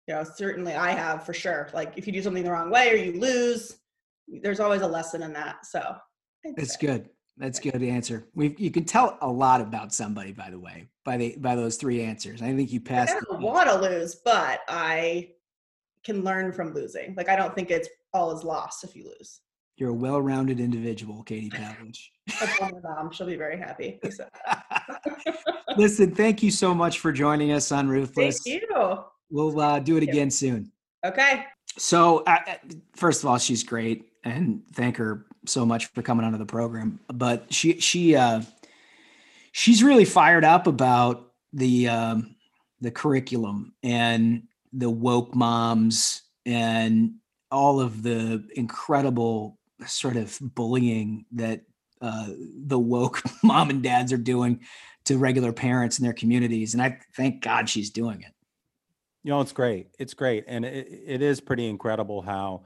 you 0.07 0.13
know 0.13 0.23
certainly 0.23 0.73
i 0.73 0.91
have 0.91 1.25
for 1.25 1.33
sure 1.33 1.69
like 1.73 1.93
if 1.97 2.07
you 2.07 2.13
do 2.13 2.21
something 2.21 2.43
the 2.43 2.51
wrong 2.51 2.69
way 2.69 2.91
or 2.91 2.95
you 2.95 3.19
lose 3.19 3.77
there's 4.41 4.59
always 4.59 4.81
a 4.81 4.87
lesson 4.87 5.23
in 5.23 5.33
that 5.33 5.65
so 5.65 5.95
say. 6.55 6.77
good. 6.79 7.09
That's 7.37 7.59
good 7.59 7.83
answer. 7.83 8.27
We 8.33 8.55
you 8.57 8.71
can 8.71 8.83
tell 8.83 9.17
a 9.21 9.27
lot 9.27 9.61
about 9.61 9.93
somebody, 9.93 10.31
by 10.31 10.49
the 10.49 10.59
way, 10.59 10.87
by 11.05 11.17
the 11.17 11.35
by 11.37 11.55
those 11.55 11.77
three 11.77 12.01
answers. 12.01 12.41
I 12.41 12.55
think 12.55 12.71
you 12.71 12.81
pass 12.81 13.11
I 13.11 13.19
don't 13.19 13.41
want 13.41 13.69
to 13.69 13.79
lose, 13.79 14.15
but 14.15 14.61
I 14.67 15.29
can 16.03 16.23
learn 16.23 16.51
from 16.51 16.73
losing. 16.73 17.13
Like 17.15 17.29
I 17.29 17.35
don't 17.35 17.53
think 17.53 17.69
it's 17.69 17.89
all 18.11 18.35
is 18.35 18.43
lost 18.43 18.83
if 18.83 18.95
you 18.95 19.05
lose. 19.05 19.41
You're 19.77 19.91
a 19.91 19.93
well-rounded 19.93 20.59
individual, 20.59 21.21
Katie 21.21 21.51
Pavlich. 21.51 21.99
That's 22.39 22.59
my 22.59 22.71
mom. 22.83 23.11
She'll 23.11 23.27
be 23.27 23.35
very 23.35 23.57
happy. 23.57 23.99
Listen, 25.77 26.15
thank 26.15 26.41
you 26.41 26.49
so 26.49 26.73
much 26.73 26.99
for 26.99 27.11
joining 27.11 27.51
us 27.51 27.71
on 27.71 27.87
Ruthless. 27.87 28.39
thank 28.43 28.63
you. 28.63 28.97
We'll 29.29 29.59
uh, 29.59 29.79
do 29.79 29.97
it 29.97 30.03
again 30.03 30.31
soon. 30.31 30.71
Okay. 31.05 31.45
So, 31.77 32.23
uh, 32.25 32.37
uh, 32.47 32.55
first 32.95 33.23
of 33.23 33.29
all, 33.29 33.37
she's 33.37 33.63
great, 33.63 34.05
and 34.23 34.63
thank 34.73 34.97
her 34.97 35.27
so 35.45 35.63
much 35.63 35.87
for 35.87 36.01
coming 36.01 36.25
onto 36.25 36.39
the 36.39 36.45
program. 36.45 36.99
But 37.13 37.53
she 37.53 37.79
she 37.79 38.15
uh, 38.15 38.41
she's 39.51 39.83
really 39.83 40.05
fired 40.05 40.43
up 40.43 40.65
about 40.65 41.33
the 41.53 41.87
um, 41.89 42.35
the 42.81 42.89
curriculum 42.89 43.73
and 43.83 44.43
the 44.73 44.89
woke 44.89 45.35
moms 45.35 46.23
and 46.45 47.15
all 47.51 47.79
of 47.79 48.03
the 48.03 48.43
incredible 48.55 49.56
sort 49.85 50.15
of 50.15 50.37
bullying 50.41 51.25
that 51.33 51.61
uh, 52.01 52.27
the 52.65 52.79
woke 52.79 53.21
mom 53.43 53.69
and 53.69 53.83
dads 53.83 54.11
are 54.13 54.17
doing 54.17 54.61
to 55.05 55.17
regular 55.17 55.53
parents 55.53 55.99
in 55.99 56.03
their 56.03 56.13
communities. 56.13 56.73
And 56.73 56.81
I 56.81 56.99
thank 57.15 57.41
God 57.41 57.69
she's 57.69 57.89
doing 57.89 58.21
it. 58.21 58.33
You 59.23 59.31
know, 59.31 59.41
it's 59.41 59.53
great. 59.53 59.87
It's 59.99 60.13
great. 60.13 60.45
And 60.47 60.65
it, 60.65 60.87
it 60.89 61.21
is 61.21 61.39
pretty 61.39 61.67
incredible 61.67 62.21
how, 62.21 62.63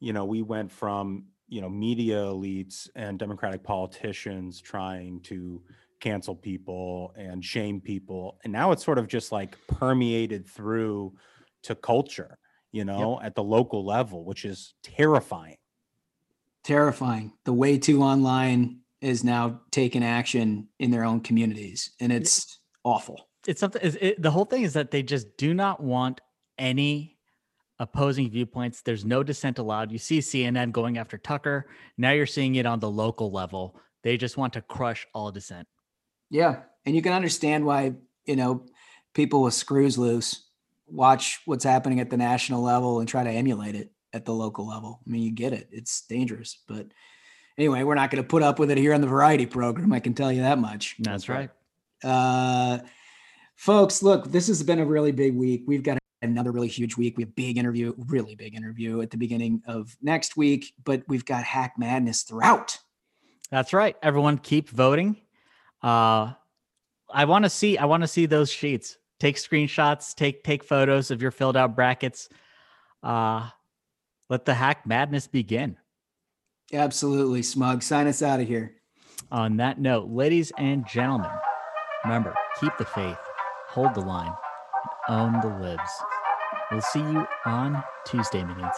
you 0.00 0.12
know, 0.12 0.24
we 0.24 0.42
went 0.42 0.70
from, 0.70 1.26
you 1.48 1.60
know, 1.60 1.68
media 1.68 2.16
elites 2.16 2.88
and 2.94 3.18
Democratic 3.18 3.62
politicians 3.62 4.60
trying 4.60 5.20
to 5.22 5.62
cancel 6.00 6.34
people 6.34 7.12
and 7.16 7.44
shame 7.44 7.80
people. 7.80 8.38
And 8.44 8.52
now 8.52 8.72
it's 8.72 8.84
sort 8.84 8.98
of 8.98 9.06
just 9.06 9.32
like 9.32 9.56
permeated 9.66 10.46
through 10.46 11.14
to 11.64 11.74
culture, 11.74 12.38
you 12.72 12.84
know, 12.84 13.18
yep. 13.18 13.26
at 13.26 13.34
the 13.34 13.42
local 13.42 13.84
level, 13.84 14.24
which 14.24 14.44
is 14.44 14.74
terrifying. 14.82 15.56
Terrifying. 16.64 17.32
The 17.44 17.52
way 17.52 17.78
to 17.78 18.02
online 18.02 18.80
is 19.00 19.24
now 19.24 19.60
taking 19.70 20.04
action 20.04 20.68
in 20.78 20.90
their 20.90 21.04
own 21.04 21.20
communities, 21.20 21.90
and 22.00 22.12
it's 22.12 22.60
awful. 22.84 23.28
It's 23.46 23.60
something. 23.60 23.80
It, 24.00 24.22
the 24.22 24.30
whole 24.30 24.44
thing 24.44 24.62
is 24.62 24.74
that 24.74 24.90
they 24.90 25.02
just 25.02 25.36
do 25.36 25.54
not 25.54 25.82
want 25.82 26.20
any 26.58 27.18
opposing 27.80 28.30
viewpoints. 28.30 28.82
There's 28.82 29.04
no 29.04 29.24
dissent 29.24 29.58
allowed. 29.58 29.90
You 29.90 29.98
see 29.98 30.20
CNN 30.20 30.70
going 30.70 30.98
after 30.98 31.18
Tucker. 31.18 31.66
Now 31.98 32.12
you're 32.12 32.26
seeing 32.26 32.54
it 32.54 32.66
on 32.66 32.78
the 32.78 32.90
local 32.90 33.32
level. 33.32 33.76
They 34.04 34.16
just 34.16 34.36
want 34.36 34.52
to 34.52 34.62
crush 34.62 35.06
all 35.12 35.32
dissent. 35.32 35.66
Yeah, 36.30 36.60
and 36.86 36.94
you 36.94 37.02
can 37.02 37.12
understand 37.12 37.64
why 37.64 37.94
you 38.24 38.36
know 38.36 38.66
people 39.14 39.42
with 39.42 39.54
screws 39.54 39.98
loose 39.98 40.48
watch 40.86 41.40
what's 41.46 41.64
happening 41.64 42.00
at 42.00 42.10
the 42.10 42.16
national 42.16 42.62
level 42.62 43.00
and 43.00 43.08
try 43.08 43.24
to 43.24 43.30
emulate 43.30 43.74
it 43.74 43.90
at 44.12 44.24
the 44.24 44.32
local 44.32 44.66
level. 44.68 45.00
I 45.06 45.10
mean, 45.10 45.22
you 45.22 45.30
get 45.30 45.52
it. 45.52 45.68
It's 45.70 46.02
dangerous, 46.06 46.58
but 46.66 46.86
anyway, 47.58 47.82
we're 47.82 47.94
not 47.94 48.10
going 48.10 48.22
to 48.22 48.28
put 48.28 48.42
up 48.42 48.58
with 48.58 48.70
it 48.70 48.78
here 48.78 48.94
on 48.94 49.00
the 49.00 49.06
variety 49.06 49.46
program. 49.46 49.92
I 49.92 50.00
can 50.00 50.14
tell 50.14 50.32
you 50.32 50.42
that 50.42 50.58
much. 50.58 50.96
That's 50.98 51.28
right. 51.28 51.50
Uh, 52.04 52.78
folks, 53.56 54.02
look, 54.02 54.30
this 54.30 54.48
has 54.48 54.62
been 54.62 54.78
a 54.78 54.84
really 54.84 55.12
big 55.12 55.34
week. 55.36 55.64
We've 55.66 55.82
got 55.82 55.98
another 56.22 56.52
really 56.52 56.68
huge 56.68 56.96
week. 56.96 57.16
We 57.16 57.24
have 57.24 57.34
big 57.34 57.58
interview, 57.58 57.94
really 58.06 58.34
big 58.34 58.54
interview 58.54 59.00
at 59.00 59.10
the 59.10 59.16
beginning 59.16 59.62
of 59.66 59.96
next 60.02 60.36
week, 60.36 60.72
but 60.84 61.02
we've 61.08 61.24
got 61.24 61.44
hack 61.44 61.74
madness 61.78 62.22
throughout. 62.22 62.78
That's 63.50 63.72
right. 63.72 63.96
Everyone 64.02 64.38
keep 64.38 64.70
voting. 64.70 65.16
Uh, 65.82 66.32
I 67.12 67.24
want 67.26 67.44
to 67.44 67.50
see, 67.50 67.76
I 67.76 67.84
want 67.84 68.02
to 68.02 68.08
see 68.08 68.26
those 68.26 68.50
sheets. 68.50 68.96
Take 69.20 69.36
screenshots, 69.36 70.14
take, 70.14 70.42
take 70.42 70.64
photos 70.64 71.10
of 71.10 71.20
your 71.20 71.30
filled 71.30 71.56
out 71.56 71.76
brackets. 71.76 72.28
Uh, 73.02 73.50
let 74.32 74.46
the 74.46 74.54
hack 74.54 74.86
madness 74.86 75.26
begin. 75.26 75.76
Absolutely, 76.72 77.42
Smug. 77.42 77.82
Sign 77.82 78.06
us 78.06 78.22
out 78.22 78.40
of 78.40 78.48
here. 78.48 78.76
On 79.30 79.58
that 79.58 79.78
note, 79.78 80.08
ladies 80.08 80.50
and 80.56 80.86
gentlemen, 80.88 81.30
remember 82.02 82.34
keep 82.58 82.72
the 82.78 82.86
faith, 82.86 83.18
hold 83.68 83.94
the 83.94 84.00
line, 84.00 84.32
and 85.06 85.34
own 85.34 85.40
the 85.42 85.58
libs. 85.58 85.90
We'll 86.70 86.80
see 86.80 87.00
you 87.00 87.26
on 87.44 87.84
Tuesday, 88.06 88.42
minions. 88.42 88.76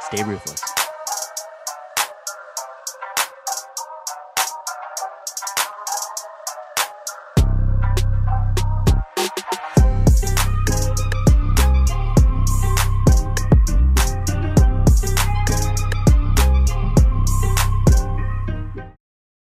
Stay 0.00 0.22
ruthless. 0.22 0.75